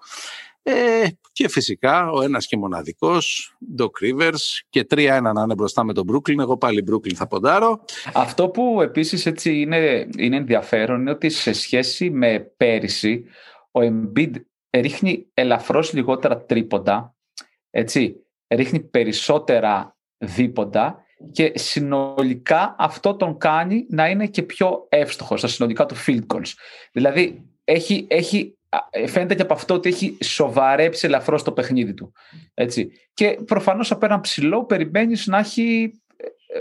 Ε, 0.63 1.07
και 1.31 1.49
φυσικά 1.49 2.11
ο 2.11 2.21
ένας 2.21 2.47
και 2.47 2.57
μοναδικός, 2.57 3.55
Doc 3.77 3.85
Rivers 3.85 4.61
και 4.69 4.85
3-1 4.89 5.19
να 5.33 5.41
είναι 5.41 5.53
μπροστά 5.53 5.83
με 5.83 5.93
τον 5.93 6.05
Brooklyn. 6.11 6.39
Εγώ 6.39 6.57
πάλι 6.57 6.83
Brooklyn 6.91 7.13
θα 7.13 7.27
ποντάρω. 7.27 7.85
Αυτό 8.13 8.49
που 8.49 8.81
επίσης 8.81 9.25
έτσι 9.25 9.59
είναι, 9.59 10.07
είναι 10.17 10.35
ενδιαφέρον 10.35 10.99
είναι 10.99 11.11
ότι 11.11 11.29
σε 11.29 11.53
σχέση 11.53 12.09
με 12.09 12.51
πέρυσι 12.57 13.25
ο 13.71 13.79
Embiid 13.81 14.31
ρίχνει 14.69 15.27
ελαφρώς 15.33 15.93
λιγότερα 15.93 16.45
τρίποντα, 16.45 17.15
έτσι, 17.69 18.15
ρίχνει 18.47 18.79
περισσότερα 18.79 19.97
δίποντα 20.17 21.03
και 21.31 21.51
συνολικά 21.55 22.75
αυτό 22.77 23.15
τον 23.15 23.37
κάνει 23.37 23.85
να 23.89 24.09
είναι 24.09 24.27
και 24.27 24.41
πιο 24.41 24.85
εύστοχος 24.89 25.39
στα 25.39 25.47
συνολικά 25.47 25.85
του 25.85 25.95
field 26.05 26.21
goals. 26.27 26.51
Δηλαδή 26.91 27.45
έχει, 27.63 28.07
έχει, 28.09 28.57
φαίνεται 29.07 29.35
και 29.35 29.41
από 29.41 29.53
αυτό 29.53 29.73
ότι 29.73 29.89
έχει 29.89 30.17
σοβαρέψει 30.23 31.05
ελαφρώς 31.05 31.43
το 31.43 31.51
παιχνίδι 31.51 31.93
του. 31.93 32.13
Έτσι. 32.53 32.91
Και 33.13 33.37
προφανώς 33.45 33.91
από 33.91 34.05
ένα 34.05 34.19
ψηλό 34.19 34.65
περιμένεις 34.65 35.27
να 35.27 35.37
έχει, 35.37 35.91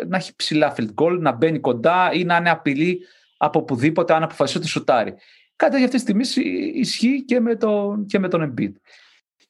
να 0.07 0.17
έχει 0.17 0.37
ψηλά 0.37 0.75
field 0.77 0.95
goal, 0.95 1.19
να 1.21 1.33
μπαίνει 1.33 1.59
κοντά 1.59 2.13
ή 2.13 2.25
να 2.25 2.37
είναι 2.37 2.51
απειλή 2.51 3.01
από 3.37 3.59
οπουδήποτε 3.59 4.15
αν 4.15 4.23
αποφασίσει 4.23 4.59
ότι 4.59 4.67
σουτάρει. 4.67 5.15
Κάτι 5.61 5.77
για 5.77 5.85
αυτή 5.85 5.97
τη 5.97 6.03
στιγμή 6.03 6.43
ισχύει 6.75 7.25
και 7.25 7.41
με 7.41 7.55
τον, 7.55 8.07
και 8.07 8.19
με 8.19 8.29
τον 8.29 8.55
Embiid. 8.55 8.73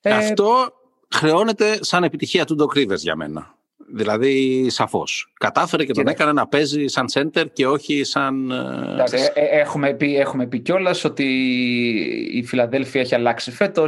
Ε, 0.01 0.13
Αυτό 0.13 0.73
χρεώνεται 1.15 1.79
σαν 1.81 2.05
επιτυχία 2.05 2.45
του 2.45 2.57
Doc 2.61 2.79
Rivers 2.79 2.99
για 2.99 3.17
μένα. 3.17 3.55
Δηλαδή, 3.93 4.67
σαφώ. 4.71 5.05
Κατάφερε 5.39 5.85
και, 5.85 5.93
τον 5.93 6.07
έκανε 6.07 6.33
να 6.33 6.47
παίζει 6.47 6.87
σαν 6.87 7.07
center 7.13 7.45
και 7.53 7.67
όχι 7.67 8.05
σαν. 8.05 8.51
Ε, 8.51 9.31
ε, 9.35 9.61
έχουμε 9.61 9.95
πει, 9.95 10.17
έχουμε 10.17 10.47
πει 10.47 10.59
κιόλα 10.59 10.95
ότι 11.05 11.25
η 12.33 12.45
Φιλαδέλφια 12.45 13.01
έχει 13.01 13.15
αλλάξει 13.15 13.51
φέτο 13.51 13.85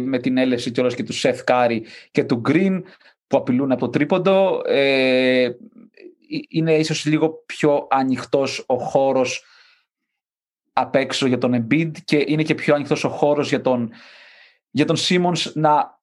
με 0.00 0.18
την 0.18 0.36
έλευση 0.36 0.70
κιόλα 0.70 0.94
και 0.94 1.02
του 1.02 1.14
Seth 1.14 1.44
Curry 1.46 1.80
και 2.10 2.24
του 2.24 2.42
Green 2.48 2.82
που 3.26 3.36
απειλούν 3.36 3.72
από 3.72 3.80
το 3.80 3.88
τρίποντο. 3.88 4.62
είναι 6.48 6.74
ίσως 6.74 7.04
λίγο 7.04 7.42
πιο 7.46 7.86
ανοιχτός 7.90 8.64
ο 8.66 8.78
χώρος 8.78 9.46
απ' 10.72 10.94
έξω 10.94 11.26
για 11.26 11.38
τον 11.38 11.54
Embiid 11.54 11.90
και 12.04 12.24
είναι 12.26 12.42
και 12.42 12.54
πιο 12.54 12.74
ανοιχτός 12.74 13.04
ο 13.04 13.08
χώρος 13.08 13.48
για 13.48 13.60
τον, 13.60 13.90
για 14.70 14.84
τον 14.84 14.96
Simmons 14.98 15.52
να 15.54 16.00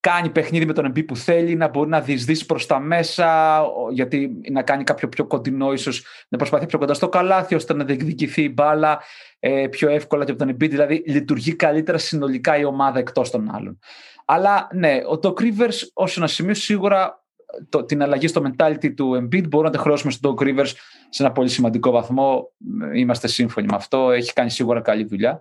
κάνει 0.00 0.30
παιχνίδι 0.30 0.66
με 0.66 0.72
τον 0.72 0.92
Embiid 0.92 1.06
που 1.06 1.16
θέλει, 1.16 1.54
να 1.54 1.68
μπορεί 1.68 1.88
να 1.88 2.00
διεισδύσει 2.00 2.46
προς 2.46 2.66
τα 2.66 2.80
μέσα, 2.80 3.62
γιατί 3.92 4.40
να 4.50 4.62
κάνει 4.62 4.84
κάποιο 4.84 5.08
πιο 5.08 5.26
κοντινό, 5.26 5.72
ίσως 5.72 6.04
να 6.28 6.38
προσπαθεί 6.38 6.66
πιο 6.66 6.78
κοντά 6.78 6.94
στο 6.94 7.08
καλάθι, 7.08 7.54
ώστε 7.54 7.74
να 7.74 7.84
διεκδικηθεί 7.84 8.42
η 8.42 8.50
μπάλα 8.54 9.02
ε, 9.38 9.66
πιο 9.70 9.90
εύκολα 9.90 10.24
και 10.24 10.30
από 10.30 10.44
τον 10.44 10.54
Embiid. 10.54 10.70
Δηλαδή, 10.70 11.02
λειτουργεί 11.06 11.54
καλύτερα 11.54 11.98
συνολικά 11.98 12.58
η 12.58 12.64
ομάδα 12.64 12.98
εκτός 12.98 13.30
των 13.30 13.50
άλλων. 13.54 13.78
Αλλά 14.24 14.68
ναι, 14.72 14.94
ο 14.94 15.18
Doc 15.22 15.40
Rivers 15.40 15.78
ω 15.94 16.04
ένα 16.16 16.26
σημείο 16.26 16.54
σίγουρα 16.54 17.19
το, 17.68 17.84
την 17.84 18.02
αλλαγή 18.02 18.26
στο 18.26 18.42
mentality 18.44 18.94
του 18.94 19.14
Embiid 19.14 19.48
μπορούμε 19.48 19.70
να 19.70 19.76
τα 19.76 19.82
χρεώσουμε 19.82 20.12
στον 20.12 20.34
Doc 20.34 20.42
Rivers 20.42 20.72
σε 21.08 21.22
ένα 21.22 21.32
πολύ 21.32 21.48
σημαντικό 21.48 21.90
βαθμό. 21.90 22.52
Είμαστε 22.94 23.28
σύμφωνοι 23.28 23.66
με 23.66 23.76
αυτό. 23.76 24.10
Έχει 24.10 24.32
κάνει 24.32 24.50
σίγουρα 24.50 24.80
καλή 24.80 25.04
δουλειά. 25.04 25.40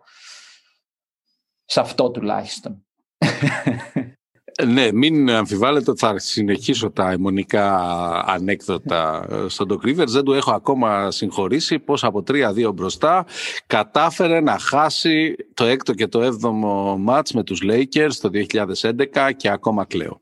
Σε 1.66 1.80
αυτό 1.80 2.12
τουλάχιστον. 2.12 2.86
Ναι, 4.66 4.92
μην 4.92 5.30
αμφιβάλλετε 5.30 5.92
ότι 5.92 6.00
θα 6.00 6.20
συνεχίσω 6.20 6.92
τα 6.92 7.12
αιμονικά 7.12 7.78
ανέκδοτα 8.26 9.28
στον 9.48 9.68
Doc 9.70 9.88
Rivers. 9.88 10.08
Δεν 10.08 10.24
του 10.24 10.34
έχω 10.34 10.52
ακόμα 10.52 11.12
συγχωρήσει 11.12 11.80
πως 11.80 12.04
από 12.04 12.24
3-2 12.28 12.72
μπροστά 12.74 13.26
κατάφερε 13.68 14.40
να 14.40 14.58
χάσει 14.58 15.36
το 15.54 15.66
έκτο 15.66 15.94
και 15.94 16.08
το 16.08 16.22
έβδομο 16.22 16.98
μάτς 16.98 17.34
με 17.34 17.44
τους 17.44 17.62
Lakers 17.64 18.14
το 18.22 18.30
2011 19.14 19.32
και 19.38 19.50
ακόμα 19.50 19.86
κλαίω. 19.86 20.22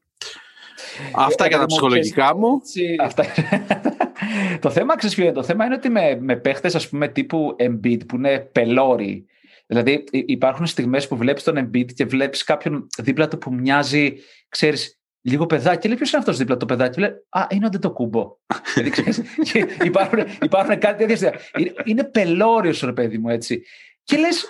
Αυτά 1.15 1.47
για 1.47 1.57
τα 1.57 1.65
ψυχολογικά 1.65 2.37
μου. 2.37 2.61
Αυτά. 3.01 3.25
το 4.61 4.69
θέμα, 4.69 4.95
ξέρεις 4.95 5.33
το 5.33 5.43
θέμα 5.43 5.65
είναι 5.65 5.75
ότι 5.75 5.89
με, 5.89 6.17
με 6.19 6.35
παίχτες 6.35 6.75
ας 6.75 6.89
πούμε 6.89 7.07
τύπου 7.07 7.55
Embiid 7.59 8.07
που 8.07 8.15
είναι 8.15 8.39
πελώροι 8.39 9.25
Δηλαδή 9.67 10.03
υπάρχουν 10.11 10.65
στιγμές 10.65 11.07
που 11.07 11.17
βλέπεις 11.17 11.43
τον 11.43 11.57
Embiid 11.57 11.93
και 11.93 12.05
βλέπεις 12.05 12.43
κάποιον 12.43 12.87
δίπλα 12.97 13.27
του 13.27 13.37
που 13.37 13.53
μοιάζει, 13.53 14.13
ξέρεις, 14.49 14.99
λίγο 15.21 15.45
παιδάκι. 15.45 15.87
Λέει 15.87 15.95
ποιος 15.95 16.09
είναι 16.09 16.19
αυτός 16.19 16.37
δίπλα 16.37 16.57
το 16.57 16.65
παιδάκι; 16.65 16.99
Λέει 16.99 17.09
Α, 17.29 17.47
είναι 17.49 17.69
ο 17.83 17.91
κούμπο. 17.91 18.37
υπάρχουν, 19.83 20.19
υπάρχουν 20.41 20.79
κάτι 20.79 21.05
τέτοια. 21.05 21.39
Είναι, 21.57 21.73
είναι 21.83 22.03
πελώριος 22.03 22.81
ρε 22.81 22.93
παιδί 22.93 23.17
μου 23.17 23.29
έτσι. 23.29 23.63
Και 24.03 24.17
λες, 24.17 24.45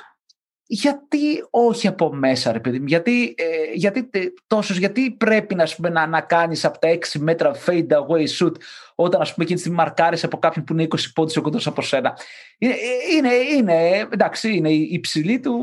γιατί 0.68 1.48
όχι 1.50 1.88
από 1.88 2.14
μέσα, 2.14 2.52
ρε 2.52 2.60
παιδί 2.60 2.80
μου, 2.80 2.86
γιατί, 2.88 3.36
ε, 3.38 3.74
γιατί 3.74 4.10
τόσος, 4.48 4.78
γιατί 4.78 5.12
πρέπει 5.12 5.56
να, 5.56 5.68
πούμε, 5.76 5.90
να, 5.90 6.08
να 6.08 6.22
κάνεις 6.22 6.66
από 6.66 6.80
τα 6.80 6.88
6 6.88 7.20
μέτρα 7.20 7.52
fade 7.66 7.88
away 7.88 8.28
shoot 8.40 8.52
όταν 8.96 9.22
ας 9.22 9.34
πούμε 9.34 9.44
εκείνη 9.44 9.54
τη 9.54 9.60
στιγμή 9.60 9.78
μαρκάρεις 9.78 10.24
από 10.24 10.38
κάποιον 10.38 10.66
που 10.66 10.74
είναι 10.74 10.88
20 10.90 10.96
πόντους 11.14 11.38
ο 11.38 11.42
κοντός 11.42 11.68
από 11.68 11.82
σένα; 11.82 12.18
Είναι, 12.58 12.76
είναι, 13.16 13.34
είναι, 13.34 14.08
εντάξει, 14.12 14.56
είναι 14.56 14.70
η 14.70 15.00
ψηλή 15.00 15.40
του, 15.40 15.60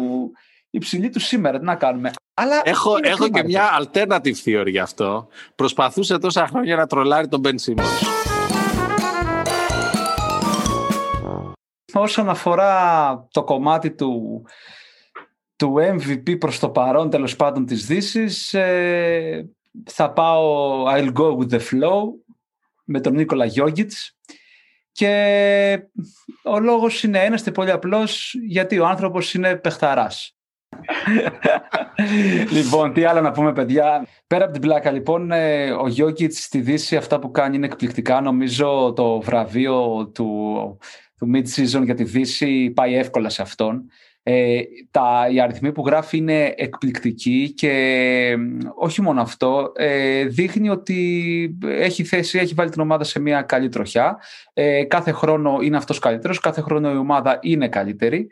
η 0.71 0.79
ψηλή 0.79 1.11
του 1.11 1.21
σήμερα, 1.21 1.59
τι 1.59 1.64
να 1.64 1.75
κάνουμε; 1.75 2.11
Αλλά 2.35 2.61
έχω 2.64 2.97
έχω 3.03 3.29
και 3.29 3.43
μια 3.45 3.69
alternative 3.83 4.43
theory 4.45 4.69
γι' 4.69 4.79
αυτό. 4.79 5.29
Προσπαθούσε 5.55 6.19
τόσα 6.19 6.47
χρόνια 6.47 6.77
να 6.77 6.87
τρολάρει 6.87 7.29
τον 7.29 7.40
Ben 7.45 7.55
Simmons. 7.64 8.07
Όσον 11.93 12.29
αφορά 12.29 13.27
το 13.31 13.45
κομμάτι 13.45 13.90
του 13.90 14.43
του 15.57 15.75
MVP 15.77 16.38
προς 16.38 16.59
το 16.59 16.71
παρόν 16.71 17.11
τέλος 17.11 17.37
πάντων 17.37 17.67
της 17.67 17.87
δύσης. 17.87 18.55
Ε, 18.55 19.49
θα 19.85 20.12
πάω 20.12 20.85
I'll 20.88 21.12
go 21.12 21.37
with 21.37 21.51
the 21.51 21.61
flow 21.61 22.03
με 22.85 23.01
τον 23.01 23.14
Νίκολα 23.14 23.45
Γιώργιτς 23.45 24.17
και 24.93 25.88
ο 26.45 26.61
λόγος 26.61 27.03
είναι 27.03 27.25
ένας 27.25 27.43
και 27.43 27.51
πολύ 27.51 27.71
απλός 27.71 28.35
γιατί 28.47 28.79
ο 28.79 28.87
άνθρωπος 28.87 29.35
είναι 29.35 29.57
παιχταράς. 29.57 30.37
λοιπόν, 32.57 32.93
τι 32.93 33.05
άλλο 33.05 33.21
να 33.21 33.31
πούμε 33.31 33.53
παιδιά. 33.53 34.07
Πέρα 34.27 34.45
από 34.45 34.53
την 34.53 34.62
πλάκα 34.62 34.90
λοιπόν, 34.90 35.31
ε, 35.31 35.71
ο 35.71 35.88
Γιώργιτς 35.88 36.43
στη 36.43 36.61
Δύση 36.61 36.97
αυτά 36.97 37.19
που 37.19 37.31
κάνει 37.31 37.57
είναι 37.57 37.67
εκπληκτικά. 37.67 38.21
Νομίζω 38.21 38.93
το 38.97 39.21
βραβείο 39.21 40.07
του, 40.14 40.79
του 41.19 41.31
mid-season 41.35 41.85
για 41.85 41.95
τη 41.95 42.05
Δύση 42.05 42.71
πάει 42.71 42.95
εύκολα 42.95 43.29
σε 43.29 43.43
αυτόν. 43.43 43.90
Ε, 44.27 44.61
τα, 44.91 45.29
οι 45.33 45.41
αριθμοί 45.41 45.73
που 45.73 45.87
γράφει 45.87 46.17
είναι 46.17 46.55
εκπληκτικοί 46.57 47.53
και 47.53 48.37
όχι 48.75 49.03
μόνο 49.03 49.21
αυτό, 49.21 49.73
ε, 49.77 50.25
δείχνει 50.25 50.69
ότι 50.69 51.59
έχει 51.67 52.05
θέση, 52.05 52.39
έχει 52.39 52.55
βάλει 52.55 52.71
την 52.71 52.81
ομάδα 52.81 53.05
σε 53.05 53.21
μια 53.21 53.43
καλή 53.43 53.69
τροχιά. 53.69 54.19
Ε, 54.53 54.85
κάθε 54.85 55.13
χρόνο 55.13 55.59
είναι 55.63 55.77
αυτός 55.77 55.99
καλύτερος, 55.99 56.41
κάθε 56.41 56.61
χρόνο 56.61 56.93
η 56.93 56.97
ομάδα 56.97 57.39
είναι 57.43 57.69
καλύτερη. 57.69 58.29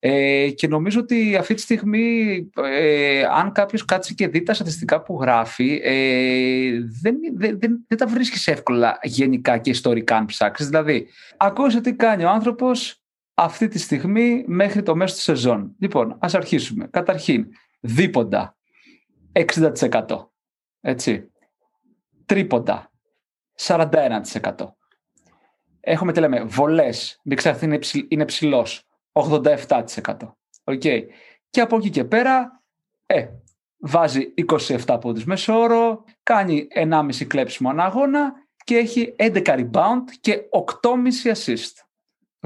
Ε, 0.00 0.50
και 0.50 0.68
νομίζω 0.68 1.00
ότι 1.00 1.36
αυτή 1.36 1.54
τη 1.54 1.60
στιγμή, 1.60 2.36
ε, 2.64 3.22
αν 3.22 3.52
κάποιος 3.52 3.84
κάτσει 3.84 4.14
και 4.14 4.28
δει 4.28 4.42
τα 4.42 4.54
στατιστικά 4.54 5.02
που 5.02 5.18
γράφει, 5.20 5.80
ε, 5.82 6.70
δεν, 7.02 7.16
δεν, 7.36 7.58
δεν, 7.60 7.84
δεν 7.88 7.98
τα 7.98 8.06
βρίσκεις 8.06 8.46
εύκολα 8.46 8.98
γενικά 9.02 9.58
και 9.58 9.70
ιστορικά 9.70 10.16
αν 10.16 10.24
ψάξεις. 10.24 10.66
Δηλαδή, 10.68 11.06
ακούσε 11.36 11.80
τι 11.80 11.94
κάνει 11.94 12.24
ο 12.24 12.28
άνθρωπος, 12.28 13.02
αυτή 13.40 13.68
τη 13.68 13.78
στιγμή 13.78 14.44
μέχρι 14.46 14.82
το 14.82 14.96
μέσο 14.96 15.14
της 15.14 15.22
σεζόν. 15.22 15.74
Λοιπόν, 15.78 16.16
ας 16.20 16.34
αρχίσουμε. 16.34 16.86
Καταρχήν, 16.86 17.46
δίποντα 17.80 18.56
60%. 19.32 20.02
Έτσι. 20.80 21.30
Τρίποντα 22.26 22.90
41%. 23.58 24.22
Έχουμε 25.80 26.12
τι 26.12 26.20
λέμε, 26.20 26.42
βολές, 26.42 27.20
μην 27.24 27.36
ξέρετε 27.36 27.66
είναι, 27.66 27.78
είναι 28.08 28.24
ψηλός, 28.24 28.86
87%. 29.12 30.36
Okay. 30.64 31.02
Και 31.50 31.60
από 31.60 31.76
εκεί 31.76 31.90
και 31.90 32.04
πέρα, 32.04 32.62
ε, 33.06 33.26
βάζει 33.78 34.34
27 34.86 34.98
πόντους 35.00 35.24
μέσω 35.24 35.58
όρο, 35.58 36.04
κάνει 36.22 36.66
1,5 36.74 37.26
κλέψιμο 37.26 37.70
αναγώνα 37.70 38.32
και 38.64 38.76
έχει 38.76 39.14
11 39.18 39.42
ριμπάουντ 39.44 40.02
και 40.20 40.40
8,5 40.50 41.32
ασίστ. 41.34 41.87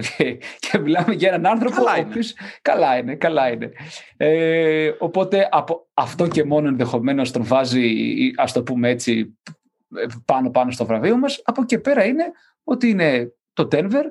Okay. 0.00 0.37
Και 0.70 0.78
μιλάμε 0.78 1.14
για 1.14 1.28
έναν 1.28 1.46
άνθρωπο 1.46 1.76
καλά 1.76 1.98
είναι. 1.98 2.09
ο 2.08 2.11
οποίος... 2.11 2.35
καλά 2.62 2.96
είναι, 2.96 3.14
καλά 3.14 3.50
είναι. 3.50 3.72
Ε, 4.16 4.92
οπότε 4.98 5.48
από 5.50 5.88
αυτό 5.94 6.28
και 6.28 6.44
μόνο 6.44 6.68
ενδεχομένως 6.68 7.31
τον 7.31 7.44
βάζει, 7.44 8.07
ας 8.37 8.52
το 8.52 8.62
πούμε 8.62 8.88
έτσι, 8.88 9.38
πάνω 10.24 10.50
πάνω 10.50 10.70
στο 10.70 10.87
βραβείο 10.87 11.16
μας. 11.16 11.40
Από 11.44 11.62
εκεί 11.62 11.78
πέρα 11.78 12.05
είναι 12.05 12.24
ότι 12.64 12.88
είναι 12.88 13.33
το 13.52 13.68
Denver, 13.72 14.05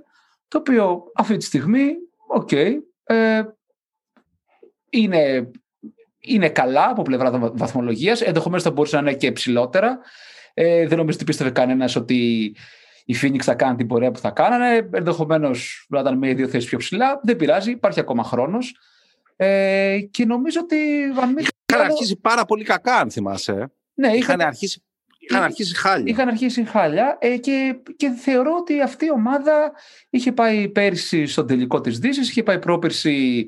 το 0.48 0.58
οποίο 0.58 1.04
αυτή 1.16 1.38
τη 1.38 1.46
στιγμή, 1.46 1.94
OK, 2.28 2.50
okay, 2.52 2.74
ε, 3.04 3.42
είναι, 4.90 5.52
είναι 6.20 6.50
καλά 6.50 6.90
από 6.90 7.02
πλευρά 7.02 7.52
βαθμολογίας, 7.54 8.22
ενδεχομένως 8.22 8.64
θα 8.64 8.72
μπορούσε 8.72 8.96
να 8.96 9.02
είναι 9.02 9.18
και 9.18 9.32
ψηλότερα. 9.32 10.00
Ε, 10.54 10.88
δεν 10.88 10.98
νομίζω 10.98 11.18
ότι 11.18 11.26
πίστευε 11.26 11.50
κανένας 11.50 11.96
ότι 11.96 12.56
η 13.06 13.16
Phoenix 13.22 13.40
θα 13.40 13.54
κάνει 13.54 13.76
την 13.76 13.88
πορεία 13.88 14.12
που 14.12 14.20
θα 14.20 14.30
κάνανε. 14.30 14.90
Ενδεχομένως 14.92 15.86
να 15.90 16.00
ήταν 16.00 16.18
με 16.18 16.34
δύο 16.34 16.48
θέσεις 16.48 16.70
πιο 16.70 16.78
ψηλά. 16.78 17.20
Δεν 17.24 17.36
πειράζει, 17.36 17.72
υπάρχει 17.72 18.00
ακόμα 18.00 18.24
χρόνος. 18.24 18.76
Ε, 19.36 20.00
και 20.12 20.26
νομίζω 20.26 20.60
ότι. 20.64 20.76
Είχαν 21.66 21.82
αρχίσει 21.82 22.16
πάρα 22.16 22.46
πολύ 22.46 22.64
κακά, 22.64 22.96
αν 22.96 23.12
θυμάσαι. 23.12 23.72
Ναι, 23.94 24.08
είχαν, 24.08 24.18
είχαν 24.18 24.42
αρχίσει 24.42 24.84
Είχαν 25.32 25.44
αρχίσει 25.44 25.76
χάλια. 25.76 26.12
Είχαν 26.12 26.28
αρχίσει 26.28 26.64
χάλια 26.64 27.18
ε, 27.22 27.38
και, 27.38 27.76
και 27.96 28.10
θεωρώ 28.10 28.56
ότι 28.60 28.82
αυτή 28.82 29.06
η 29.06 29.12
ομάδα 29.12 29.72
είχε 30.10 30.32
πάει 30.32 30.70
πέρσι 30.70 31.26
στον 31.26 31.48
τελικό 31.48 31.82
της 31.82 32.00
Δύσης, 32.00 32.30
είχε 32.30 32.44
πάει 32.44 32.60
πρόπερσι 32.60 33.48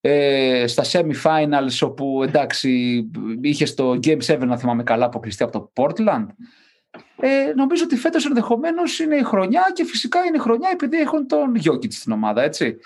ε, 0.00 0.64
στα 0.66 0.84
semi-finals 0.92 1.78
όπου 1.80 2.22
εντάξει 2.22 3.02
είχε 3.40 3.64
στο 3.64 3.98
Game 4.02 4.20
7 4.26 4.38
να 4.38 4.58
θυμάμαι 4.58 4.82
καλά 4.82 5.04
αποκλειστεί 5.04 5.42
από 5.42 5.52
το 5.52 5.72
Portland 5.74 6.26
ε, 7.20 7.52
νομίζω 7.54 7.84
ότι 7.84 7.96
φέτος 7.96 8.26
ενδεχομένως 8.26 8.98
είναι 8.98 9.16
η 9.16 9.22
χρονιά 9.22 9.70
και 9.72 9.84
φυσικά 9.84 10.24
είναι 10.24 10.36
η 10.36 10.40
χρονιά 10.40 10.70
επειδή 10.72 10.96
έχουν 10.96 11.26
τον 11.26 11.54
Γιώκητ 11.54 11.92
στην 11.92 12.12
ομάδα, 12.12 12.42
έτσι. 12.42 12.78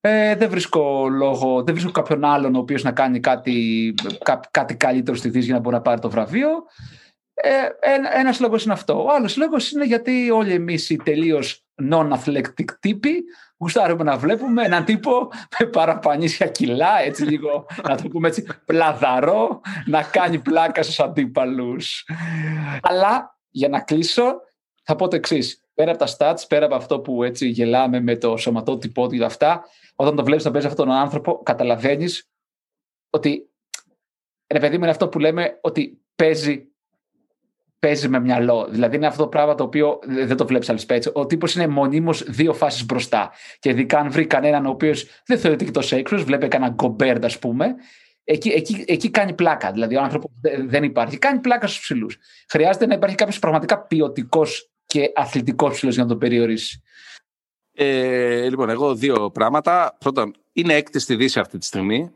Ε, 0.00 0.36
δεν 0.36 0.50
βρίσκω 0.50 1.08
λόγο, 1.08 1.62
δεν 1.62 1.74
βρίσκω 1.74 1.90
κάποιον 1.90 2.24
άλλον 2.24 2.54
ο 2.54 2.58
οποίος 2.58 2.82
να 2.82 2.92
κάνει 2.92 3.20
κάτι, 3.20 3.94
κά, 4.22 4.40
κάτι 4.50 4.76
καλύτερο 4.76 5.16
στη 5.16 5.28
Δύση 5.28 5.44
για 5.44 5.54
να 5.54 5.60
μπορεί 5.60 5.74
να 5.74 5.82
πάρει 5.82 6.00
το 6.00 6.10
βραβείο. 6.10 6.48
Ε, 7.34 7.90
ένα, 7.94 8.18
ένας 8.18 8.40
λόγος 8.40 8.64
είναι 8.64 8.72
αυτό. 8.72 9.04
Ο 9.04 9.12
άλλος 9.12 9.36
λόγος 9.36 9.70
είναι 9.70 9.84
γιατί 9.84 10.30
όλοι 10.30 10.52
εμείς 10.52 10.90
οι 10.90 10.96
τελείως 10.96 11.64
non-athletic 11.92 12.64
τύποι 12.80 13.24
γουστάρουμε 13.56 14.04
να 14.04 14.16
βλέπουμε 14.16 14.64
έναν 14.64 14.84
τύπο 14.84 15.30
με 15.58 15.66
παραπανίσια 15.66 16.46
κιλά, 16.46 17.00
έτσι 17.00 17.24
λίγο, 17.24 17.66
να 17.88 17.96
το 17.96 18.08
πούμε 18.08 18.28
έτσι, 18.28 18.46
πλαδαρό, 18.64 19.60
να 19.86 20.02
κάνει 20.02 20.38
πλάκα 20.38 20.82
στους 20.82 21.00
αντίπαλους. 21.00 22.04
Αλλά 22.82 23.39
για 23.50 23.68
να 23.68 23.80
κλείσω, 23.80 24.40
θα 24.82 24.96
πω 24.96 25.08
το 25.08 25.16
εξής. 25.16 25.64
Πέρα 25.74 25.90
από 25.90 26.04
τα 26.04 26.16
stats, 26.18 26.44
πέρα 26.48 26.66
από 26.66 26.74
αυτό 26.74 27.00
που 27.00 27.22
έτσι 27.22 27.48
γελάμε 27.48 28.00
με 28.00 28.16
το 28.16 28.36
σωματότυπό 28.36 29.08
του 29.08 29.16
και 29.16 29.24
αυτά, 29.24 29.64
όταν 29.94 30.16
το 30.16 30.24
βλέπεις 30.24 30.44
να 30.44 30.50
παίζει 30.50 30.66
αυτόν 30.66 30.86
τον 30.86 30.94
άνθρωπο, 30.94 31.42
καταλαβαίνεις 31.42 32.30
ότι 33.10 33.50
ρε 34.52 34.58
παιδί 34.58 34.76
μου 34.76 34.82
είναι 34.82 34.90
αυτό 34.90 35.08
που 35.08 35.18
λέμε 35.18 35.58
ότι 35.60 36.00
παίζει, 36.16 36.68
παίζει 37.78 38.08
με 38.08 38.20
μυαλό. 38.20 38.66
Δηλαδή 38.70 38.96
είναι 38.96 39.06
αυτό 39.06 39.22
το 39.22 39.28
πράγμα 39.28 39.54
το 39.54 39.64
οποίο 39.64 39.98
δεν 40.06 40.36
το 40.36 40.46
βλέπεις 40.46 40.68
άλλο 40.68 40.80
έτσι. 40.86 41.10
Ο 41.14 41.26
τύπος 41.26 41.54
είναι 41.54 41.66
μονίμως 41.66 42.22
δύο 42.22 42.54
φάσεις 42.54 42.86
μπροστά. 42.86 43.32
Και 43.58 43.68
ειδικά 43.70 43.98
αν 43.98 44.10
βρει 44.10 44.26
κανέναν 44.26 44.66
ο 44.66 44.70
οποίος 44.70 45.06
δεν 45.26 45.38
θεωρείται 45.38 45.64
εκτό 45.64 45.96
έξω, 45.96 46.16
βλέπει 46.16 46.48
κανένα 46.48 46.72
γκομπέρντ, 46.72 47.24
ας 47.24 47.38
πούμε, 47.38 47.74
εκεί, 48.30 48.48
εκεί, 48.48 48.84
εκεί 48.86 49.10
κάνει 49.10 49.32
πλάκα. 49.32 49.72
Δηλαδή 49.72 49.96
ο 49.96 50.02
άνθρωπος 50.02 50.30
δεν 50.66 50.84
υπάρχει. 50.84 51.18
Κάνει 51.18 51.40
πλάκα 51.40 51.66
στους 51.66 51.80
ψηλούς. 51.80 52.18
Χρειάζεται 52.48 52.86
να 52.86 52.94
υπάρχει 52.94 53.16
κάποιος 53.16 53.38
πραγματικά 53.38 53.78
ποιοτικός 53.78 54.70
και 54.86 55.12
αθλητικός 55.14 55.72
ψηλός 55.72 55.94
για 55.94 56.02
να 56.02 56.08
τον 56.08 56.18
περιορίσει. 56.18 56.82
Ε, 57.72 58.48
λοιπόν, 58.48 58.70
εγώ 58.70 58.94
δύο 58.94 59.30
πράγματα. 59.30 59.96
Πρώτον, 59.98 60.34
είναι 60.52 60.74
έκτη 60.74 60.98
στη 60.98 61.14
Δύση 61.14 61.40
αυτή 61.40 61.58
τη 61.58 61.66
στιγμή. 61.66 62.10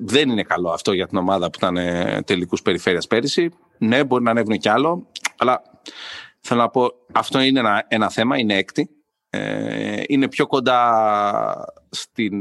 Δεν 0.00 0.28
είναι 0.30 0.42
καλό 0.42 0.70
αυτό 0.70 0.92
για 0.92 1.06
την 1.06 1.18
ομάδα 1.18 1.50
που 1.50 1.58
ήταν 1.58 1.76
ε, 1.76 2.22
τελικούς 2.26 2.62
περιφέρειας 2.62 3.06
πέρυσι. 3.06 3.50
Ναι, 3.78 4.04
μπορεί 4.04 4.22
να 4.22 4.30
ανέβουν 4.30 4.58
κι 4.58 4.68
άλλο. 4.68 5.06
Αλλά 5.38 5.62
θέλω 6.40 6.60
να 6.60 6.68
πω, 6.68 6.90
αυτό 7.12 7.40
είναι 7.40 7.58
ένα, 7.58 7.84
ένα 7.88 8.10
θέμα, 8.10 8.38
είναι 8.38 8.56
έκτη. 8.56 8.90
Ε, 9.30 10.02
είναι 10.06 10.28
πιο 10.28 10.46
κοντά 10.46 10.94
στην, 11.90 12.34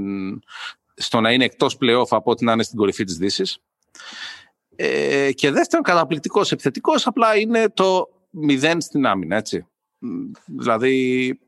στο 0.96 1.22
να 1.22 1.32
είναι 1.32 1.46
εκτός 1.46 1.78
playoff 1.82 2.08
από 2.10 2.32
ότι 2.32 2.46
να 2.46 2.52
είναι 2.52 2.64
στην 2.64 2.78
κορυφή 2.78 3.04
της 3.04 3.18
Δύσης. 3.18 3.60
Ε, 4.76 5.32
και 5.32 5.52
δεύτερον, 5.52 5.84
καταπληκτικός 5.84 6.52
επιθετικός, 6.52 7.08
απλά 7.08 7.38
είναι 7.38 7.70
το 7.74 8.10
μηδέν 8.30 8.82
στην 8.82 9.06
άμυνα, 9.06 9.36
έτσι. 9.36 9.66
Δηλαδή, 10.46 11.40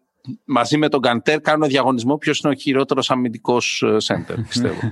μαζί 0.45 0.77
με 0.77 0.89
τον 0.89 1.01
Καντέρ 1.01 1.41
κάνουν 1.41 1.67
διαγωνισμό 1.67 2.17
ποιος 2.17 2.39
είναι 2.39 2.53
ο 2.53 2.55
χειρότερος 2.55 3.11
αμυντικός 3.11 3.83
σέντερ, 3.97 4.41
πιστεύω. 4.49 4.91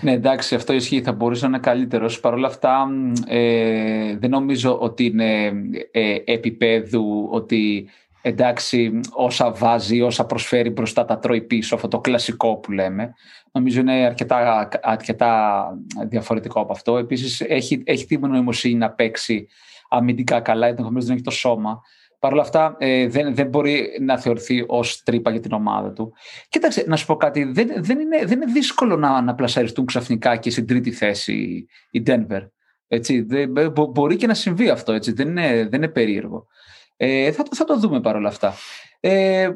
ναι, 0.00 0.12
εντάξει, 0.12 0.54
αυτό 0.54 0.72
ισχύει. 0.72 1.02
Θα 1.02 1.12
μπορούσε 1.12 1.42
να 1.42 1.48
είναι 1.48 1.58
καλύτερος. 1.58 2.20
Παρ' 2.20 2.34
όλα 2.34 2.46
αυτά, 2.46 2.88
ε, 3.26 4.16
δεν 4.16 4.30
νομίζω 4.30 4.78
ότι 4.78 5.04
είναι 5.04 5.52
ε, 5.90 6.16
επίπεδου 6.24 7.28
ότι 7.30 7.88
εντάξει, 8.22 9.00
όσα 9.12 9.52
βάζει, 9.52 10.00
όσα 10.00 10.26
προσφέρει 10.26 10.70
μπροστά 10.70 11.04
τα 11.04 11.18
τρώει 11.18 11.42
πίσω, 11.42 11.74
αυτό 11.74 11.88
το 11.88 12.00
κλασικό 12.00 12.56
που 12.56 12.72
λέμε. 12.72 13.14
Νομίζω 13.52 13.80
είναι 13.80 13.92
αρκετά, 13.92 14.68
αρκετά 14.82 15.64
διαφορετικό 16.08 16.60
από 16.60 16.72
αυτό. 16.72 16.98
Επίσης, 16.98 17.40
έχει, 17.40 17.82
έχει 17.86 18.06
τη 18.06 18.18
νοημοσύνη 18.18 18.74
να 18.74 18.90
παίξει 18.90 19.46
αμυντικά 19.88 20.40
καλά, 20.40 20.66
ενδεχομένως 20.66 21.04
δεν 21.04 21.14
έχει 21.14 21.24
το 21.24 21.30
σώμα. 21.30 21.80
Παρ' 22.18 22.32
όλα 22.32 22.42
αυτά 22.42 22.76
ε, 22.78 23.08
δεν, 23.08 23.34
δεν 23.34 23.48
μπορεί 23.48 23.88
να 24.00 24.18
θεωρηθεί 24.18 24.64
ως 24.66 25.02
τρύπα 25.02 25.30
για 25.30 25.40
την 25.40 25.52
ομάδα 25.52 25.92
του. 25.92 26.12
Κοίταξε, 26.48 26.84
να 26.86 26.96
σου 26.96 27.06
πω 27.06 27.16
κάτι. 27.16 27.44
Δεν, 27.44 27.68
δεν, 27.76 27.98
είναι, 27.98 28.24
δεν 28.24 28.40
είναι 28.40 28.52
δύσκολο 28.52 28.96
να, 28.96 29.20
να 29.20 29.34
πλασαριστούν 29.34 29.86
ξαφνικά 29.86 30.36
και 30.36 30.50
στην 30.50 30.66
τρίτη 30.66 30.90
θέση 30.90 31.66
οι 31.90 32.02
Denver. 32.06 32.48
Έτσι, 32.88 33.20
δεν, 33.20 33.52
μπορεί 33.92 34.16
και 34.16 34.26
να 34.26 34.34
συμβεί 34.34 34.68
αυτό. 34.68 34.92
Έτσι, 34.92 35.12
δεν, 35.12 35.28
είναι, 35.28 35.66
δεν 35.70 35.82
είναι 35.82 35.88
περίεργο. 35.88 36.46
Ε, 37.04 37.32
θα, 37.32 37.44
θα 37.54 37.64
το 37.64 37.78
δούμε 37.78 38.00
παρόλα 38.00 38.28
αυτά. 38.28 38.54
Ε, 39.00 39.42
ε, 39.42 39.50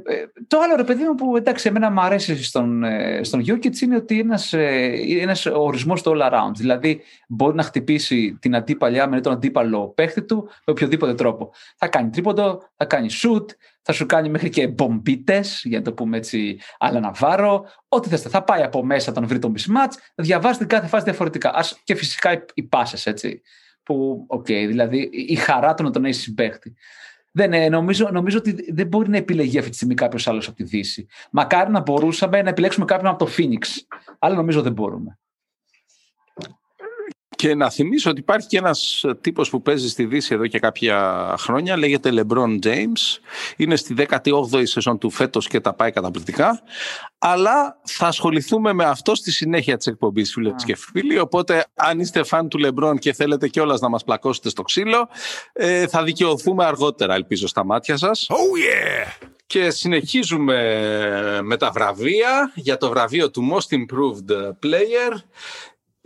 το 0.46 0.58
άλλο 0.60 0.76
ρε 0.76 0.84
παιδί 0.84 1.02
μου 1.02 1.14
που 1.14 1.36
εντάξει 1.36 1.68
εμένα 1.68 1.90
μου 1.90 2.00
αρέσει 2.00 2.44
στον, 2.44 2.84
ε, 2.84 3.20
στον 3.22 3.40
Jokic 3.40 3.80
είναι 3.80 3.96
ότι 3.96 4.14
είναι 4.14 4.22
ένας, 4.22 4.52
ε, 4.52 4.92
ένας 5.20 5.46
ορισμός 5.46 6.02
του 6.02 6.12
all 6.14 6.30
around. 6.30 6.52
Δηλαδή 6.56 7.00
μπορεί 7.28 7.54
να 7.54 7.62
χτυπήσει 7.62 8.38
την 8.40 8.56
αντίπαλιά 8.56 9.08
με 9.08 9.20
τον 9.20 9.32
αντίπαλο 9.32 9.88
παίχτη 9.88 10.22
του 10.22 10.42
με 10.42 10.72
οποιοδήποτε 10.72 11.14
τρόπο. 11.14 11.52
Θα 11.76 11.88
κάνει 11.88 12.10
τρίποντο, 12.10 12.62
θα 12.76 12.84
κάνει 12.84 13.08
shoot, 13.22 13.46
θα 13.82 13.92
σου 13.92 14.06
κάνει 14.06 14.28
μέχρι 14.28 14.48
και 14.48 14.68
μπομπίτες, 14.68 15.62
για 15.64 15.78
να 15.78 15.84
το 15.84 15.92
πούμε 15.92 16.16
έτσι, 16.16 16.58
άλλα 16.78 17.00
να 17.00 17.10
βάρω. 17.10 17.64
Ό,τι 17.88 18.08
θες, 18.08 18.22
θα 18.22 18.44
πάει 18.44 18.62
από 18.62 18.84
μέσα, 18.84 19.12
τον 19.12 19.26
βρει 19.26 19.38
το 19.38 19.52
mismatch, 19.56 19.92
θα 20.14 20.22
διαβάζει 20.22 20.58
την 20.58 20.66
κάθε 20.66 20.86
φάση 20.86 21.04
διαφορετικά. 21.04 21.54
Ας, 21.54 21.80
και 21.84 21.94
φυσικά 21.94 22.44
οι 22.54 22.62
πάσες, 22.62 23.06
έτσι. 23.06 23.42
Που, 23.82 24.24
OK, 24.28 24.46
okay, 24.48 24.64
δηλαδή 24.66 25.10
η 25.12 25.34
χαρά 25.34 25.74
του 25.74 25.82
να 25.82 25.90
τον 25.90 26.04
έχει 26.04 26.14
συμπαίχτη. 26.14 26.76
Δεν, 27.36 27.52
ε, 27.52 27.68
νομίζω, 27.68 28.08
νομίζω 28.12 28.38
ότι 28.38 28.72
δεν 28.72 28.86
μπορεί 28.86 29.08
να 29.08 29.16
επιλεγεί 29.16 29.58
αυτή 29.58 29.70
τη 29.70 29.76
στιγμή 29.76 29.94
κάποιος 29.94 30.28
άλλος 30.28 30.48
από 30.48 30.56
τη 30.56 30.64
Δύση. 30.64 31.06
Μακάρι 31.30 31.70
να 31.70 31.80
μπορούσαμε 31.80 32.42
να 32.42 32.48
επιλέξουμε 32.48 32.84
κάποιον 32.84 33.10
από 33.10 33.24
το 33.24 33.30
Phoenix. 33.36 33.66
Αλλά 34.18 34.34
νομίζω 34.34 34.62
δεν 34.62 34.72
μπορούμε. 34.72 35.18
Και 37.36 37.54
να 37.54 37.70
θυμίσω 37.70 38.10
ότι 38.10 38.20
υπάρχει 38.20 38.46
και 38.46 38.58
ένας 38.58 39.04
τύπος 39.20 39.50
που 39.50 39.62
παίζει 39.62 39.88
στη 39.88 40.04
Δύση 40.04 40.34
εδώ 40.34 40.46
και 40.46 40.58
κάποια 40.58 41.34
χρόνια, 41.38 41.76
λέγεται 41.76 42.10
LeBron 42.12 42.58
James. 42.64 43.18
Είναι 43.56 43.76
στη 43.76 43.94
18η 43.98 44.62
σεζόν 44.62 44.98
του 44.98 45.10
φέτος 45.10 45.46
και 45.46 45.60
τα 45.60 45.74
πάει 45.74 45.90
καταπληκτικά. 45.92 46.62
Αλλά 47.18 47.80
θα 47.82 48.06
ασχοληθούμε 48.06 48.72
με 48.72 48.84
αυτό 48.84 49.14
στη 49.14 49.32
συνέχεια 49.32 49.76
της 49.76 49.86
εκπομπής, 49.86 50.32
φίλες 50.32 50.64
και 50.64 50.76
φίλοι. 50.76 51.18
Οπότε, 51.18 51.66
αν 51.74 52.00
είστε 52.00 52.24
φαν 52.24 52.48
του 52.48 52.58
LeBron 52.66 52.98
και 52.98 53.12
θέλετε 53.12 53.48
κιόλας 53.48 53.80
να 53.80 53.88
μας 53.88 54.04
πλακώσετε 54.04 54.48
στο 54.48 54.62
ξύλο, 54.62 55.08
ε, 55.52 55.86
θα 55.86 56.02
δικαιωθούμε 56.02 56.64
αργότερα, 56.64 57.14
ελπίζω, 57.14 57.46
στα 57.46 57.64
μάτια 57.64 57.96
σας. 57.96 58.26
Oh 58.30 58.34
yeah! 58.34 59.28
Και 59.46 59.70
συνεχίζουμε 59.70 60.58
με 61.42 61.56
τα 61.56 61.70
βραβεία 61.70 62.52
για 62.54 62.76
το 62.76 62.88
βραβείο 62.88 63.30
του 63.30 63.48
Most 63.52 63.74
Improved 63.74 64.48
Player 64.48 65.22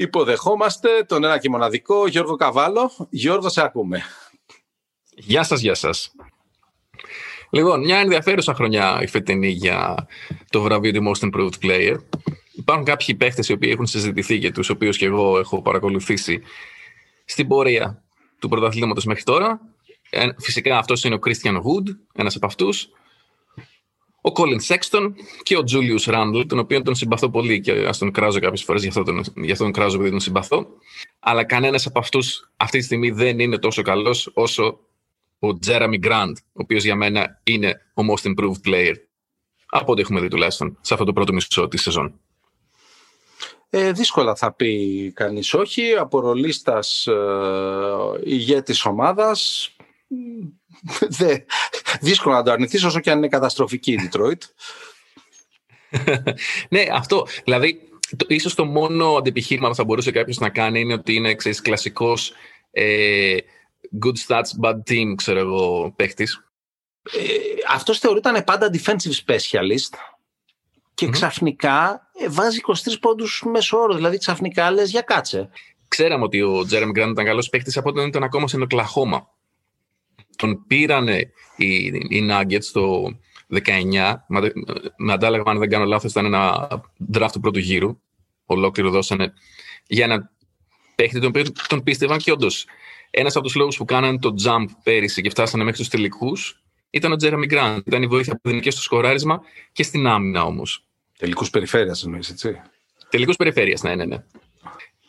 υποδεχόμαστε 0.01 0.89
τον 1.09 1.25
ένα 1.25 1.39
και 1.39 1.49
μοναδικό 1.49 2.07
Γιώργο 2.07 2.37
Καβάλο. 2.37 3.07
Γιώργο, 3.11 3.49
σε 3.49 3.63
ακούμε. 3.63 4.03
Γεια 5.11 5.43
σας, 5.43 5.61
γεια 5.61 5.75
σας. 5.75 6.13
Λοιπόν, 7.51 7.81
μια 7.81 7.99
ενδιαφέρουσα 7.99 8.55
χρονιά 8.55 8.99
η 9.03 9.07
φετινή 9.07 9.49
για 9.49 10.07
το 10.51 10.61
βραβείο 10.61 10.93
του 10.93 11.13
Most 11.13 11.31
Improved 11.31 11.53
Player. 11.63 11.97
Υπάρχουν 12.53 12.85
κάποιοι 12.85 13.15
παίχτες 13.15 13.49
οι 13.49 13.53
οποίοι 13.53 13.71
έχουν 13.73 13.87
συζητηθεί 13.87 14.39
και 14.39 14.53
τους 14.53 14.69
οποίους 14.69 14.97
και 14.97 15.05
εγώ 15.07 15.39
έχω 15.39 15.63
παρακολουθήσει 15.63 16.43
στην 17.25 17.49
πορεία 17.49 18.03
του 18.39 18.49
πρωταθλήματος 18.49 19.05
μέχρι 19.05 19.23
τώρα. 19.23 19.61
Ε, 20.11 20.29
φυσικά 20.39 20.79
αυτός 20.79 21.05
είναι 21.05 21.15
ο 21.15 21.19
Christian 21.27 21.55
Wood, 21.55 21.97
ένας 22.15 22.37
από 22.37 22.47
αυτούς 22.47 22.89
ο 24.23 24.33
Colin 24.35 24.75
Sexton 24.75 25.13
και 25.43 25.57
ο 25.57 25.63
Julius 25.73 26.15
Randle, 26.15 26.45
τον 26.49 26.59
οποίο 26.59 26.83
τον 26.83 26.95
συμπαθώ 26.95 27.31
πολύ 27.31 27.61
και 27.61 27.73
ας 27.73 27.99
τον 27.99 28.11
κράζω 28.11 28.39
κάποιες 28.39 28.63
φορές, 28.63 28.83
γι' 28.83 28.89
αυτό 28.89 29.03
τον, 29.03 29.23
γι 29.37 29.53
αυτό 29.53 29.65
τον 29.65 29.73
κράζω 29.73 29.97
επειδή 29.97 30.11
τον 30.11 30.21
συμπαθώ. 30.21 30.67
Αλλά 31.19 31.45
κανένας 31.45 31.87
από 31.87 31.99
αυτούς 31.99 32.51
αυτή 32.57 32.79
τη 32.79 32.85
στιγμή 32.85 33.11
δεν 33.11 33.39
είναι 33.39 33.59
τόσο 33.59 33.83
καλός 33.83 34.31
όσο 34.35 34.79
ο 35.39 35.49
Jeremy 35.67 36.05
Grant, 36.05 36.33
ο 36.37 36.61
οποίος 36.63 36.85
για 36.85 36.97
μένα 36.97 37.41
είναι 37.43 37.81
ο 37.95 38.03
most 38.11 38.29
improved 38.29 38.69
player. 38.69 38.95
Από 39.67 39.93
ό,τι 39.93 40.01
έχουμε 40.01 40.21
δει 40.21 40.29
τουλάχιστον 40.29 40.79
σε 40.81 40.93
αυτό 40.93 41.07
το 41.07 41.13
πρώτο 41.13 41.33
μισό 41.33 41.69
της 41.69 41.83
σεζόν. 41.83 42.21
Ε, 43.71 43.93
δύσκολα 43.93 44.35
θα 44.35 44.53
πει 44.53 45.13
κανείς 45.15 45.55
όχι. 45.55 45.93
Από 45.93 46.21
ρολίστας 46.21 47.07
ε, 47.07 47.15
ηγέτης 48.25 48.85
ομάδας 48.85 49.71
Δε, 51.09 51.37
δύσκολο 52.01 52.35
να 52.35 52.43
το 52.43 52.51
αρνηθείς 52.51 52.85
όσο 52.85 53.01
και 53.01 53.11
αν 53.11 53.19
είναι 53.19 53.29
καταστροφική 53.29 53.93
η 53.93 54.11
Detroit. 54.11 54.39
ναι, 56.69 56.85
αυτό. 56.93 57.27
Δηλαδή, 57.45 57.81
το, 58.17 58.27
ίσως 58.29 58.55
το 58.55 58.65
μόνο 58.65 59.15
αντιπιχείρημα 59.15 59.69
που 59.69 59.75
θα 59.75 59.85
μπορούσε 59.85 60.11
κάποιος 60.11 60.39
να 60.39 60.49
κάνει 60.49 60.81
είναι 60.81 60.93
ότι 60.93 61.15
είναι 61.15 61.35
ξέρεις, 61.35 61.61
κλασικός 61.61 62.33
ε, 62.71 63.37
good 64.05 64.27
stats, 64.27 64.49
bad 64.63 64.77
team, 64.91 65.15
ξέρω 65.17 65.39
εγώ, 65.39 65.93
παίχτης. 65.97 66.45
Ε, 67.03 67.29
αυτός 67.69 67.99
θεωρείται 67.99 68.43
πάντα 68.47 68.71
defensive 68.73 69.25
specialist 69.27 69.95
και 70.95 71.09
ξαφνικά 71.09 72.09
ε, 72.21 72.29
βάζει 72.29 72.61
23 72.67 72.75
πόντους 73.01 73.43
μέσω 73.47 73.79
όρος, 73.79 73.97
δηλαδή 73.97 74.19
ξαφνικά 74.19 74.71
λες 74.71 74.91
για 74.91 75.01
κάτσε. 75.01 75.51
Ξέραμε 75.89 76.25
ότι 76.25 76.43
ο 76.43 76.67
Jeremy 76.71 76.89
Grant 76.89 77.11
ήταν 77.11 77.25
καλός 77.25 77.49
παίχτης 77.49 77.77
από 77.77 77.89
όταν 77.89 78.07
ήταν 78.07 78.23
ακόμα 78.23 78.49
στην 78.49 78.63
Οκλαχώμα 78.63 79.29
τον 80.41 80.65
πήρανε 80.67 81.33
οι, 81.57 81.85
οι 81.87 82.29
Nuggets 82.31 82.65
το 82.73 83.05
19, 83.53 84.15
με 84.97 85.13
αντάλλαγμα 85.13 85.51
αν 85.51 85.59
δεν 85.59 85.69
κάνω 85.69 85.85
λάθος 85.85 86.11
ήταν 86.11 86.25
ένα 86.25 86.69
draft 87.13 87.31
του 87.33 87.41
πρώτου 87.41 87.59
γύρου, 87.59 88.01
ολόκληρο 88.47 88.91
δώσανε 88.91 89.33
για 89.87 90.05
ένα 90.05 90.31
παίχτη 90.95 91.21
τον 91.21 91.29
οποίο 91.29 91.45
τον 91.69 91.83
πίστευαν 91.83 92.19
και 92.19 92.33
όντως. 92.33 92.67
ένας 93.11 93.37
από 93.37 93.45
τους 93.45 93.55
λόγους 93.55 93.77
που 93.77 93.85
κάνανε 93.85 94.19
το 94.19 94.35
jump 94.45 94.67
πέρυσι 94.83 95.23
και 95.23 95.31
φτάσανε 95.31 95.65
μέχρι 95.65 95.79
τους 95.79 95.89
τελικούς 95.89 96.63
ήταν 96.91 97.13
ο 97.13 97.17
Jeremy 97.21 97.53
Grant. 97.53 97.79
Ήταν 97.85 98.03
η 98.03 98.07
βοήθεια 98.07 98.41
που 98.43 98.49
δίνει 98.49 98.61
και 98.61 98.71
στο 98.71 98.83
σκοράρισμα 98.83 99.41
και 99.73 99.83
στην 99.83 100.07
άμυνα 100.07 100.45
όμως. 100.45 100.85
Τελικούς 101.19 101.51
περιφέρειας 101.51 102.05
εννοείς, 102.05 102.31
έτσι; 102.31 102.61
Τελικούς 103.09 103.37
περιφέρειας, 103.37 103.83
ναι, 103.83 103.95
ναι, 103.95 104.05
ναι 104.05 104.17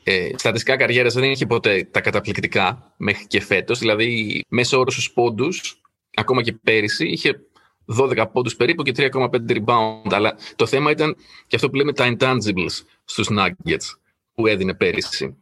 ε, 0.04 0.30
στατιστικά 0.36 0.78
καριέρας 0.78 1.14
δεν 1.14 1.32
είχε 1.32 1.46
ποτέ 1.46 1.88
τα 1.92 2.02
καταπληκτικά 2.02 2.94
μέχρι 2.98 3.28
και 3.28 3.42
φέτος. 3.42 3.80
Δηλαδή, 3.80 4.42
μέσω 4.48 4.80
όρος 4.80 4.94
στους 4.94 5.12
πόντους, 5.12 5.82
ακόμα 6.14 6.42
και 6.42 6.54
πέρυσι, 6.54 7.08
είχε 7.08 7.40
12 7.86 8.26
πόντους 8.32 8.56
περίπου 8.56 8.84
και 8.84 8.92
3,5 8.92 9.30
rebound. 9.48 10.12
Αλλά 10.12 10.36
το 10.56 10.66
θέμα 10.66 10.92
ήταν 10.92 11.16
και 11.48 11.56
αυτό 11.56 11.70
που 11.70 11.76
λέμε 11.76 11.94
τα 11.94 12.16
intangibles 12.18 12.84
στους 13.06 13.28
Nuggets 13.32 13.86
που 14.34 14.48
έδινε 14.48 14.74
πέρυσι. 14.74 15.38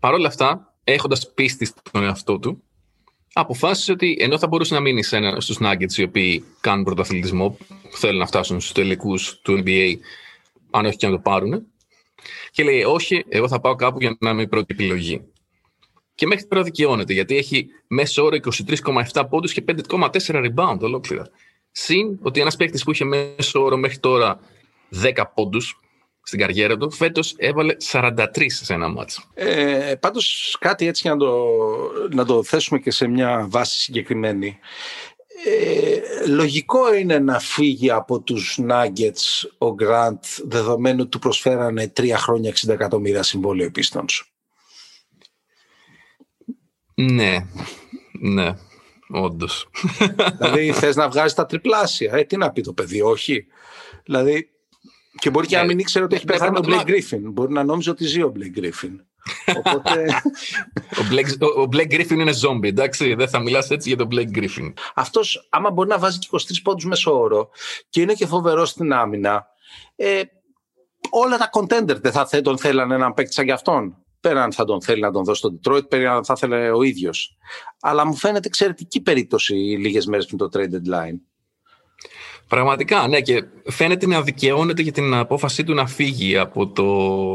Παρ' 0.00 0.14
όλα 0.14 0.28
αυτά, 0.28 0.74
έχοντας 0.84 1.32
πίστη 1.34 1.64
στον 1.64 2.02
εαυτό 2.02 2.38
του, 2.38 2.62
αποφάσισε 3.32 3.92
ότι 3.92 4.16
ενώ 4.20 4.38
θα 4.38 4.46
μπορούσε 4.46 4.74
να 4.74 4.80
μείνει 4.80 5.02
στους 5.38 5.58
Nuggets 5.60 5.96
οι 5.96 6.02
οποίοι 6.02 6.44
κάνουν 6.60 6.84
πρωταθλητισμό, 6.84 7.56
θέλουν 7.90 8.18
να 8.18 8.26
φτάσουν 8.26 8.60
στους 8.60 8.72
τελικούς 8.72 9.40
του 9.42 9.62
NBA, 9.64 9.94
αν 10.70 10.86
όχι 10.86 10.96
και 10.96 11.06
να 11.06 11.12
το 11.12 11.18
πάρουν, 11.18 11.66
και 12.50 12.62
λέει, 12.62 12.82
Όχι, 12.82 13.24
εγώ 13.28 13.48
θα 13.48 13.60
πάω 13.60 13.74
κάπου 13.74 13.98
για 14.00 14.16
να 14.20 14.30
είμαι 14.30 14.42
η 14.42 14.48
πρώτη 14.48 14.66
επιλογή. 14.74 15.22
Και 16.14 16.26
μέχρι 16.26 16.46
τώρα 16.46 16.62
δικαιώνεται, 16.62 17.12
γιατί 17.12 17.36
έχει 17.36 17.66
μέσο 17.86 18.24
όρο 18.24 18.36
23,7 19.12 19.24
πόντους 19.30 19.52
και 19.52 19.64
5,4 19.88 20.10
rebound 20.26 20.78
ολόκληρα. 20.80 21.30
Συν 21.70 22.18
ότι 22.22 22.40
ένας 22.40 22.56
παίκτης 22.56 22.84
που 22.84 22.90
είχε 22.90 23.04
μέσο 23.04 23.62
όρο 23.62 23.76
μέχρι 23.76 23.98
τώρα 23.98 24.40
10 25.02 25.22
πόντους 25.34 25.80
στην 26.22 26.38
καριέρα 26.38 26.76
του, 26.76 26.90
φέτος 26.90 27.34
έβαλε 27.38 27.76
43 27.90 28.26
σε 28.46 28.74
ένα 28.74 28.88
μάτσο. 28.88 29.22
Ε, 29.34 29.94
Πάντως 30.00 30.56
κάτι 30.60 30.86
έτσι 30.86 31.02
για 31.04 31.14
να 31.14 31.18
το, 31.18 31.46
να 32.10 32.24
το 32.24 32.42
θέσουμε 32.42 32.78
και 32.78 32.90
σε 32.90 33.06
μια 33.06 33.46
βάση 33.50 33.80
συγκεκριμένη. 33.80 34.58
Ε, 35.44 36.00
λογικό 36.26 36.94
είναι 36.94 37.18
να 37.18 37.38
φύγει 37.38 37.90
από 37.90 38.20
τους 38.20 38.58
Nuggets 38.68 39.48
ο 39.58 39.74
Grant 39.80 40.42
δεδομένου 40.44 41.08
του 41.08 41.18
προσφέρανε 41.18 41.88
τρία 41.88 42.18
χρόνια 42.18 42.52
60 42.52 42.68
εκατομμύρια 42.68 43.22
συμβόλαιο 43.22 43.66
οι 43.66 43.70
Pistons. 43.76 44.20
Ναι, 46.94 47.46
ναι, 48.20 48.54
όντως. 49.10 49.68
Δηλαδή 50.38 50.72
θες 50.72 50.96
να 50.96 51.08
βγάζεις 51.08 51.34
τα 51.34 51.46
τριπλάσια, 51.46 52.14
ε, 52.14 52.24
τι 52.24 52.36
να 52.36 52.50
πει 52.50 52.60
το 52.60 52.72
παιδί, 52.72 53.00
όχι. 53.00 53.46
Δηλαδή, 54.04 54.50
και 55.18 55.30
μπορεί 55.30 55.46
και 55.46 55.56
να 55.56 55.64
μην 55.64 55.78
ήξερε 55.78 56.04
ότι 56.04 56.14
έχει 56.14 56.24
πεθάνει 56.24 56.58
ο 56.58 56.62
Blake 56.64 56.86
Griffin. 56.86 57.20
Μπορεί 57.22 57.52
να 57.52 57.64
νόμιζε 57.64 57.90
ότι 57.90 58.04
ζει 58.04 58.22
ο 58.22 58.32
Blake 58.36 58.58
Griffin. 58.58 58.96
Οπότε... 59.56 60.22
ο, 61.00 61.02
Black, 61.10 61.48
ο, 61.56 61.68
Black 61.72 61.92
Griffin 61.92 62.10
είναι 62.10 62.32
zombie, 62.42 62.64
εντάξει. 62.68 63.14
Δεν 63.14 63.28
θα 63.28 63.38
μιλάς 63.38 63.70
έτσι 63.70 63.88
για 63.88 63.98
τον 63.98 64.08
Black 64.10 64.38
Griffin. 64.38 64.72
Αυτός, 64.94 65.48
άμα 65.50 65.70
μπορεί 65.70 65.88
να 65.88 65.98
βάζει 65.98 66.18
και 66.18 66.28
23 66.30 66.36
πόντους 66.62 66.84
μέσω 66.84 67.20
όρο 67.20 67.50
και 67.88 68.00
είναι 68.00 68.12
και 68.12 68.26
φοβερός 68.26 68.68
στην 68.68 68.92
άμυνα, 68.92 69.46
ε, 69.96 70.22
όλα 71.10 71.36
τα 71.36 71.50
contender 71.52 72.00
δεν 72.00 72.12
θα 72.12 72.40
τον 72.42 72.58
θέλανε 72.58 72.96
να 72.96 73.12
παίξει 73.12 73.32
σαν 73.32 73.44
κι 73.44 73.52
αυτόν. 73.52 73.96
Πέραν 74.20 74.52
θα 74.52 74.64
τον 74.64 74.82
θέλει 74.82 75.00
να 75.00 75.10
τον 75.10 75.24
δώσει 75.24 75.38
στον 75.38 75.60
Detroit, 75.62 75.88
πέραν 75.88 76.24
θα 76.24 76.36
θέλει 76.36 76.68
ο 76.68 76.82
ίδιος. 76.82 77.36
Αλλά 77.80 78.06
μου 78.06 78.14
φαίνεται 78.14 78.46
εξαιρετική 78.46 79.00
περίπτωση 79.02 79.54
λίγες 79.54 80.06
μέρες 80.06 80.26
πριν 80.26 80.38
το 80.38 80.48
trade 80.52 80.72
deadline. 80.74 81.18
Πραγματικά, 82.50 83.08
ναι, 83.08 83.20
και 83.20 83.44
φαίνεται 83.64 84.06
να 84.06 84.22
δικαιώνεται 84.22 84.82
για 84.82 84.92
την 84.92 85.14
απόφασή 85.14 85.64
του 85.64 85.74
να 85.74 85.86
φύγει 85.86 86.36
από 86.36 86.68
το, 86.68 86.84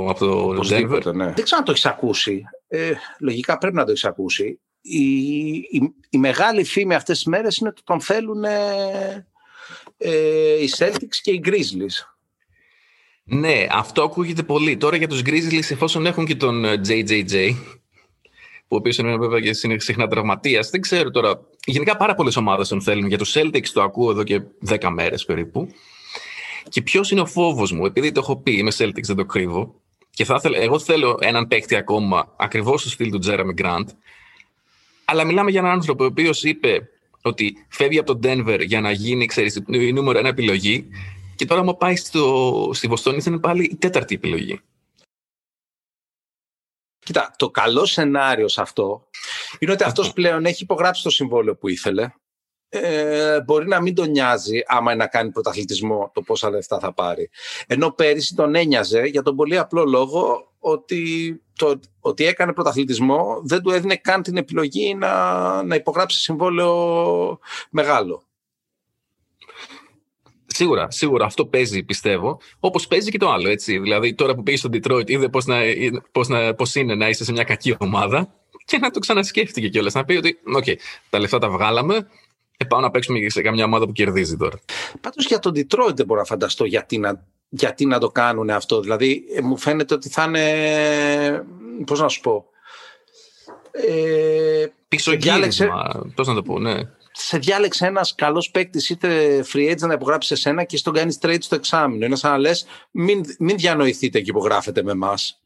από 0.10 0.19
το 0.19 0.67
Denver. 0.69 1.13
Ναι. 1.13 1.25
Δεν 1.25 1.43
ξέρω 1.43 1.58
αν 1.58 1.63
το 1.63 1.71
έχεις 1.71 1.86
ακούσει. 1.86 2.43
Ε, 2.67 2.93
λογικά 3.19 3.58
πρέπει 3.58 3.75
να 3.75 3.84
το 3.86 3.91
έχεις 3.91 4.06
ακούσει. 4.06 4.60
Η, 4.82 5.08
η, 5.56 5.93
η, 6.10 6.17
μεγάλη 6.17 6.63
φήμη 6.63 6.95
αυτές 6.95 7.17
τις 7.17 7.25
μέρες 7.25 7.58
είναι 7.58 7.69
ότι 7.69 7.82
τον 7.84 8.01
θέλουν 8.01 8.43
ε, 8.43 9.28
ε, 9.97 10.62
οι 10.62 10.69
Celtics 10.78 11.15
και 11.21 11.32
οι 11.32 11.41
Grizzlies. 11.45 12.06
Ναι, 13.23 13.65
αυτό 13.71 14.04
ακούγεται 14.04 14.43
πολύ. 14.43 14.78
Τώρα 14.78 14.97
για 14.97 15.08
τους 15.08 15.21
Grizzlies, 15.25 15.71
εφόσον 15.71 16.06
έχουν 16.06 16.25
και 16.25 16.36
τον 16.36 16.65
JJJ, 16.65 17.34
ε, 17.34 17.49
που 18.67 18.75
ο 18.75 18.80
οποίος 18.80 18.97
είναι 18.97 19.17
βέβαια 19.17 19.39
και 19.39 19.54
συχνά 19.78 20.08
τραυματίας. 20.08 20.69
Δεν 20.69 20.82
ξέρω 20.82 21.12
τώρα. 21.12 21.41
Γενικά 21.65 21.97
πάρα 21.97 22.15
πολλές 22.15 22.36
ομάδες 22.36 22.67
τον 22.67 22.82
θέλουν. 22.82 23.08
Για 23.08 23.17
τους 23.17 23.36
Celtics 23.38 23.67
το 23.73 23.82
ακούω 23.82 24.12
εδώ 24.12 24.23
και 24.23 24.41
10 24.67 24.89
μέρες 24.89 25.25
περίπου. 25.25 25.67
Και 26.69 26.82
ποιος 26.82 27.12
είναι 27.12 27.21
ο 27.21 27.25
φόβος 27.25 27.71
μου, 27.71 27.86
επειδή 27.86 28.12
το 28.12 28.19
έχω 28.19 28.38
πει, 28.38 28.51
είμαι 28.51 28.71
Celtics, 28.78 29.04
δεν 29.04 29.15
το 29.15 29.25
κρύβω. 29.25 29.75
Και 30.10 30.25
θα 30.25 30.36
ήθελα, 30.38 30.58
εγώ 30.58 30.80
θέλω 30.80 31.17
έναν 31.21 31.47
παίκτη 31.47 31.75
ακόμα 31.75 32.34
ακριβώς 32.38 32.82
στο 32.82 32.89
στυλ 32.89 33.12
του 33.12 33.19
Jeremy 33.25 33.62
Grant. 33.62 33.86
Αλλά 35.06 35.23
μιλάμε 35.23 35.51
για 35.51 35.60
έναν 35.60 35.71
άνθρωπο 35.71 36.04
ο 36.04 36.08
οποίος 36.08 36.43
είπε 36.43 36.89
ότι 37.21 37.65
φεύγει 37.67 37.99
από 37.99 38.17
τον 38.17 38.19
Denver 38.23 38.60
για 38.65 38.82
να 38.82 38.91
γίνει 38.91 39.25
ξέρεις, 39.25 39.62
η 39.69 39.91
νούμερο 39.91 40.19
ένα 40.19 40.28
επιλογή. 40.28 40.88
Και 41.36 41.45
τώρα, 41.45 41.63
μου 41.63 41.78
πάει 41.78 41.95
στο, 41.95 42.69
στη 42.73 42.88
Βοστόνη, 42.88 43.21
θα 43.21 43.30
είναι 43.32 43.39
πάλι 43.39 43.63
η 43.63 43.75
τέταρτη 43.75 44.15
επιλογή. 44.15 44.60
Κοίτα, 47.05 47.33
το 47.37 47.49
καλό 47.49 47.85
σενάριο 47.85 48.47
σε 48.47 48.61
αυτό 48.61 49.07
είναι 49.59 49.71
ότι 49.71 49.83
αυτός 49.83 50.13
πλέον 50.13 50.45
έχει 50.45 50.63
υπογράψει 50.63 51.03
το 51.03 51.09
συμβόλαιο 51.09 51.55
που 51.55 51.67
ήθελε. 51.67 52.09
Ε, 52.69 53.41
μπορεί 53.41 53.67
να 53.67 53.81
μην 53.81 53.95
τον 53.95 54.09
νοιάζει 54.09 54.61
άμα 54.65 54.91
είναι 54.93 55.03
να 55.03 55.09
κάνει 55.09 55.31
πρωταθλητισμό 55.31 56.11
το 56.13 56.21
πόσα 56.21 56.49
λεφτά 56.49 56.79
θα 56.79 56.93
πάρει. 56.93 57.29
Ενώ 57.67 57.91
πέρυσι 57.91 58.35
τον 58.35 58.55
ένοιαζε 58.55 59.01
για 59.01 59.21
τον 59.21 59.35
πολύ 59.35 59.57
απλό 59.57 59.85
λόγο 59.85 60.51
ότι, 60.59 61.41
το, 61.55 61.79
ότι 61.99 62.25
έκανε 62.25 62.53
πρωταθλητισμό 62.53 63.41
δεν 63.43 63.61
του 63.61 63.69
έδινε 63.69 63.95
καν 63.95 64.21
την 64.21 64.37
επιλογή 64.37 64.95
να, 64.95 65.63
να 65.63 65.75
υπογράψει 65.75 66.19
συμβόλαιο 66.19 67.39
μεγάλο. 67.69 68.23
Σίγουρα, 70.55 70.91
σίγουρα 70.91 71.25
αυτό 71.25 71.45
παίζει, 71.45 71.83
πιστεύω. 71.83 72.39
Όπως 72.59 72.87
παίζει 72.87 73.11
και 73.11 73.17
το 73.17 73.29
άλλο. 73.29 73.49
Έτσι. 73.49 73.77
Δηλαδή, 73.77 74.13
τώρα 74.13 74.35
που 74.35 74.43
πήγες 74.43 74.59
στο 74.59 74.69
Detroit, 74.73 75.09
είδε 75.09 75.29
πώς 75.29 75.45
πώς 76.11 76.27
πώς 76.55 76.75
είναι 76.75 76.95
να 76.95 77.09
είσαι 77.09 77.23
σε 77.23 77.31
μια 77.31 77.43
κακή 77.43 77.75
ομάδα 77.77 78.33
και 78.65 78.77
να 78.77 78.91
το 78.91 78.99
ξανασκέφτηκε 78.99 79.67
κιόλας. 79.67 79.93
Να 79.93 80.05
πει 80.05 80.15
ότι, 80.15 80.37
OK, 80.57 80.73
τα 81.09 81.19
λεφτά 81.19 81.39
τα 81.39 81.49
βγάλαμε. 81.49 82.07
Ε, 82.57 82.65
πάω 82.65 82.79
να 82.79 82.91
παίξουμε 82.91 83.29
σε 83.29 83.41
καμιά 83.41 83.65
ομάδα 83.65 83.85
που 83.85 83.91
κερδίζει 83.91 84.37
τώρα. 84.37 84.59
Πάντως 85.01 85.25
για 85.25 85.39
τον 85.39 85.51
Detroit 85.55 85.95
δεν 85.95 86.05
μπορώ 86.05 86.19
να 86.19 86.25
φανταστώ 86.25 86.65
γιατί 86.65 86.97
να, 86.97 87.25
γιατί 87.49 87.85
να 87.85 87.99
το 87.99 88.09
κάνουν 88.09 88.49
αυτό. 88.49 88.79
Δηλαδή, 88.79 89.25
ε, 89.35 89.41
μου 89.41 89.57
φαίνεται 89.57 89.93
ότι 89.93 90.09
θα 90.09 90.23
είναι. 90.23 91.45
Πώς 91.85 91.99
να 91.99 92.07
σου 92.07 92.21
πω. 92.21 92.45
Ε, 93.71 94.65
Πίσω 94.87 95.11
διάλεξε... 95.11 95.69
Πώς 96.15 96.27
να 96.27 96.33
το 96.33 96.41
πω, 96.41 96.59
ναι 96.59 96.79
σε 97.17 97.38
διάλεξε 97.38 97.86
ένας 97.86 98.15
καλός 98.15 98.51
παίκτης, 98.51 98.89
είτε 98.89 99.39
free 99.54 99.71
agent 99.71 99.88
να 99.88 99.93
υπογράψει 99.93 100.28
σε 100.28 100.36
σένα 100.36 100.63
και 100.63 100.78
στον 100.78 100.93
κάνεις 100.93 101.17
trade 101.21 101.38
στο 101.39 101.56
εξάμεινο. 101.56 102.06
Είναι 102.06 102.15
σαν 102.15 102.32
να 102.32 102.38
λες, 102.38 102.65
μην, 102.91 103.23
μην 103.39 103.58
διανοηθείτε 103.58 104.21
και 104.21 104.30
υπογράφετε 104.30 104.84
με 104.84 104.91
εμάς. 104.91 105.41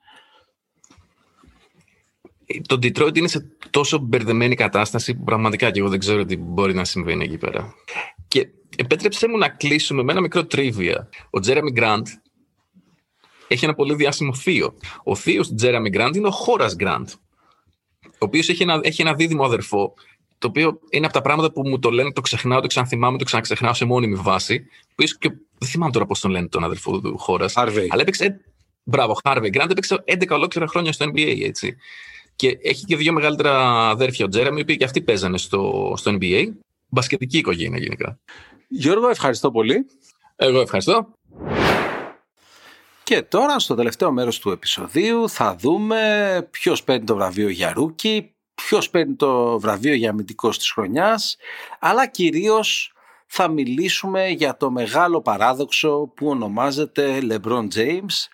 Το 2.67 2.75
Detroit 2.75 3.17
είναι 3.17 3.27
σε 3.27 3.51
τόσο 3.69 3.97
μπερδεμένη 3.97 4.55
κατάσταση 4.55 5.15
που 5.15 5.23
πραγματικά 5.23 5.71
και 5.71 5.79
εγώ 5.79 5.89
δεν 5.89 5.99
ξέρω 5.99 6.25
τι 6.25 6.38
μπορεί 6.38 6.73
να 6.73 6.86
συμβαίνει 6.86 7.23
εκεί 7.23 7.38
πέρα. 7.38 7.73
Και 8.27 8.49
επέτρεψέ 8.75 9.27
μου 9.27 9.38
να 9.38 9.49
κλείσουμε 9.49 10.03
με 10.03 10.12
ένα 10.12 10.21
μικρό 10.21 10.45
τρίβια. 10.45 11.10
Ο 11.23 11.39
Jeremy 11.45 11.79
Grant 11.79 12.05
έχει 13.47 13.65
ένα 13.65 13.73
πολύ 13.73 13.95
διάσημο 13.95 14.34
θείο. 14.34 14.77
Ο 15.03 15.15
θείος 15.15 15.47
του 15.47 15.55
Jeremy 15.62 15.97
Grant 15.97 16.12
είναι 16.15 16.27
ο 16.27 16.34
Horace 16.45 16.84
Grant, 16.84 17.08
ο 18.03 18.25
οποίος 18.25 18.49
έχει 18.49 18.63
ένα, 18.63 18.79
έχει 18.84 19.01
ένα 19.01 19.13
δίδυμο 19.13 19.43
αδερφό 19.43 19.93
το 20.39 20.47
οποίο 20.47 20.80
είναι 20.89 21.06
από 21.06 21.13
τα 21.13 21.21
πράγματα 21.21 21.52
που 21.52 21.67
μου 21.67 21.80
το 21.80 21.89
λένε, 21.89 22.12
το 22.12 22.21
ξεχνάω, 22.21 22.62
το 22.62 22.67
ξαναθυμάμαι, 22.67 23.17
το 23.17 23.23
ξαναξεχνάω 23.23 23.73
σε 23.73 23.86
μόνιμη 23.86 24.15
βάση. 24.15 24.65
Που 24.95 25.04
ίσως 25.04 25.17
και 25.17 25.30
δεν 25.58 25.69
θυμάμαι 25.69 25.91
τώρα 25.91 26.06
πώς 26.06 26.19
τον 26.19 26.32
λένε 26.32 26.47
τον 26.47 26.63
αδερφό 26.63 26.99
του 26.99 27.17
χώρας. 27.17 27.58
Αλλά 27.58 28.02
έπαιξε. 28.02 28.41
Μπράβο, 28.84 29.17
Harvey 29.23 29.49
Grant 29.54 29.69
έπαιξε 29.69 30.04
11 30.06 30.28
ολόκληρα 30.30 30.67
χρόνια 30.67 30.93
στο 30.93 31.06
NBA, 31.06 31.41
έτσι. 31.43 31.75
Και 32.36 32.58
έχει 32.62 32.86
και 32.86 32.95
δύο 32.95 33.13
μεγαλύτερα 33.13 33.89
αδέρφια, 33.89 34.25
ο 34.25 34.28
Τζέρεμι, 34.28 34.58
οι 34.58 34.62
οποίοι 34.62 34.78
και 34.78 34.84
αυτοί 34.84 35.02
παίζανε 35.02 35.38
στο, 35.38 35.93
στο 35.95 36.17
NBA. 36.19 36.43
Μπασκετική 36.88 37.38
οικογένεια 37.38 37.80
γενικά. 37.80 38.19
Γιώργο, 38.67 39.10
ευχαριστώ 39.10 39.52
πολύ. 39.52 39.86
Εγώ 40.36 40.60
ευχαριστώ. 40.60 41.13
Και 43.04 43.21
τώρα 43.21 43.60
στο 43.60 43.75
τελευταίο 43.75 44.12
μέρος 44.12 44.39
του 44.39 44.49
επεισοδίου 44.52 45.30
θα 45.30 45.56
δούμε 45.56 46.47
ποιος 46.52 46.84
παίρνει 46.84 47.06
το 47.06 47.15
βραβείο 47.15 47.49
για 47.49 47.73
ρούκι, 47.73 48.32
ποιος 48.67 48.89
παίρνει 48.89 49.15
το 49.15 49.59
βραβείο 49.59 49.93
για 49.93 50.09
αμυντικός 50.09 50.57
της 50.57 50.71
χρονιάς, 50.71 51.37
αλλά 51.79 52.07
κυρίως 52.07 52.93
θα 53.27 53.47
μιλήσουμε 53.47 54.27
για 54.27 54.57
το 54.57 54.71
μεγάλο 54.71 55.21
παράδοξο 55.21 56.11
που 56.15 56.27
ονομάζεται 56.27 57.19
LeBron 57.29 57.67
James 57.75 58.27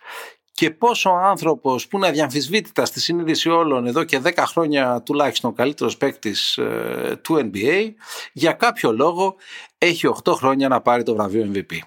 και 0.52 0.72
πόσο 0.72 1.10
ο 1.12 1.16
άνθρωπος 1.16 1.88
που 1.88 1.98
είναι 1.98 2.08
αδιαμφισβήτητα 2.08 2.86
στη 2.86 3.00
συνείδηση 3.00 3.50
όλων 3.50 3.88
εδώ 3.88 4.04
και 4.04 4.22
10 4.24 4.32
χρόνια 4.48 5.02
τουλάχιστον 5.02 5.54
καλύτερος 5.54 5.98
παίκτης 5.98 6.58
ε, 6.58 7.20
του 7.22 7.52
NBA 7.52 7.94
για 8.34 8.52
κάποιο 8.52 8.92
λόγο 8.92 9.36
έχει 9.78 10.10
8 10.24 10.34
χρόνια 10.34 10.68
να 10.68 10.82
πάρει 10.82 11.04
το 11.04 11.16
βραβείο 11.16 11.52
MVP. 11.54 11.80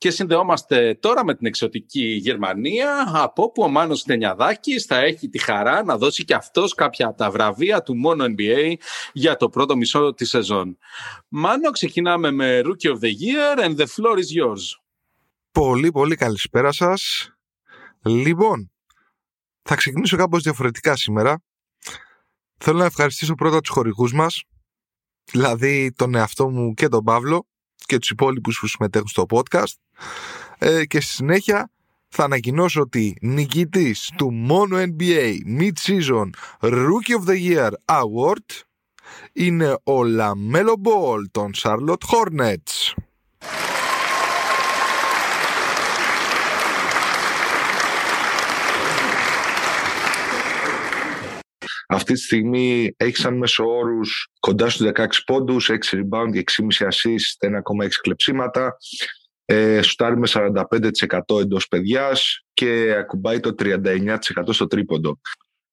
Και 0.00 0.10
συνδεόμαστε 0.10 0.94
τώρα 1.00 1.24
με 1.24 1.34
την 1.34 1.46
εξωτική 1.46 2.04
Γερμανία, 2.04 3.10
από 3.14 3.42
όπου 3.42 3.62
ο 3.62 3.68
Μάνος 3.68 4.02
Τενιαδάκης 4.02 4.84
θα 4.84 4.98
έχει 4.98 5.28
τη 5.28 5.38
χαρά 5.38 5.84
να 5.84 5.98
δώσει 5.98 6.24
και 6.24 6.34
αυτός 6.34 6.74
κάποια 6.74 7.06
από 7.06 7.16
τα 7.16 7.30
βραβεία 7.30 7.82
του 7.82 7.96
μόνο 7.96 8.24
NBA 8.24 8.74
για 9.12 9.36
το 9.36 9.48
πρώτο 9.48 9.76
μισό 9.76 10.14
της 10.14 10.28
σεζόν. 10.28 10.78
Μάνο, 11.28 11.70
ξεκινάμε 11.70 12.30
με 12.30 12.60
Rookie 12.64 12.88
of 12.88 12.98
the 12.98 13.10
Year 13.24 13.64
and 13.64 13.76
the 13.76 13.86
floor 13.86 14.16
is 14.16 14.42
yours. 14.42 14.80
Πολύ 15.50 15.90
πολύ 15.90 16.16
καλησπέρα 16.16 16.72
σας. 16.72 17.30
Λοιπόν, 18.02 18.70
θα 19.62 19.74
ξεκινήσω 19.74 20.16
κάπως 20.16 20.42
διαφορετικά 20.42 20.96
σήμερα. 20.96 21.42
Θέλω 22.56 22.78
να 22.78 22.84
ευχαριστήσω 22.84 23.34
πρώτα 23.34 23.60
τους 23.60 23.70
χορηγούς 23.70 24.12
μας, 24.12 24.42
δηλαδή 25.30 25.92
τον 25.92 26.14
εαυτό 26.14 26.50
μου 26.50 26.74
και 26.74 26.88
τον 26.88 27.04
Παύλο, 27.04 27.49
και 27.90 27.98
τους 27.98 28.10
υπόλοιπους 28.10 28.58
που 28.58 28.66
συμμετέχουν 28.66 29.08
στο 29.08 29.26
podcast 29.30 29.74
ε, 30.58 30.84
και 30.84 31.00
στη 31.00 31.12
συνέχεια 31.12 31.70
θα 32.08 32.24
ανακοινώσω 32.24 32.80
ότι 32.80 33.16
νικητής 33.20 34.10
του 34.16 34.32
μόνο 34.32 34.76
NBA 34.78 35.34
Mid-Season 35.58 36.30
Rookie 36.60 37.16
of 37.18 37.28
the 37.28 37.50
Year 37.50 37.70
Award 37.84 38.62
είναι 39.32 39.78
ο 39.84 40.04
Λαμέλο 40.04 40.80
Ball 40.84 41.24
των 41.30 41.50
Charlotte 41.56 42.04
Hornets. 42.10 42.94
Αυτή 51.92 52.12
τη 52.12 52.20
στιγμή 52.20 52.94
έχεις 52.96 53.20
σαν 53.20 53.36
μέσο 53.36 53.64
όρους 53.64 54.28
κοντά 54.40 54.68
στους 54.68 54.86
16 54.86 55.06
πόντους, 55.26 55.70
6 55.70 55.96
rebound 55.96 56.30
και 56.32 56.38
6,5 56.38 56.86
assist, 56.86 57.48
1,6 57.48 58.00
κλεψίματα. 58.00 58.76
Ε, 59.44 59.82
σουτάρει 59.82 60.18
με 60.18 60.26
45% 60.26 61.40
εντός 61.40 61.68
παιδιάς 61.68 62.44
και 62.52 62.94
ακουμπάει 62.98 63.40
το 63.40 63.54
39% 63.54 64.16
στο 64.48 64.66
τρίποντο. 64.66 65.20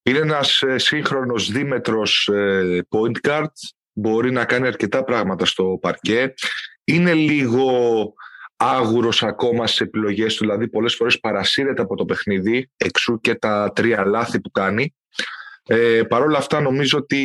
Είναι 0.04 0.18
ένας 0.18 0.62
ε, 0.62 0.78
σύγχρονος 0.78 1.52
δίμετρος 1.52 2.28
ε, 2.34 2.80
point 2.90 3.28
guard. 3.28 3.52
Μπορεί 3.94 4.32
να 4.32 4.46
κάνει 4.46 4.68
αρκετά 4.68 5.04
πράγματα 5.04 5.46
στο 5.46 5.78
παρκέ. 5.82 6.34
Είναι 6.84 7.14
λίγο 7.14 7.72
άγουρος 8.56 9.24
ακόμα 9.24 9.68
στις 9.68 9.82
επιλογές 9.82 10.36
του, 10.36 10.44
δηλαδή 10.44 10.68
πολλές 10.68 10.96
φορές 10.96 11.20
παρασύρεται 11.20 11.82
από 11.82 11.96
το 11.96 12.06
παιχνίδι, 12.06 12.70
εξού 12.78 13.20
και 13.22 13.36
τα 13.36 13.72
τρία 13.76 14.06
λάθη 14.06 14.42
που 14.42 14.52
κάνει. 14.52 14.96
Ε, 15.68 16.04
Παρ' 16.04 16.22
όλα 16.22 16.38
αυτά 16.38 16.62
νομίζω 16.62 16.98
ότι 16.98 17.20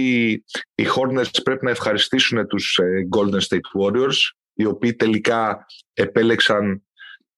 οι 0.75 0.85
Hornets 0.97 1.43
πρέπει 1.43 1.65
να 1.65 1.71
ευχαριστήσουν 1.71 2.47
τους 2.47 2.79
ε, 2.83 3.09
Golden 3.17 3.41
State 3.41 3.81
Warriors 3.81 4.17
οι 4.55 4.65
οποίοι 4.65 4.95
τελικά 4.95 5.67
επέλεξαν 5.93 6.83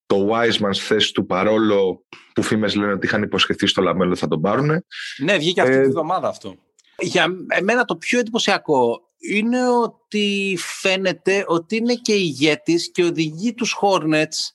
το 0.06 0.28
Wiseman 0.30 0.68
στη 0.70 0.84
θέση 0.84 1.12
του 1.12 1.26
παρόλο 1.26 2.04
που 2.34 2.42
φήμες 2.42 2.74
λένε 2.74 2.92
ότι 2.92 3.06
είχαν 3.06 3.22
υποσχεθεί 3.22 3.66
στο 3.66 3.82
Λαμέλο 3.82 4.16
θα 4.16 4.28
τον 4.28 4.40
πάρουν. 4.40 4.84
Ναι, 5.18 5.36
βγήκε 5.36 5.60
αυτή 5.60 5.74
ε, 5.74 5.82
τη 5.82 5.88
βδομάδα 5.88 6.28
αυτό. 6.28 6.54
Για 6.98 7.26
εμένα 7.48 7.84
το 7.84 7.96
πιο 7.96 8.18
εντυπωσιακό 8.18 9.00
είναι 9.18 9.68
ότι 9.68 10.56
φαίνεται 10.58 11.44
ότι 11.46 11.76
είναι 11.76 11.94
και 11.94 12.12
ηγέτης 12.12 12.90
και 12.90 13.04
οδηγεί 13.04 13.54
τους 13.54 13.76
Hornets 13.80 14.52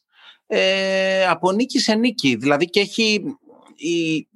ε, 0.47 1.25
από 1.27 1.51
νίκη 1.51 1.79
σε 1.79 1.95
νίκη. 1.95 2.35
Δηλαδή 2.35 2.65
και 2.65 2.79
έχει 2.79 3.23
η, 3.75 4.27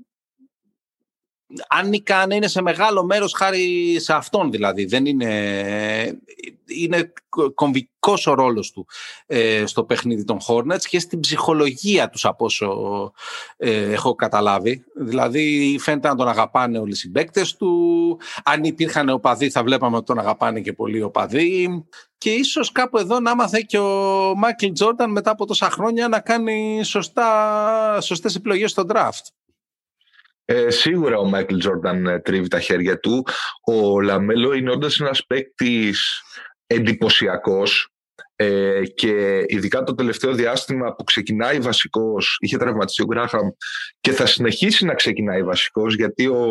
αν 1.68 1.89
νικάνε 1.89 2.36
είναι 2.36 2.47
σε 2.47 2.62
μεγάλο 2.62 3.04
μέρος 3.04 3.34
χάρη 3.34 3.95
σε 3.99 4.14
αυτόν 4.14 4.51
δηλαδή. 4.51 4.86
Δεν 4.86 5.06
είναι, 5.06 6.20
είναι 6.66 7.14
κομβικός 7.54 8.28
ο 8.28 8.34
ρόλος 8.34 8.72
του 8.72 8.88
ε, 9.26 9.66
στο 9.66 9.84
παιχνίδι 9.84 10.24
των 10.24 10.38
Hornets 10.47 10.82
και 10.89 10.99
στην 10.99 11.20
ψυχολογία 11.20 12.10
τους 12.10 12.26
από 12.26 12.45
όσο 12.45 13.12
ε, 13.58 13.91
έχω 13.91 14.16
καταλάβει. 14.16 14.84
Δηλαδή 14.95 15.78
φαίνεται 15.80 16.08
να 16.08 16.16
τον 16.16 16.28
αγαπάνε 16.28 16.78
όλοι 16.78 16.91
οι 16.91 16.95
συμπαίκτες 16.95 17.56
του. 17.56 17.72
Αν 18.43 18.64
υπήρχαν 18.64 19.10
οπαδοί 19.10 19.49
θα 19.49 19.64
βλέπαμε 19.64 19.95
ότι 19.95 20.06
τον 20.06 20.20
αγαπάνε 20.20 20.62
και 20.62 20.74
πολλοί 20.74 21.01
οπαδοί. 21.01 21.86
Και 22.18 22.30
ίσως 22.30 22.72
κάπου 22.72 22.97
εδώ 22.97 23.20
να 23.20 23.36
μάθε 23.36 23.64
και 23.68 23.78
ο 23.78 24.34
Μάικλ 24.36 24.72
Τζόρνταν 24.72 25.12
μετά 25.12 25.32
από 25.32 25.45
τόσα 25.45 25.70
χρόνια 25.70 26.08
να 26.08 26.20
κάνει 26.20 26.84
σωστά, 26.84 27.97
σωστές 28.01 28.36
επιλογές 28.36 28.72
στο 28.72 28.86
draft. 28.89 29.43
Ε, 30.46 30.70
σίγουρα 30.70 31.18
ο 31.18 31.26
Μάικλ 31.26 31.58
Τζόρνταν 31.58 32.06
ε, 32.06 32.20
τρίβει 32.20 32.48
τα 32.48 32.60
χέρια 32.60 33.00
του. 33.00 33.26
Ο 33.66 34.02
Λαμέλο 34.02 34.54
είναι 34.54 34.72
όντως 34.72 35.00
ένας 35.00 35.26
παίκτης 35.26 36.22
εντυπωσιακός 36.68 37.94
ε, 38.36 38.82
και 38.96 39.44
ειδικά 39.48 39.84
το 39.84 39.94
τελευταίο 39.94 40.34
διάστημα 40.34 40.96
που 40.96 41.04
ξεκινάει 41.04 41.60
βασικός, 41.60 42.38
είχε 42.39 42.58
τραυματιστεί 42.58 43.02
ο 43.02 43.06
Γκράχαμ 43.06 43.50
και 44.00 44.12
θα 44.12 44.26
συνεχίσει 44.26 44.86
να 44.86 44.94
ξεκινάει 44.94 45.44
βασικός 45.44 45.96
γιατί 45.96 46.28
ο 46.28 46.48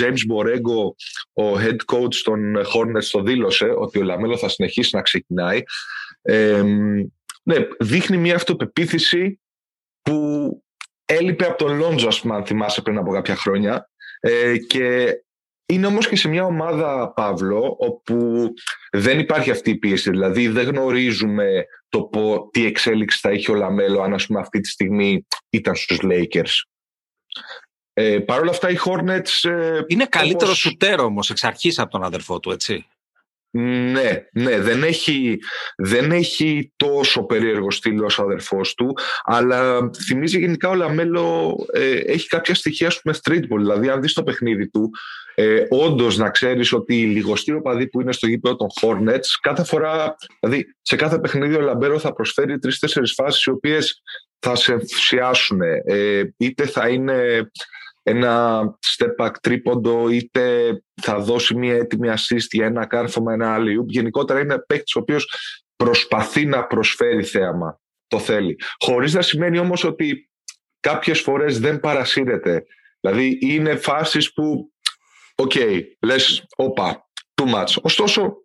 James 0.00 0.20
Μπορέγκο, 0.26 0.94
ο 1.32 1.58
head 1.58 1.76
coach 1.94 2.14
των 2.24 2.56
Hornets 2.56 3.04
το 3.10 3.22
δήλωσε 3.22 3.74
ότι 3.76 3.98
ο 3.98 4.02
Λαμέλο 4.02 4.36
θα 4.36 4.48
συνεχίσει 4.48 4.96
να 4.96 5.02
ξεκινάει. 5.02 5.62
Ε, 6.22 6.62
ναι, 7.42 7.56
δείχνει 7.78 8.16
μια 8.16 8.34
αυτοπεποίθηση 8.34 9.40
που 10.02 10.62
έλειπε 11.10 11.46
από 11.46 11.64
τον 11.64 11.76
Λόντζο, 11.76 12.08
ας 12.08 12.20
πούμε, 12.20 12.34
αν 12.34 12.44
θυμάσαι 12.44 12.82
πριν 12.82 12.98
από 12.98 13.12
κάποια 13.12 13.36
χρόνια. 13.36 13.90
Ε, 14.20 14.56
και 14.58 15.14
είναι 15.66 15.86
όμως 15.86 16.08
και 16.08 16.16
σε 16.16 16.28
μια 16.28 16.44
ομάδα, 16.44 17.12
Παύλο, 17.12 17.76
όπου 17.78 18.48
δεν 18.90 19.18
υπάρχει 19.18 19.50
αυτή 19.50 19.70
η 19.70 19.76
πίεση. 19.76 20.10
Δηλαδή 20.10 20.48
δεν 20.48 20.66
γνωρίζουμε 20.66 21.64
το 21.88 22.02
πω, 22.02 22.48
τι 22.50 22.66
εξέλιξη 22.66 23.18
θα 23.20 23.28
έχει 23.28 23.50
ο 23.50 23.54
Λαμέλο 23.54 24.02
αν 24.02 24.14
ας 24.14 24.26
πούμε 24.26 24.40
αυτή 24.40 24.60
τη 24.60 24.68
στιγμή 24.68 25.26
ήταν 25.50 25.74
στους 25.74 25.98
Lakers. 26.02 26.52
Ε, 27.92 28.18
Παρ' 28.18 28.40
όλα 28.40 28.50
αυτά 28.50 28.70
οι 28.70 28.76
Hornets... 28.84 29.50
Ε, 29.50 29.80
είναι 29.86 30.06
καλύτερος 30.06 30.48
όπως... 30.48 30.58
σουτέρ 30.58 31.00
όμως 31.00 31.30
εξ 31.30 31.44
αρχής 31.44 31.78
από 31.78 31.90
τον 31.90 32.02
αδερφό 32.02 32.40
του, 32.40 32.50
έτσι. 32.50 32.86
Ναι, 33.52 34.24
ναι, 34.32 34.60
δεν 34.60 34.82
έχει, 34.82 35.38
δεν 35.76 36.12
έχει 36.12 36.72
τόσο 36.76 37.24
περίεργο 37.24 37.70
στυλ 37.70 38.04
όσο 38.04 38.14
ο 38.14 38.18
αδερφός 38.18 38.74
του, 38.74 38.96
αλλά 39.24 39.90
θυμίζει 40.06 40.38
γενικά 40.38 40.68
ο 40.68 40.74
Λαμέλο 40.74 41.56
ε, 41.72 41.90
έχει 41.90 42.26
κάποια 42.26 42.54
στοιχεία 42.54 42.92
με 43.04 43.14
streetball, 43.22 43.58
δηλαδή 43.58 43.88
αν 43.88 44.00
δεις 44.00 44.12
το 44.12 44.22
παιχνίδι 44.22 44.70
του, 44.70 44.90
ε, 45.34 45.64
όντως 45.68 46.16
να 46.16 46.30
ξέρεις 46.30 46.72
ότι 46.72 47.00
οι 47.00 47.04
λιγοστοί 47.04 47.52
οπαδοί 47.52 47.88
που 47.88 48.00
είναι 48.00 48.12
στο 48.12 48.26
γήπεδο 48.26 48.56
των 48.56 48.68
Hornets, 48.80 49.26
κάθε 49.40 49.64
φορά, 49.64 50.16
δηλαδή 50.40 50.64
σε 50.82 50.96
κάθε 50.96 51.18
παιχνίδι 51.18 51.54
ο 51.54 51.60
Λαμέλο 51.60 51.98
θα 51.98 52.12
προσφέρει 52.12 52.58
τρεις-τέσσερις 52.58 53.12
φάσεις 53.12 53.44
οι 53.44 53.50
οποίες 53.50 54.02
θα 54.38 54.56
σε 54.56 54.72
ενθουσιάσουν. 54.72 55.60
Ε, 55.84 56.22
είτε 56.36 56.66
θα 56.66 56.88
είναι 56.88 57.50
ένα 58.10 58.62
step 58.96 59.24
back 59.24 59.30
τρίποντο, 59.40 60.08
είτε 60.08 60.72
θα 61.02 61.18
δώσει 61.18 61.54
μια 61.54 61.74
έτοιμη 61.74 62.08
assist 62.10 62.46
για 62.50 62.66
ένα 62.66 62.86
κάρφωμα, 62.86 63.32
ένα 63.32 63.54
άλλο. 63.54 63.84
Γενικότερα 63.88 64.40
είναι 64.40 64.58
παίκτης 64.58 64.94
ο 64.94 64.98
οποίος 64.98 65.34
προσπαθεί 65.76 66.46
να 66.46 66.66
προσφέρει 66.66 67.22
θέαμα. 67.22 67.80
Το 68.06 68.18
θέλει. 68.18 68.58
Χωρίς 68.78 69.14
να 69.14 69.22
σημαίνει 69.22 69.58
όμως 69.58 69.84
ότι 69.84 70.30
κάποιες 70.80 71.20
φορές 71.20 71.60
δεν 71.60 71.80
παρασύρεται. 71.80 72.64
Δηλαδή 73.00 73.38
είναι 73.40 73.76
φάσεις 73.76 74.32
που, 74.32 74.72
OK, 75.34 75.52
okay, 75.54 75.82
λες, 76.00 76.44
όπα, 76.56 77.10
too 77.34 77.54
much. 77.54 77.74
Ωστόσο, 77.82 78.36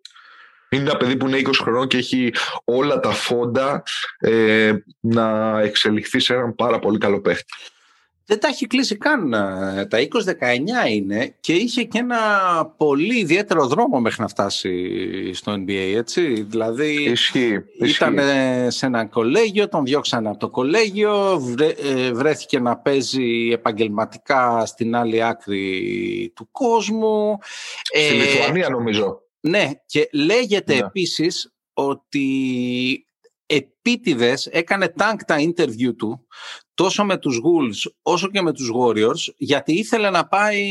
είναι 0.68 0.82
ένα 0.82 0.96
παιδί 0.96 1.16
που 1.16 1.28
είναι 1.28 1.38
20 1.38 1.50
χρονών 1.60 1.88
και 1.88 1.96
έχει 1.96 2.32
όλα 2.64 3.00
τα 3.00 3.10
φόντα 3.10 3.82
ε, 4.18 4.72
να 5.00 5.58
εξελιχθεί 5.60 6.20
σε 6.20 6.34
έναν 6.34 6.54
πάρα 6.54 6.78
πολύ 6.78 6.98
καλό 6.98 7.20
παίχτη 7.20 7.52
δεν 8.26 8.40
τα 8.40 8.48
έχει 8.48 8.66
κλείσει 8.66 8.96
καν. 8.96 9.32
Ε, 9.32 9.86
τα 9.86 9.98
20-19 9.98 10.90
είναι 10.90 11.34
και 11.40 11.52
είχε 11.52 11.82
και 11.82 11.98
ένα 11.98 12.18
πολύ 12.76 13.18
ιδιαίτερο 13.18 13.66
δρόμο 13.66 14.00
μέχρι 14.00 14.22
να 14.22 14.28
φτάσει 14.28 15.32
στο 15.32 15.52
NBA, 15.52 15.92
έτσι. 15.96 16.42
Δηλαδή 16.48 17.02
ισχύει, 17.02 17.64
ήταν 17.78 18.18
σε 18.68 18.86
ένα 18.86 19.06
κολέγιο, 19.06 19.68
τον 19.68 19.84
διώξανε 19.84 20.28
από 20.28 20.38
το 20.38 20.50
κολέγιο, 20.50 21.42
ε, 21.82 22.12
βρέθηκε 22.12 22.60
να 22.60 22.76
παίζει 22.76 23.50
επαγγελματικά 23.52 24.66
στην 24.66 24.96
άλλη 24.96 25.24
άκρη 25.24 26.32
του 26.34 26.48
κόσμου. 26.50 27.38
Στη 27.82 28.00
ε, 28.00 28.12
Λιθουανία 28.12 28.68
νομίζω. 28.68 29.20
Ναι, 29.40 29.70
και 29.86 30.08
λέγεται 30.12 30.74
ναι. 30.74 30.80
επίσης 30.86 31.52
ότι 31.72 33.06
επίτηδες 33.46 34.46
έκανε 34.46 34.88
τάγκ 34.88 35.18
τα 35.26 35.36
interview 35.38 35.96
του 35.96 36.26
τόσο 36.76 37.04
με 37.04 37.18
τους 37.18 37.40
Wolves 37.44 37.90
όσο 38.02 38.28
και 38.28 38.42
με 38.42 38.52
τους 38.52 38.70
Warriors 38.74 39.34
γιατί 39.36 39.72
ήθελε 39.72 40.10
να 40.10 40.26
πάει 40.26 40.64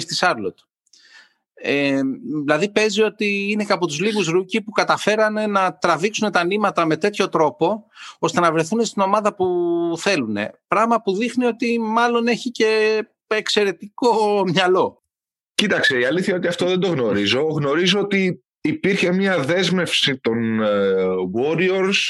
στη 0.00 0.16
Charlotte. 0.18 0.64
Ε, 1.54 2.00
δηλαδή 2.44 2.70
παίζει 2.70 3.02
ότι 3.02 3.50
είναι 3.50 3.64
και 3.64 3.72
από 3.72 3.86
τους 3.86 4.00
λίγους 4.00 4.26
rookie 4.26 4.62
που 4.62 4.70
καταφέρανε 4.70 5.46
να 5.46 5.76
τραβήξουν 5.76 6.30
τα 6.30 6.44
νήματα 6.44 6.86
με 6.86 6.96
τέτοιο 6.96 7.28
τρόπο 7.28 7.86
ώστε 8.18 8.40
να 8.40 8.52
βρεθούν 8.52 8.84
στην 8.84 9.02
ομάδα 9.02 9.34
που 9.34 9.46
θέλουν. 9.96 10.36
Πράγμα 10.68 11.02
που 11.02 11.16
δείχνει 11.16 11.44
ότι 11.44 11.78
μάλλον 11.80 12.26
έχει 12.26 12.50
και 12.50 13.02
εξαιρετικό 13.26 14.42
μυαλό. 14.46 15.02
Κοίταξε, 15.54 15.98
η 15.98 16.04
αλήθεια 16.04 16.28
είναι 16.28 16.38
ότι 16.38 16.48
αυτό 16.48 16.66
δεν 16.66 16.80
το 16.80 16.88
γνωρίζω. 16.88 17.42
Γνωρίζω 17.42 18.00
ότι 18.00 18.44
υπήρχε 18.60 19.12
μια 19.12 19.38
δέσμευση 19.38 20.18
των 20.18 20.62
ε, 20.62 20.94
Warriors 21.36 22.00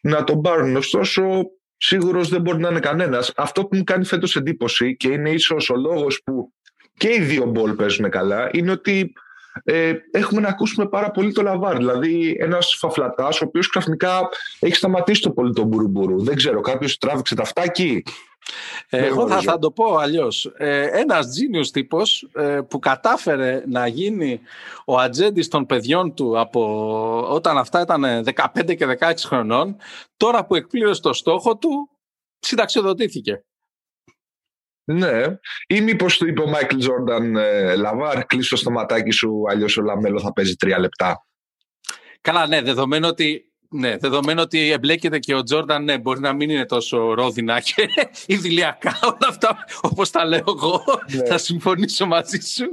να 0.00 0.24
τον 0.24 0.40
πάρουν. 0.40 0.76
Ωστόσο, 0.76 1.22
σίγουρος 1.84 2.28
δεν 2.28 2.40
μπορεί 2.40 2.58
να 2.58 2.68
είναι 2.68 2.80
κανένας. 2.80 3.32
Αυτό 3.36 3.66
που 3.66 3.76
μου 3.76 3.84
κάνει 3.84 4.04
φέτος 4.04 4.36
εντύπωση 4.36 4.96
και 4.96 5.08
είναι 5.08 5.30
ίσως 5.30 5.70
ο 5.70 5.76
λόγος 5.76 6.22
που 6.24 6.52
και 6.96 7.08
οι 7.14 7.20
δύο 7.20 7.44
μπολ 7.44 7.72
παίζουν 7.72 8.10
καλά 8.10 8.50
είναι 8.52 8.70
ότι 8.70 9.12
ε, 9.64 9.92
έχουμε 10.10 10.40
να 10.40 10.48
ακούσουμε 10.48 10.88
πάρα 10.88 11.10
πολύ 11.10 11.32
το 11.32 11.42
Λαβάρ. 11.42 11.76
Δηλαδή, 11.76 12.36
ένας 12.40 12.76
φαφλατάς, 12.78 13.40
ο 13.40 13.44
οποίος 13.44 13.68
ξαφνικά 13.68 14.28
έχει 14.58 14.74
σταματήσει 14.74 15.22
το 15.22 15.30
πολύ 15.30 15.52
τον 15.52 15.66
μπουρουμπουρου. 15.66 16.22
Δεν 16.22 16.36
ξέρω, 16.36 16.60
κάποιος 16.60 16.98
τράβηξε 16.98 17.34
το 17.34 17.44
αφτάκι. 17.44 18.02
Εγώ 18.88 19.28
θα, 19.28 19.40
θα 19.40 19.58
το 19.58 19.70
πω 19.70 19.96
αλλιώς. 19.96 20.52
Ε, 20.56 21.00
Ένας 21.00 21.28
τζίνιο 21.28 21.60
τύπος 21.60 22.28
ε, 22.32 22.60
που 22.68 22.78
κατάφερε 22.78 23.62
να 23.66 23.86
γίνει 23.86 24.40
ο 24.84 24.98
ατζέντης 24.98 25.48
των 25.48 25.66
παιδιών 25.66 26.14
του 26.14 26.40
από 26.40 27.26
όταν 27.28 27.58
αυτά 27.58 27.80
ήταν 27.80 28.24
15 28.54 28.76
και 28.76 28.98
16 29.00 29.12
χρονών, 29.18 29.76
τώρα 30.16 30.44
που 30.44 30.54
εκπλήρωσε 30.54 31.00
το 31.00 31.12
στόχο 31.12 31.56
του, 31.56 31.90
συνταξιοδοτήθηκε. 32.38 33.44
Ναι. 34.84 35.22
Ή 35.66 35.80
μήπως 35.80 36.18
του 36.18 36.26
είπε 36.26 36.42
ο 36.42 36.46
Μάικλ 36.46 36.76
Τζόρνταν, 36.76 37.36
ε, 37.36 37.74
Λαβάρ, 37.76 38.24
κλείσε 38.24 38.50
το 38.50 38.56
στοματάκι 38.56 39.10
σου, 39.10 39.42
αλλιώς 39.48 39.76
ο 39.76 39.82
Λαμέλο 39.82 40.20
θα 40.20 40.32
παίζει 40.32 40.56
τρία 40.56 40.78
λεπτά. 40.78 41.26
Καλά, 42.20 42.46
ναι, 42.46 42.62
δεδομένου 42.62 43.08
ότι 43.08 43.52
ναι, 43.72 43.96
δεδομένου 43.96 44.40
ότι 44.42 44.70
εμπλέκεται 44.70 45.18
και 45.18 45.34
ο 45.34 45.42
Τζόρνταν, 45.42 45.84
ναι, 45.84 45.98
μπορεί 45.98 46.20
να 46.20 46.32
μην 46.32 46.50
είναι 46.50 46.66
τόσο 46.66 47.14
ρόδινα 47.14 47.60
και 47.60 47.88
ειδυλλιακά 48.34 48.98
όλα 49.02 49.28
αυτά, 49.28 49.64
όπως 49.82 50.10
τα 50.10 50.24
λέω 50.24 50.44
εγώ. 50.46 50.84
Ναι. 51.10 51.24
Θα 51.24 51.38
συμφωνήσω 51.38 52.06
μαζί 52.06 52.40
σου. 52.40 52.68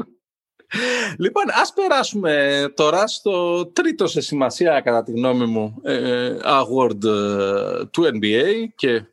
Λοιπόν, 1.18 1.44
ας 1.62 1.74
περάσουμε 1.74 2.64
τώρα 2.76 3.08
στο 3.08 3.66
τρίτο 3.66 4.08
σε 4.08 4.22
σημασία, 4.22 4.82
κατά 4.82 5.04
τη 5.04 5.12
γνώμη 5.12 5.46
μου, 5.46 5.82
ε, 5.84 6.38
award 6.44 7.04
ε, 7.04 7.86
του 7.86 8.04
NBA 8.14 8.66
και 8.76 9.04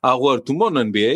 award 0.00 0.44
του 0.44 0.54
μόνο 0.54 0.80
NBA. 0.80 1.14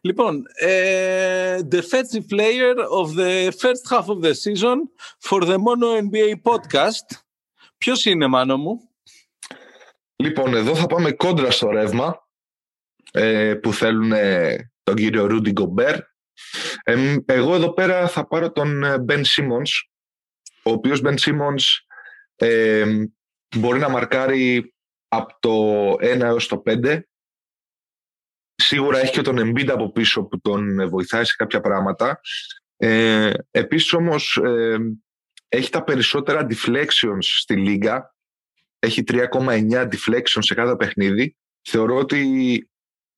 Λοιπόν, 0.00 0.44
ε, 0.54 1.58
defensive 1.70 2.34
player 2.34 2.76
of 3.00 3.14
the 3.16 3.50
first 3.50 3.88
half 3.90 4.06
of 4.06 4.20
the 4.20 4.32
season 4.32 4.76
for 5.18 5.40
the 5.42 5.56
Mono 5.56 6.08
NBA 6.08 6.32
podcast. 6.42 7.16
Ποιος 7.78 8.04
είναι, 8.04 8.26
Μάνο 8.26 8.56
μου; 8.56 8.80
Λοιπόν, 10.16 10.54
εδώ 10.54 10.74
θα 10.74 10.86
πάμε 10.86 11.12
κόντρα 11.12 11.50
στο 11.50 11.70
ρεύμα 11.70 12.28
ε, 13.12 13.54
που 13.54 13.72
θέλουν 13.72 14.12
τον 14.82 14.94
κύριο 14.94 15.26
Ρούντι 15.26 15.50
Γκομπέρ. 15.50 15.98
Ε, 16.84 17.16
εγώ 17.26 17.54
εδώ 17.54 17.72
πέρα 17.72 18.08
θα 18.08 18.26
πάρω 18.26 18.52
τον 18.52 19.00
Μπεν 19.00 19.24
Σίμονς, 19.24 19.90
ο 20.62 20.70
οποίος 20.70 21.00
Μπεν 21.00 21.18
Σίμονς 21.18 21.86
μπορεί 23.56 23.78
να 23.78 23.88
μαρκάρει 23.88 24.74
από 25.08 25.36
το 25.40 25.92
1 25.92 26.20
έως 26.20 26.46
το 26.46 26.62
5. 26.66 27.00
Σίγουρα 28.54 28.98
έχει 28.98 29.12
και 29.12 29.20
τον 29.20 29.38
Embiid 29.38 29.68
από 29.68 29.92
πίσω 29.92 30.24
που 30.24 30.40
τον 30.40 30.88
βοηθάει 30.88 31.24
σε 31.24 31.34
κάποια 31.36 31.60
πράγματα. 31.60 32.20
Ε, 32.76 33.30
επίσης 33.50 33.92
όμως 33.92 34.40
ε, 34.44 34.76
έχει 35.48 35.70
τα 35.70 35.84
περισσότερα 35.84 36.46
deflections 36.50 37.18
στη 37.20 37.56
λίγα. 37.56 38.14
Έχει 38.78 39.02
3,9 39.06 39.88
deflections 39.88 40.38
σε 40.38 40.54
κάθε 40.54 40.76
παιχνίδι. 40.76 41.36
Θεωρώ 41.68 41.96
ότι 41.96 42.68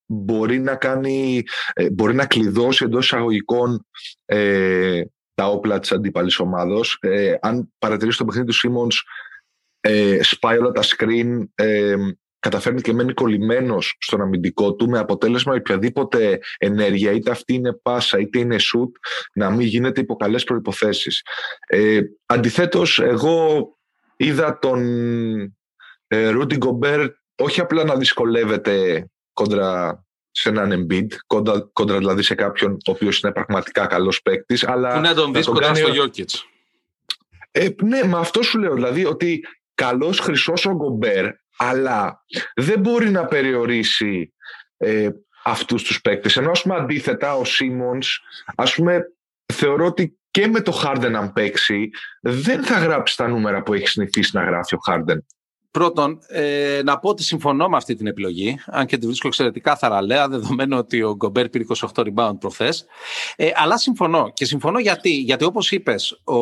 μπορεί 0.07 0.59
να 0.59 0.77
κάνει, 0.77 1.43
ε, 1.73 1.91
μπορεί 1.91 2.15
να 2.15 2.27
κλειδώσει 2.27 2.85
εντός 2.85 3.05
εισαγωγικών 3.05 3.87
ε, 4.25 5.03
τα 5.35 5.49
όπλα 5.49 5.79
της 5.79 5.93
αντίπαλης 5.93 6.39
ομάδος. 6.39 6.99
Ε, 7.01 7.35
αν 7.41 7.73
παρατηρήσει 7.79 8.19
το 8.19 8.25
παιχνίδι 8.25 8.47
του 8.47 8.55
Σίμονς, 8.55 9.03
ε, 9.81 10.23
σπάει 10.23 10.59
όλα 10.59 10.71
τα 10.71 10.83
screen, 10.83 11.45
ε, 11.55 11.97
καταφέρνει 12.49 12.81
και 12.81 12.93
μένει 12.93 13.13
κολλημένος 13.13 13.97
στον 13.99 14.21
αμυντικό 14.21 14.75
του 14.75 14.89
με 14.89 14.99
αποτέλεσμα 14.99 15.55
οποιαδήποτε 15.55 16.39
ενέργεια, 16.59 17.13
είτε 17.13 17.31
αυτή 17.31 17.55
είναι 17.55 17.73
πάσα 17.73 18.19
είτε 18.19 18.39
είναι 18.39 18.57
shoot, 18.57 18.91
να 19.35 19.51
μην 19.51 19.67
γίνεται 19.67 20.01
υπό 20.01 20.17
καλές 20.17 20.45
προϋποθέσεις. 20.45 21.23
Ε, 21.67 22.01
αντιθέτως, 22.27 23.01
εγώ 23.01 23.69
είδα 24.17 24.59
τον 24.59 24.81
ε, 26.07 26.31
Rudy 26.35 26.59
Gobert 26.59 27.11
όχι 27.37 27.61
απλά 27.61 27.85
να 27.85 27.97
δυσκολεύεται 27.97 29.07
κόντρα 29.33 30.01
σε 30.31 30.49
έναν 30.49 30.73
Embiid, 30.73 31.07
κόντρα, 31.27 31.71
κόντρα 31.73 31.99
δηλαδή 31.99 32.23
σε 32.23 32.35
κάποιον 32.35 32.73
ο 32.73 32.91
οποίος 32.91 33.21
είναι 33.21 33.33
πραγματικά 33.33 33.87
καλός 33.87 34.23
παίκτης. 34.23 34.67
Αλλά 34.67 34.95
Που 34.95 35.01
να 35.01 35.15
τον 35.15 35.33
δει 35.33 35.43
κοντά 35.43 35.75
στο 35.75 35.89
Jokic. 35.89 36.41
Ε, 37.51 37.69
ναι, 37.83 38.05
με 38.05 38.19
αυτό 38.19 38.43
σου 38.43 38.59
λέω. 38.59 38.75
Δηλαδή 38.75 39.05
ότι 39.05 39.45
καλός 39.75 40.19
χρυσός 40.19 40.67
ο 40.67 40.73
Γκομπέρ, 40.75 41.31
αλλά 41.57 42.25
δεν 42.55 42.81
μπορεί 42.81 43.11
να 43.11 43.25
περιορίσει 43.25 44.33
ε, 44.77 45.09
αυτούς 45.45 45.83
τους 45.83 46.01
παίκτες. 46.01 46.37
Ενώ 46.37 46.51
ας 46.51 46.63
πούμε 46.63 46.75
αντίθετα 46.75 47.37
ο 47.37 47.45
Σίμονς, 47.45 48.21
ας 48.55 48.75
πούμε 48.75 49.05
θεωρώ 49.53 49.87
ότι 49.87 50.19
και 50.31 50.47
με 50.47 50.61
το 50.61 50.73
Χάρντεν 50.73 51.17
αν 51.17 51.33
παίξει 51.33 51.91
δεν 52.21 52.65
θα 52.65 52.79
γράψει 52.79 53.17
τα 53.17 53.29
νούμερα 53.29 53.63
που 53.63 53.75
έχει 53.75 53.89
συνηθίσει 53.89 54.37
να 54.37 54.45
γράφει 54.45 54.75
ο 54.75 54.79
Χάρντεν. 54.85 55.27
Πρώτον, 55.77 56.19
ε, 56.29 56.81
να 56.85 56.99
πω 56.99 57.09
ότι 57.09 57.23
συμφωνώ 57.23 57.69
με 57.69 57.77
αυτή 57.77 57.95
την 57.95 58.07
επιλογή, 58.07 58.59
αν 58.67 58.87
και 58.87 58.99
τη 58.99 59.07
βρίσκω 59.07 59.29
εξαιρετικά 59.29 59.77
θαραλέα, 59.77 60.29
δεδομένου 60.29 60.79
ότι 60.79 61.03
ο 61.03 61.15
Γκομπέρ 61.17 61.49
πήρε 61.49 61.65
28 61.95 62.03
rebound 62.03 62.35
προχθές. 62.41 62.87
Ε, 63.37 63.51
αλλά 63.55 63.79
συμφωνώ. 63.79 64.31
Και 64.35 64.45
συμφωνώ 64.45 64.79
γιατί, 64.79 65.11
γιατί 65.11 65.45
όπως 65.45 65.71
είπες, 65.71 66.21
ο, 66.25 66.37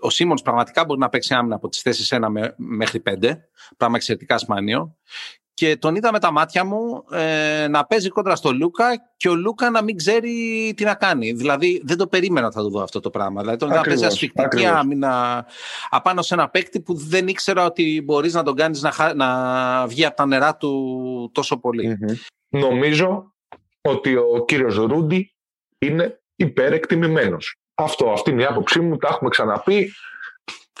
ο 0.00 0.10
Σίμονς 0.10 0.42
πραγματικά 0.42 0.84
μπορεί 0.84 1.00
να 1.00 1.08
παίξει 1.08 1.34
άμυνα 1.34 1.54
από 1.54 1.68
τις 1.68 1.80
θέσεις 1.80 2.12
1 2.14 2.18
μέχρι 2.56 3.02
5, 3.06 3.12
πράγμα 3.76 3.96
εξαιρετικά 3.96 4.38
σπάνιο 4.38 4.96
και 5.58 5.76
τον 5.76 5.94
είδα 5.94 6.12
με 6.12 6.18
τα 6.18 6.32
μάτια 6.32 6.64
μου 6.64 7.04
ε, 7.10 7.66
να 7.68 7.84
παίζει 7.86 8.08
κόντρα 8.08 8.36
στο 8.36 8.52
Λούκα 8.52 9.12
και 9.16 9.28
ο 9.28 9.34
Λούκα 9.34 9.70
να 9.70 9.82
μην 9.82 9.96
ξέρει 9.96 10.32
τι 10.76 10.84
να 10.84 10.94
κάνει. 10.94 11.32
Δηλαδή 11.32 11.82
δεν 11.84 11.96
το 11.96 12.06
περίμενα 12.06 12.46
ότι 12.46 12.56
θα 12.56 12.62
το 12.62 12.68
δω 12.68 12.82
αυτό 12.82 13.00
το 13.00 13.10
πράγμα. 13.10 13.40
Δηλαδή 13.40 13.58
τον 13.58 13.68
είδα 13.68 13.76
να 13.76 13.82
παίζει 13.82 14.04
ασφικτική 14.04 14.66
άμυνα 14.66 15.46
απάνω 15.90 16.22
σε 16.22 16.34
ένα 16.34 16.48
παίκτη 16.48 16.80
που 16.80 16.94
δεν 16.94 17.28
ήξερα 17.28 17.64
ότι 17.64 18.02
μπορείς 18.04 18.34
να 18.34 18.42
τον 18.42 18.54
κάνεις 18.54 18.82
να, 18.82 19.14
να 19.14 19.86
βγει 19.86 20.04
από 20.04 20.16
τα 20.16 20.26
νερά 20.26 20.56
του 20.56 21.30
τόσο 21.34 21.60
Νομίζω 22.48 23.34
ότι 23.80 24.16
ο 24.16 24.44
κύριος 24.46 24.76
Ρούντι 24.76 25.34
είναι 25.78 26.20
υπερεκτιμημένος. 26.36 27.56
Αυτό, 27.74 28.10
αυτή 28.10 28.30
είναι 28.30 28.42
η 28.42 28.46
άποψή 28.46 28.80
μου, 28.80 28.96
τα 28.96 29.08
έχουμε 29.10 29.30
ξαναπεί. 29.30 29.92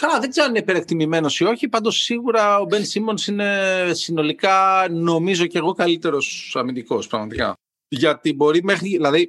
Καλά, 0.00 0.20
δεν 0.20 0.30
ξέρω 0.30 0.46
αν 0.46 0.52
είναι 0.52 0.60
υπερεκτιμημένος 0.60 1.40
ή 1.40 1.44
όχι. 1.44 1.68
Πάντως 1.68 2.02
σίγουρα 2.02 2.58
ο 2.58 2.64
Μπεν 2.64 2.84
Σίμον 2.84 3.16
είναι 3.28 3.90
συνολικά, 3.92 4.86
νομίζω 4.90 5.46
και 5.46 5.58
εγώ, 5.58 5.72
καλύτερος 5.72 6.56
αμυντικός 6.58 7.06
πραγματικά. 7.06 7.54
Γιατί 7.88 8.32
μπορεί 8.32 8.62
μέχρι. 8.62 8.88
Δηλαδή, 8.88 9.28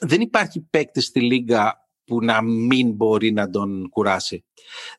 δεν 0.00 0.20
υπάρχει 0.20 0.60
παίκτη 0.60 1.00
στη 1.00 1.20
Λίγκα 1.20 1.87
που 2.08 2.24
να 2.24 2.42
μην 2.42 2.90
μπορεί 2.92 3.32
να 3.32 3.50
τον 3.50 3.88
κουράσει. 3.88 4.44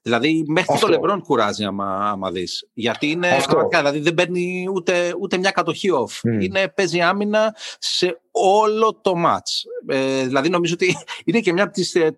Δηλαδή, 0.01 0.43
μέχρι 0.47 0.73
Αυτό. 0.73 0.85
το 0.85 0.91
Λεμπρόν 0.91 1.21
κουράζει, 1.21 1.63
άμα, 1.63 2.09
άμα 2.09 2.31
δεις. 2.31 2.69
Γιατί 2.73 3.09
είναι. 3.09 3.37
Δηλαδή, 3.69 3.99
δεν 3.99 4.13
παίρνει 4.13 4.67
ούτε, 4.73 5.13
ούτε 5.19 5.37
μια 5.37 5.51
κατοχή 5.51 5.89
off. 5.93 6.29
Mm. 6.29 6.43
Είναι, 6.43 6.67
παίζει 6.75 7.01
άμυνα 7.01 7.55
σε 7.79 8.21
όλο 8.31 8.99
το 9.01 9.13
match. 9.25 9.93
Ε, 9.95 10.25
δηλαδή, 10.25 10.49
νομίζω 10.49 10.73
ότι 10.73 10.97
είναι 11.25 11.39
και 11.39 11.53
μια 11.53 11.63
από 11.63 11.73
τις 11.73 11.95
ε, 11.95 12.15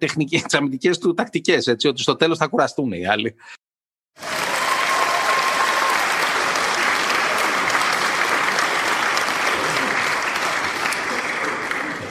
αμυντικές 0.52 0.98
του 0.98 1.14
τακτικές. 1.14 1.68
Ότι 1.68 2.02
στο 2.02 2.16
τέλος 2.16 2.38
θα 2.38 2.48
κουραστούν 2.48 2.92
οι 2.92 3.08
άλλοι. 3.08 3.36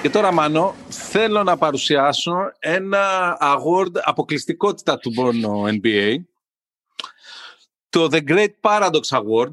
Και 0.03 0.11
τώρα, 0.11 0.33
Μάνο, 0.33 0.75
θέλω 0.89 1.43
να 1.43 1.57
παρουσιάσω 1.57 2.53
ένα 2.59 3.37
award 3.41 3.93
αποκλειστικότητα 4.03 4.99
του 4.99 5.13
μόνο 5.15 5.63
NBA. 5.67 6.17
Το 7.89 8.09
The 8.11 8.29
Great 8.29 8.53
Paradox 8.61 9.03
Award, 9.09 9.53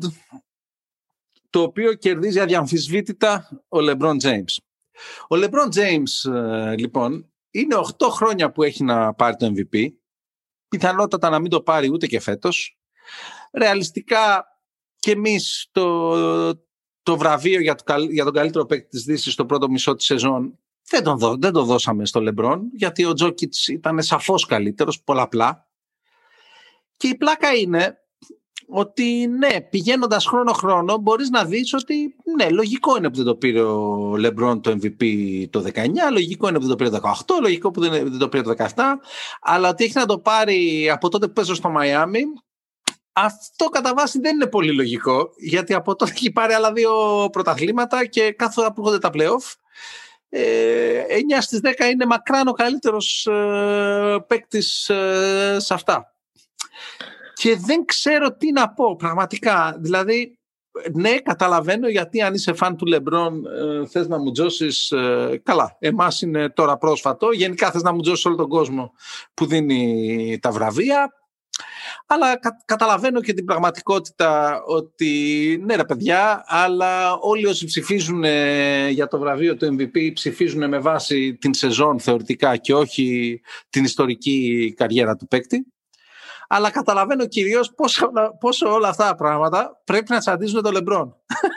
το 1.49 1.61
οποίο 1.61 1.93
κερδίζει 1.93 2.39
αδιαμφισβήτητα 2.39 3.49
ο 3.67 3.77
LeBron 3.77 4.15
James. 4.21 4.55
Ο 5.27 5.35
LeBron 5.35 5.69
James, 5.75 6.31
ε, 6.33 6.75
λοιπόν, 6.77 7.31
είναι 7.51 7.75
8 7.97 8.07
χρόνια 8.09 8.51
που 8.51 8.63
έχει 8.63 8.83
να 8.83 9.13
πάρει 9.13 9.35
το 9.35 9.53
MVP. 9.55 9.87
Πιθανότατα 10.67 11.29
να 11.29 11.39
μην 11.39 11.49
το 11.49 11.61
πάρει 11.61 11.91
ούτε 11.91 12.07
και 12.07 12.19
φέτος. 12.19 12.77
Ρεαλιστικά 13.51 14.45
και 14.99 15.11
εμείς 15.11 15.67
το, 15.71 16.11
το 17.11 17.17
βραβείο 17.17 17.61
για, 17.61 17.75
το, 17.75 17.83
για 18.11 18.23
τον 18.23 18.33
καλύτερο 18.33 18.65
παίκτη 18.65 18.87
της 18.89 19.03
Δύσης 19.03 19.33
στο 19.33 19.45
πρώτο 19.45 19.69
μισό 19.69 19.95
της 19.95 20.05
σεζόν 20.05 20.59
δεν, 20.89 21.03
τον 21.03 21.39
δεν 21.39 21.51
το 21.51 21.63
δώσαμε 21.63 22.05
στο 22.05 22.21
Λεμπρόν 22.21 22.61
γιατί 22.73 23.05
ο 23.05 23.13
Τζόκιτς 23.13 23.67
ήταν 23.67 24.01
σαφώς 24.01 24.45
καλύτερος 24.45 25.01
πολλαπλά. 25.01 25.67
Και 26.97 27.07
η 27.07 27.15
πλάκα 27.15 27.53
είναι 27.53 27.97
ότι 28.67 29.27
ναι, 29.27 29.61
πηγαίνοντας 29.61 30.25
χρόνο-χρόνο 30.25 30.97
μπορείς 30.97 31.29
να 31.29 31.45
δεις 31.45 31.73
ότι 31.73 32.15
ναι, 32.37 32.49
λογικό 32.49 32.97
είναι 32.97 33.09
που 33.09 33.15
δεν 33.15 33.25
το 33.25 33.35
πήρε 33.35 33.61
ο 33.61 34.15
Λεμπρόν 34.17 34.61
το 34.61 34.71
MVP 34.81 35.05
το 35.49 35.63
19, 35.73 35.85
λογικό 36.11 36.47
είναι 36.47 36.59
που 36.59 36.67
δεν 36.67 36.77
το 36.77 36.83
πήρε 36.83 36.89
το 36.89 37.13
18, 37.27 37.41
λογικό 37.41 37.71
που 37.71 37.79
δεν 37.79 38.17
το 38.19 38.29
πήρε 38.29 38.43
το 38.43 38.53
17, 38.57 38.65
αλλά 39.41 39.69
ότι 39.69 39.83
έχει 39.83 39.97
να 39.97 40.05
το 40.05 40.19
πάρει 40.19 40.89
από 40.89 41.09
τότε 41.09 41.27
που 41.27 41.33
παίζω 41.33 41.55
στο 41.55 41.69
Μαϊάμι 41.69 42.21
αυτό 43.26 43.65
κατά 43.65 43.93
βάση 43.93 44.20
δεν 44.20 44.36
είναι 44.36 44.47
πολύ 44.47 44.76
λογικό, 44.76 45.30
γιατί 45.38 45.74
από 45.74 45.95
τότε 45.95 46.11
έχει 46.11 46.32
πάρει 46.32 46.53
άλλα 46.53 46.72
δύο 46.72 46.91
πρωταθλήματα 47.32 48.05
και 48.05 48.32
κάθε 48.32 48.53
φορά 48.53 48.74
που 48.74 48.82
έρχονται 48.82 48.99
τα 48.99 49.09
playoff, 49.13 49.53
ε, 50.30 51.03
9 51.09 51.41
στις 51.41 51.59
10 51.63 51.89
είναι 51.91 52.05
μακράν 52.05 52.47
ο 52.47 52.51
καλύτερος 52.51 53.26
ε, 53.26 54.26
παίκτης 54.28 54.89
ε, 54.89 55.57
σε 55.59 55.74
αυτά. 55.74 56.13
Και 57.34 57.55
δεν 57.57 57.86
ξέρω 57.86 58.34
τι 58.34 58.51
να 58.51 58.70
πω 58.70 58.95
πραγματικά. 58.95 59.78
Δηλαδή, 59.80 60.39
ναι, 60.93 61.20
καταλαβαίνω 61.20 61.88
γιατί 61.88 62.22
αν 62.22 62.34
είσαι 62.34 62.53
φαν 62.53 62.78
του 62.78 62.86
Λεμπρόν 62.86 63.45
ε, 63.45 63.88
θες 63.88 64.07
να 64.07 64.20
μου 64.20 64.32
τζώσεις 64.32 64.91
ε, 64.91 65.41
καλά. 65.43 65.76
Εμάς 65.80 66.22
είναι 66.22 66.49
τώρα 66.49 66.78
πρόσφατο. 66.78 67.32
Γενικά 67.32 67.72
θες 67.72 67.82
να 67.82 67.93
μου 67.93 68.01
τζώσεις 68.01 68.26
όλο 68.26 68.36
τον 68.36 68.49
κόσμο 68.49 68.93
που 69.34 69.45
δίνει 69.45 70.39
τα 70.41 70.51
βραβεία. 70.51 71.11
Αλλά 72.09 72.39
καταλαβαίνω 72.65 73.21
και 73.21 73.33
την 73.33 73.45
πραγματικότητα 73.45 74.61
ότι 74.65 75.61
ναι 75.65 75.75
ρε 75.75 75.85
παιδιά, 75.85 76.43
αλλά 76.45 77.13
όλοι 77.13 77.45
όσοι 77.45 77.65
ψηφίζουν 77.65 78.23
ε, 78.23 78.89
για 78.89 79.07
το 79.07 79.19
βραβείο 79.19 79.55
του 79.55 79.75
MVP 79.77 80.13
ψηφίζουν 80.13 80.67
με 80.67 80.77
βάση 80.77 81.35
την 81.35 81.53
σεζόν 81.53 81.99
θεωρητικά 81.99 82.57
και 82.57 82.73
όχι 82.73 83.39
την 83.69 83.83
ιστορική 83.83 84.73
καριέρα 84.77 85.15
του 85.15 85.27
παίκτη. 85.27 85.65
Αλλά 86.47 86.71
καταλαβαίνω 86.71 87.25
κυρίως 87.25 87.73
πόσο, 87.75 88.11
πόσο 88.39 88.73
όλα 88.73 88.87
αυτά 88.87 89.05
τα 89.05 89.15
πράγματα 89.15 89.81
πρέπει 89.83 90.11
να 90.11 90.19
τσαντίζουν 90.19 90.61
τον 90.61 90.73
Λεμπρόν. 90.73 91.15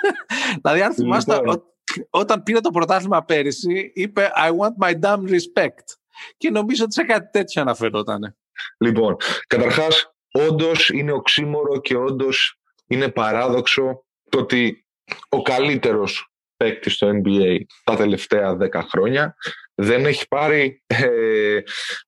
δηλαδή, 0.62 0.82
αν 0.82 0.94
θυμάστε, 0.94 1.34
λοιπόν. 1.34 1.62
όταν 2.10 2.42
πήρε 2.42 2.60
το 2.60 2.70
πρωτάθλημα 2.70 3.24
πέρυσι, 3.24 3.92
είπε 3.94 4.30
I 4.36 4.48
want 4.48 4.86
my 4.88 5.00
damn 5.00 5.28
respect. 5.28 5.84
Και 6.36 6.50
νομίζω 6.50 6.84
ότι 6.84 6.92
σε 6.92 7.02
κάτι 7.02 7.28
τέτοιο 7.30 7.62
αναφερόταν. 7.62 8.36
Λοιπόν, 8.78 9.16
καταρχάς 9.46 10.12
όντως 10.32 10.88
είναι 10.88 11.12
οξύμορο 11.12 11.80
και 11.80 11.96
όντως 11.96 12.60
είναι 12.86 13.08
παράδοξο 13.08 14.04
το 14.28 14.38
ότι 14.38 14.86
ο 15.28 15.42
καλύτερος 15.42 16.30
παίκτης 16.56 16.94
στο 16.94 17.10
NBA 17.10 17.56
τα 17.84 17.96
τελευταία 17.96 18.56
10 18.60 18.80
χρόνια 18.90 19.34
δεν 19.74 20.06
έχει 20.06 20.28
πάρει 20.28 20.82
ε, 20.86 21.58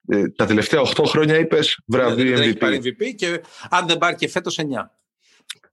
ε, 0.09 0.29
τα 0.29 0.47
τελευταία 0.47 0.81
8 0.81 1.05
χρόνια 1.07 1.39
είπες 1.39 1.79
βραβείο 1.87 2.33
MVP. 2.33 2.37
Δεν 2.37 2.43
έχει 2.43 2.57
πάρει 2.57 2.81
MVP 2.83 3.15
και 3.17 3.41
αν 3.71 3.87
δεν 3.87 3.99
πάρει 3.99 4.15
και 4.15 4.29
φέτος 4.29 4.59
9. 4.61 4.65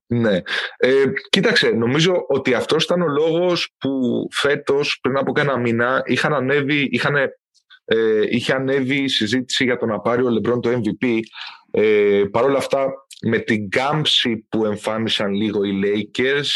Ναι. 0.06 0.40
Ε, 0.76 1.04
κοίταξε, 1.28 1.68
νομίζω 1.68 2.24
ότι 2.28 2.54
αυτός 2.54 2.84
ήταν 2.84 3.02
ο 3.02 3.06
λόγος 3.08 3.74
που 3.78 3.90
φέτος 4.30 4.98
πριν 5.02 5.16
από 5.16 5.32
κάνα 5.32 5.58
μήνα 5.58 6.02
είχαν 6.06 6.34
ανέβει, 6.34 6.88
είχαν, 6.90 7.16
ε, 7.84 8.22
είχε 8.28 8.52
ανέβει 8.52 9.02
η 9.02 9.08
συζήτηση 9.08 9.64
για 9.64 9.76
το 9.76 9.86
να 9.86 10.00
πάρει 10.00 10.22
ο 10.24 10.28
Λεμπρόν 10.28 10.60
το 10.60 10.70
MVP 10.70 11.20
ε, 11.70 12.24
Παρ' 12.30 12.44
όλα 12.44 12.58
αυτά, 12.58 12.92
με 13.22 13.38
την 13.38 13.70
κάμψη 13.70 14.46
που 14.48 14.64
εμφάνισαν 14.64 15.32
λίγο 15.32 15.64
οι 15.64 15.80
Lakers 15.84 16.48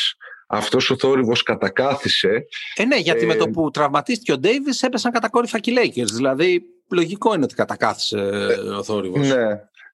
αυτός 0.46 0.90
ο 0.90 0.96
θόρυβος 0.96 1.42
κατακάθισε. 1.42 2.44
Ε, 2.76 2.84
ναι, 2.84 2.96
γιατί 2.96 3.22
Ε, 3.22 3.26
με 3.26 3.34
το 3.34 3.48
που 3.48 3.70
τραυματίστηκε 3.70 4.32
ο 4.32 4.38
Ντέιβις 4.38 4.82
έπεσαν 4.82 5.12
κατακόρυφα 5.12 5.58
και 5.58 5.70
οι 5.70 5.74
Lakers. 5.78 6.12
Δηλαδή, 6.12 6.62
λογικό 6.90 7.34
είναι 7.34 7.44
ότι 7.44 7.54
κατακάθισε 7.54 8.16
ο 8.78 8.82
θόρυβος. 8.82 9.28
Ναι, 9.28 9.46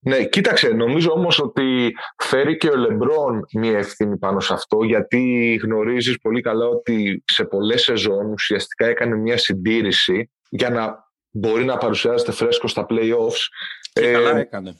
ναι, 0.02 0.24
κοίταξε, 0.24 0.68
νομίζω 0.68 1.10
όμως 1.10 1.40
ότι 1.40 1.92
φέρει 2.16 2.56
και 2.56 2.68
ο 2.68 2.76
Λεμπρόν 2.76 3.46
μία 3.52 3.78
ευθύνη 3.78 4.18
πάνω 4.18 4.40
σε 4.40 4.52
αυτό 4.52 4.82
γιατί 4.82 5.54
γνωρίζεις 5.62 6.18
πολύ 6.18 6.40
καλά 6.40 6.66
ότι 6.66 7.24
σε 7.26 7.44
πολλές 7.44 7.82
σεζόν 7.82 8.32
ουσιαστικά 8.32 8.86
έκανε 8.86 9.16
μία 9.16 9.36
συντήρηση 9.38 10.30
για 10.48 10.70
να 10.70 11.08
μπορεί 11.30 11.64
να 11.64 11.76
παρουσιάζεται 11.76 12.32
φρέσκο 12.32 12.68
στα 12.68 12.86
play-offs 12.88 13.46
Και 13.92 14.08
Ε, 14.08 14.12
καλά 14.12 14.38
έκανε. 14.38 14.76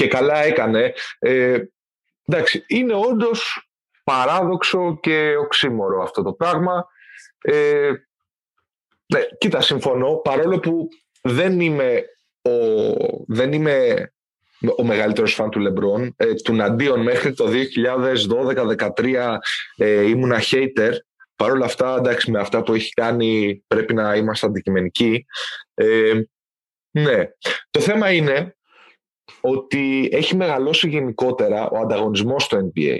Και 0.00 0.08
καλά 0.08 0.44
έκανε. 0.44 0.92
Ε, 1.18 1.58
εντάξει, 2.24 2.64
είναι 2.66 2.94
όντως 2.94 3.70
παράδοξο 4.04 4.98
και 5.00 5.36
οξύμορο 5.36 6.02
αυτό 6.02 6.22
το 6.22 6.32
πράγμα. 6.32 6.86
Ε, 7.40 7.90
ναι, 9.06 9.20
κοίτα, 9.38 9.60
συμφωνώ, 9.60 10.14
παρόλο 10.16 10.58
που 10.60 10.88
δεν 11.22 11.60
είμαι 11.60 12.04
ο, 12.42 12.52
δεν 13.26 13.52
είμαι 13.52 14.08
ο 14.76 14.84
μεγαλύτερος 14.84 15.34
φαν 15.34 15.50
του 15.50 15.58
Λεμπρόν. 15.58 16.14
Ε, 16.16 16.34
του 16.34 16.54
Ναντίον 16.54 17.02
μέχρι 17.02 17.34
το 17.34 17.48
2012-2013 18.96 19.36
ε, 19.76 20.08
ήμουνα 20.08 20.40
hater. 20.40 20.92
Παρ' 21.36 21.50
όλα 21.50 21.64
αυτά, 21.64 21.96
εντάξει, 21.98 22.30
με 22.30 22.40
αυτά 22.40 22.62
που 22.62 22.74
έχει 22.74 22.92
κάνει 22.92 23.62
πρέπει 23.66 23.94
να 23.94 24.16
είμαστε 24.16 24.46
αντικειμενικοί. 24.46 25.24
Ε, 25.74 26.12
ναι. 26.90 27.24
Το 27.70 27.80
θέμα 27.80 28.12
είναι 28.12 28.54
ότι 29.40 30.08
έχει 30.12 30.36
μεγαλώσει 30.36 30.88
γενικότερα 30.88 31.68
ο 31.68 31.78
ανταγωνισμός 31.78 32.42
στο 32.42 32.58
NBA. 32.58 32.98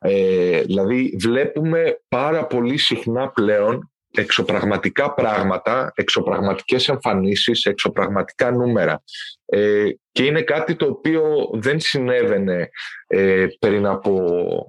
Ε, 0.00 0.60
δηλαδή 0.60 1.16
βλέπουμε 1.20 2.00
πάρα 2.08 2.46
πολύ 2.46 2.76
συχνά 2.76 3.28
πλέον 3.28 3.90
εξωπραγματικά 4.16 5.14
πράγματα, 5.14 5.92
εξωπραγματικές 5.94 6.88
εμφανίσεις, 6.88 7.64
εξωπραγματικά 7.64 8.50
νούμερα. 8.50 9.02
Ε, 9.46 9.84
και 10.12 10.24
είναι 10.24 10.42
κάτι 10.42 10.76
το 10.76 10.86
οποίο 10.86 11.50
δεν 11.52 11.80
συνέβαινε 11.80 12.68
ε, 13.06 13.46
πριν 13.58 13.86
από 13.86 14.20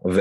10-15 0.05 0.20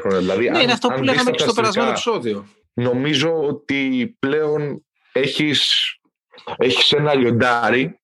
χρόνια. 0.00 0.18
Δηλαδή, 0.18 0.50
Ναι, 0.50 0.62
είναι 0.62 0.72
αυτό 0.72 0.88
που 0.88 0.98
δεις 0.98 1.04
λέγαμε 1.04 1.24
τα 1.24 1.30
και 1.30 1.38
στο 1.38 1.52
περασμένο 1.52 1.86
στατιστικά, 1.86 2.10
επεισόδιο. 2.16 2.46
νομίζω 2.72 3.42
ότι 3.42 4.16
πλέον 4.18 4.86
έχεις, 5.12 5.72
έχεις 6.56 6.92
ένα 6.92 7.14
λιοντάρι 7.14 8.00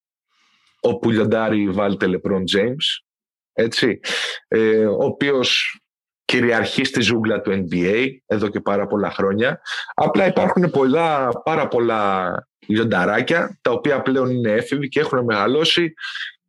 όπου 0.84 1.10
λιοντάρι 1.10 1.70
βάλτε 1.70 2.06
LeBron 2.08 2.42
James 2.56 3.04
έτσι, 3.52 4.00
ε, 4.48 4.86
ο 4.86 5.04
οποίος 5.04 5.78
κυριαρχεί 6.24 6.84
στη 6.84 7.00
ζούγκλα 7.00 7.40
του 7.40 7.50
NBA 7.50 8.08
εδώ 8.26 8.48
και 8.48 8.60
πάρα 8.60 8.86
πολλά 8.86 9.10
χρόνια. 9.10 9.60
Απλά 9.94 10.26
υπάρχουν 10.26 10.70
πολλά, 10.70 11.28
πάρα 11.44 11.68
πολλά 11.68 12.32
λιονταράκια 12.66 13.58
τα 13.60 13.70
οποία 13.70 14.02
πλέον 14.02 14.30
είναι 14.30 14.52
έφηβοι 14.52 14.88
και 14.88 15.00
έχουν 15.00 15.24
μεγαλώσει 15.24 15.94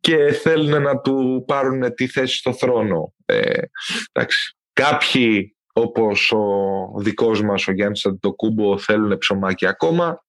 και 0.00 0.32
θέλουν 0.32 0.82
να 0.82 1.00
του 1.00 1.44
πάρουν 1.46 1.94
τη 1.94 2.06
θέση 2.06 2.36
στο 2.36 2.52
θρόνο. 2.52 3.12
Ε, 3.24 3.60
εντάξει. 4.12 4.56
Κάποιοι 4.72 5.56
όπως 5.72 6.32
ο 6.32 7.00
δικός 7.00 7.42
μας 7.42 7.68
ο 7.68 7.72
Γιάννης 7.72 8.06
Αντιτοκούμπο 8.06 8.78
θέλουν 8.78 9.18
ψωμάκι 9.18 9.66
ακόμα. 9.66 10.24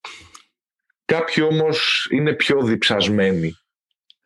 Κάποιοι 1.05 1.47
όμως 1.51 2.07
είναι 2.11 2.33
πιο 2.33 2.61
διψασμένοι. 2.61 3.53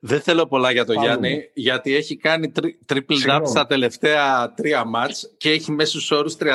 Δεν 0.03 0.21
θέλω 0.21 0.47
πολλά 0.47 0.71
για 0.71 0.85
τον 0.85 0.95
Πάμε. 0.95 1.07
Γιάννη, 1.07 1.49
γιατί 1.53 1.95
έχει 1.95 2.17
κάνει 2.17 2.51
τρι, 2.51 2.79
triple 2.93 2.97
double 2.97 3.03
Συγγνώμη. 3.07 3.47
στα 3.47 3.65
τελευταία 3.65 4.53
τρία 4.53 4.85
μάτς 4.85 5.33
και 5.37 5.49
έχει 5.51 5.71
μέσους 5.71 6.11
όρους 6.11 6.35
32-12-10. 6.39 6.47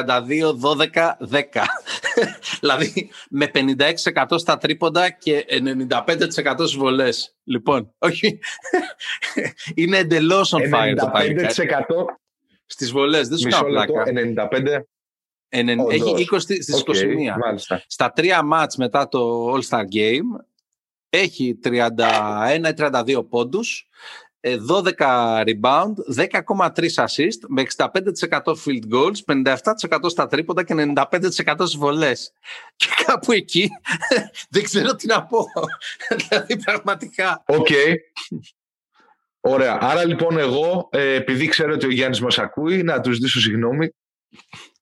δηλαδή 2.60 3.10
με 3.30 3.50
56% 3.54 4.24
στα 4.34 4.58
τρίποντα 4.58 5.10
και 5.10 5.44
95% 5.50 6.54
στις 6.58 6.74
βολές. 6.76 7.36
Λοιπόν, 7.44 7.94
όχι. 7.98 8.38
είναι 9.74 9.96
εντελώς 9.98 10.54
on 10.54 10.58
fire 10.74 10.94
το 10.98 11.10
παλικάρι. 11.12 11.54
95% 11.56 11.60
Στις 12.66 12.90
βολές, 12.92 13.28
δεν 13.28 13.38
σου 13.38 13.44
μισό 13.46 13.62
κάνω 13.62 13.78
λεπτό, 13.78 13.92
πλάκα. 13.92 14.48
95% 14.50 14.82
Ενεν- 15.48 15.80
όντως. 15.80 15.94
Έχει 15.94 16.26
20 16.32 16.38
στις 16.40 16.74
Οκ, 16.74 16.86
21. 16.94 17.36
μάλιστα. 17.38 17.82
Στα 17.86 18.12
τρία 18.12 18.42
ματς 18.42 18.76
μετά 18.76 19.08
το 19.08 19.52
All-Star 19.54 19.80
Game 19.94 20.44
έχει 21.16 21.58
31 21.64 21.70
ή 22.54 22.74
32 22.76 23.24
πόντους, 23.28 23.88
ε, 24.40 24.56
12 24.56 25.42
rebound, 25.44 25.94
10,3 26.06 26.94
assist 26.94 27.40
με 27.48 27.60
65% 27.60 28.56
field 28.64 28.94
goals, 28.94 29.24
57% 29.24 30.08
στα 30.08 30.26
τρίποντα 30.26 30.64
και 30.64 30.74
95% 30.74 31.66
στις 31.66 31.76
βολές. 31.76 32.32
Και 32.76 32.86
κάπου 33.06 33.32
εκεί 33.32 33.68
δεν 34.50 34.62
ξέρω 34.62 34.94
τι 34.94 35.06
να 35.06 35.24
πω. 35.24 35.46
δηλαδή 36.28 36.56
πραγματικά. 36.56 37.42
Οκ. 37.46 37.68
Ωραία. 39.40 39.78
Άρα 39.80 40.04
λοιπόν 40.04 40.38
εγώ, 40.38 40.88
ε, 40.92 41.14
επειδή 41.14 41.46
ξέρω 41.46 41.72
ότι 41.72 41.86
ο 41.86 41.90
Γιάννης 41.90 42.20
μας 42.20 42.38
ακούει, 42.38 42.82
να 42.82 43.00
του 43.00 43.14
ζητήσω 43.14 43.40
συγγνώμη. 43.40 43.94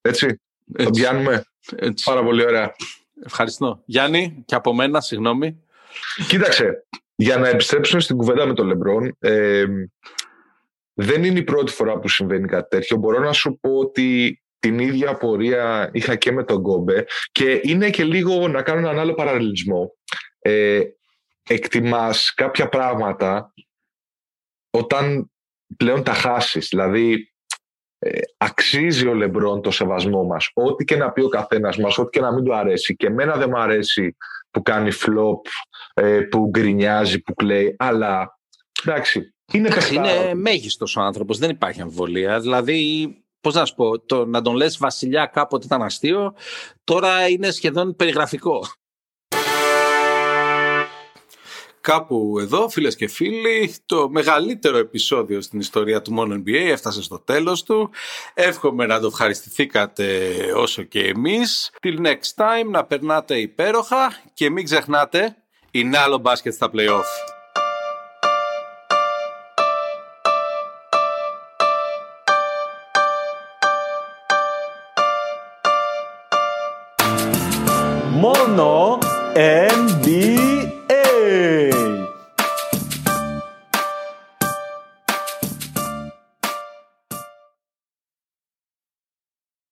Έτσι, 0.01 0.27
τον 0.27 0.87
Έτσι, 0.87 1.01
πιάνουμε. 1.01 1.45
έτσι. 1.77 2.05
Πάρα 2.05 2.25
πολύ 2.25 2.45
ωραία. 2.45 2.75
Ευχαριστώ. 3.25 3.83
Γιάννη, 3.85 4.43
και 4.47 4.55
από 4.55 4.75
μένα, 4.75 5.01
συγγνώμη. 5.01 5.63
Κοίταξε, 6.29 6.87
για 7.15 7.37
να 7.37 7.49
επιστρέψουμε 7.49 8.01
στην 8.01 8.17
κουβέντα 8.17 8.47
με 8.47 8.55
τον 8.55 8.67
Λεμπρόν, 8.67 9.17
ε, 9.19 9.65
δεν 10.95 11.25
είναι 11.25 11.39
η 11.39 11.45
πρώτη 11.45 11.73
φορά 11.73 11.99
που 11.99 12.09
συμβαίνει 12.09 12.49
κάτι 12.49 12.69
τέτοιο. 12.69 12.97
Μπορώ 12.97 13.19
να 13.19 13.33
σου 13.33 13.59
πω 13.61 13.79
ότι 13.79 14.39
την 14.59 14.79
ίδια 14.79 15.11
απορία 15.11 15.91
είχα 15.93 16.17
και 16.17 16.33
με 16.33 16.45
τον 16.45 16.61
Γκόμπε 16.61 17.05
και 17.33 17.61
είναι 17.63 17.91
και 17.91 18.05
λίγο 18.05 18.49
να 18.49 18.63
κάνω 18.63 18.79
έναν 18.79 18.99
άλλο 18.99 19.15
παραλληλισμό. 19.15 19.95
Ε, 20.39 20.81
εκτιμάς 21.49 22.35
κάποια 22.35 22.69
πράγματα 22.69 23.53
όταν 24.71 25.31
πλέον 25.77 26.03
τα 26.03 26.13
χάσεις. 26.13 26.69
Δηλαδή, 26.69 27.33
ε, 27.99 28.21
αξίζει 28.37 29.07
ο 29.07 29.15
Λεμπρόν 29.15 29.63
το 29.63 29.71
σεβασμό 29.71 30.25
μας. 30.25 30.51
Ό,τι 30.55 30.85
και 30.85 30.97
να 30.97 31.13
πει 31.13 31.21
ο 31.23 31.29
καθένας 31.29 31.79
μας, 31.79 31.99
ό,τι 31.99 32.11
και 32.11 32.21
να 32.21 32.33
μην 32.33 32.45
του 32.45 32.55
αρέσει. 32.55 32.97
Και 32.97 33.07
εμένα 33.07 33.37
δεν 33.37 33.49
μου 33.51 33.59
αρέσει 33.59 34.17
που 34.55 34.63
κάνει 34.63 34.91
flop, 34.93 35.41
ε, 35.95 36.21
που 36.21 36.49
γκρινιάζει, 36.49 37.23
που 37.23 37.35
κλαίει. 37.35 37.77
Αλλά, 37.79 38.39
εντάξει, 38.85 39.35
είναι 39.53 39.69
παιχτάρα. 39.69 40.15
Είναι 40.15 40.35
μέγιστος 40.35 40.97
ο 40.97 41.01
άνθρωπος, 41.01 41.39
δεν 41.39 41.51
υπάρχει 41.51 41.81
αμφιβολία. 41.81 42.41
Δηλαδή, 42.41 43.09
πώς 43.41 43.55
να 43.55 43.65
σου 43.65 43.75
πω, 43.75 44.01
το 44.01 44.27
να 44.27 44.43
τον 44.43 44.55
λες 44.55 44.79
Βασιλιά 44.79 45.27
κάποτε 45.27 45.67
ήταν 45.67 45.83
αστείο, 45.83 46.35
τώρα 46.85 47.29
είναι 47.29 47.51
σχεδόν 47.51 47.97
περιγραφικό. 47.97 48.67
Κάπου 51.87 52.37
εδώ, 52.41 52.69
φίλες 52.69 52.97
και 52.97 53.09
φίλοι, 53.09 53.75
το 53.87 54.09
μεγαλύτερο 54.09 54.77
επεισόδιο 54.77 55.41
στην 55.41 55.61
ιστορία 55.61 56.03
του 56.03 56.13
Μόνο 56.13 56.35
NBA 56.35 56.71
έφτασε 56.71 57.03
στο 57.03 57.19
τέλος 57.19 57.63
του. 57.63 57.91
Εύχομαι 58.35 58.87
να 58.87 59.01
το 59.01 59.07
ευχαριστηθήκατε 59.07 60.07
όσο 60.57 60.83
και 60.83 61.01
εμείς. 61.01 61.71
Till 61.83 62.07
next 62.07 62.35
time, 62.37 62.71
να 62.71 62.85
περνάτε 62.85 63.39
υπέροχα 63.39 64.13
και 64.35 64.51
μην 64.51 64.65
ξεχνάτε, 64.65 65.37
είναι 65.71 65.99
άλλο 65.99 66.19
μπάσκετ 66.19 66.53
στα 66.53 66.71
play-off. 66.73 67.05
Μόνο 78.11 78.99
NBA 79.35 79.64